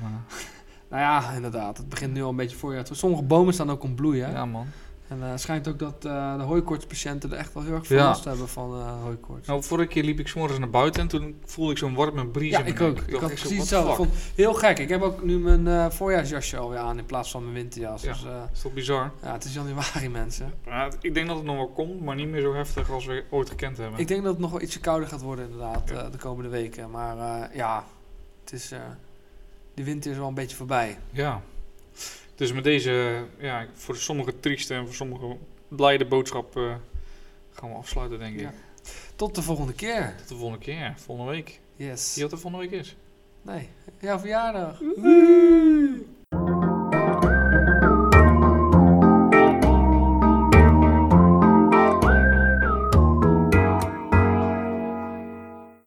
Nou 0.89 1.01
ja, 1.01 1.31
inderdaad. 1.31 1.77
Het 1.77 1.89
begint 1.89 2.13
nu 2.13 2.23
al 2.23 2.29
een 2.29 2.36
beetje 2.36 2.57
voorjaar. 2.57 2.88
Sommige 2.91 3.23
bomen 3.23 3.53
staan 3.53 3.71
ook 3.71 3.83
om 3.83 3.95
bloeien. 3.95 4.31
ja, 4.31 4.45
man. 4.45 4.67
En 5.08 5.24
eh, 5.24 5.30
het 5.30 5.41
schijnt 5.41 5.68
ook 5.68 5.80
dat 5.80 6.06
eh, 6.06 6.38
de 6.38 6.43
hooikoortspatiënten 6.43 7.32
er 7.32 7.38
echt 7.38 7.53
wel 7.53 7.64
heel 7.64 7.74
erg 7.74 7.88
veel 7.88 7.97
Ja. 7.97 8.06
last 8.06 8.24
hebben 8.24 8.47
van 8.47 8.74
eh 8.80 9.01
hooikoorts. 9.03 9.47
Nou, 9.47 9.64
vorige 9.64 9.88
keer 9.88 10.03
liep 10.03 10.20
ik 10.20 10.28
's 10.28 10.34
morgens 10.34 10.60
naar 10.60 10.70
buiten 10.70 11.01
en 11.01 11.08
toen 11.08 11.41
voelde 11.45 11.72
ik 11.72 11.78
zo'n 11.78 11.93
warme 11.95 12.28
bries. 12.28 12.51
Ja, 12.51 12.58
in 12.58 12.64
mijn 12.64 12.76
ik 12.76 12.82
ook. 12.82 12.97
Ik 12.97 13.10
dacht 13.10 13.22
had 13.22 13.34
precies 13.34 13.58
hetzelfde. 13.58 13.89
Ik 13.89 13.95
vond 13.95 14.10
heel 14.36 14.53
gek. 14.53 14.80
Ik 14.80 14.89
heb 14.89 15.01
ook 15.01 15.24
nu 15.24 15.39
mijn 15.39 15.68
eh, 15.68 15.89
voorjaarsjasje 15.89 16.58
alweer 16.58 16.80
aan 16.80 16.97
in 16.97 17.06
plaats 17.06 17.32
van 17.32 17.41
mijn 17.43 17.53
winterjas. 17.56 18.01
Ja. 18.01 18.12
Dus 18.12 18.26
eh, 18.26 18.41
Is 18.53 18.62
toch 18.62 18.74
bizar? 18.74 19.12
ja, 19.22 19.32
het 19.32 19.43
is 19.43 19.53
januari, 19.53 20.10
mensen. 20.10 20.53
Ja, 20.66 20.89
ik 21.01 21.14
denk 21.14 21.28
dat 21.28 21.36
het 21.38 21.45
nog 21.45 21.56
wel 21.56 21.70
komt, 21.70 22.01
maar 22.01 22.16
niet 22.16 22.28
meer 22.28 22.41
zo 22.41 22.53
heftig 22.53 22.91
als 22.91 23.06
we 23.06 23.24
ooit 23.30 23.49
gekend 23.49 23.78
hebben. 23.78 23.99
Ik 23.99 24.08
denk 24.08 24.24
dat 24.24 24.32
het 24.32 24.41
nog 24.41 24.51
wel 24.51 24.62
ietsje 24.62 24.80
kouder 24.80 25.08
gaat 25.10 25.22
worden 25.22 25.45
inderdaad 25.45 25.89
Ja. 25.89 25.95
eh, 26.03 26.12
de 26.12 26.18
komende 26.18 26.49
weken. 26.49 26.91
Maar 26.91 27.18
eh, 27.18 27.56
ja, 27.56 27.84
het 28.43 28.53
is, 28.53 28.72
eh, 28.72 28.80
de 29.74 29.84
winter 29.84 30.12
is 30.12 30.18
wel 30.18 30.28
een 30.28 30.34
beetje 30.34 30.56
voorbij. 30.56 30.97
Ja. 31.12 31.41
Dus 32.36 32.53
met 32.53 32.63
deze, 32.63 33.23
ja, 33.39 33.67
voor 33.73 33.95
sommigen 33.95 34.39
trieste 34.39 34.73
en 34.73 34.86
voor 34.86 34.95
sommigen 34.95 35.39
blijde 35.67 36.05
boodschap 36.05 36.57
eh, 36.57 36.75
gaan 37.51 37.69
we 37.69 37.75
afsluiten, 37.75 38.19
denk 38.19 38.33
ik. 38.33 38.41
Ja. 38.41 38.53
Tot 39.15 39.36
de 39.36 39.41
volgende 39.41 39.73
keer. 39.73 40.15
Tot 40.17 40.27
de 40.27 40.36
volgende 40.36 40.63
keer, 40.63 40.93
volgende 40.97 41.31
week. 41.31 41.59
Yes. 41.75 42.15
Je 42.15 42.21
wat 42.21 42.31
er 42.31 42.39
volgende 42.39 42.69
week 42.69 42.79
is? 42.79 42.95
Nee, 43.41 43.69
jouw 43.99 44.19
verjaardag. 44.19 44.79
Woehoe! 44.79 46.03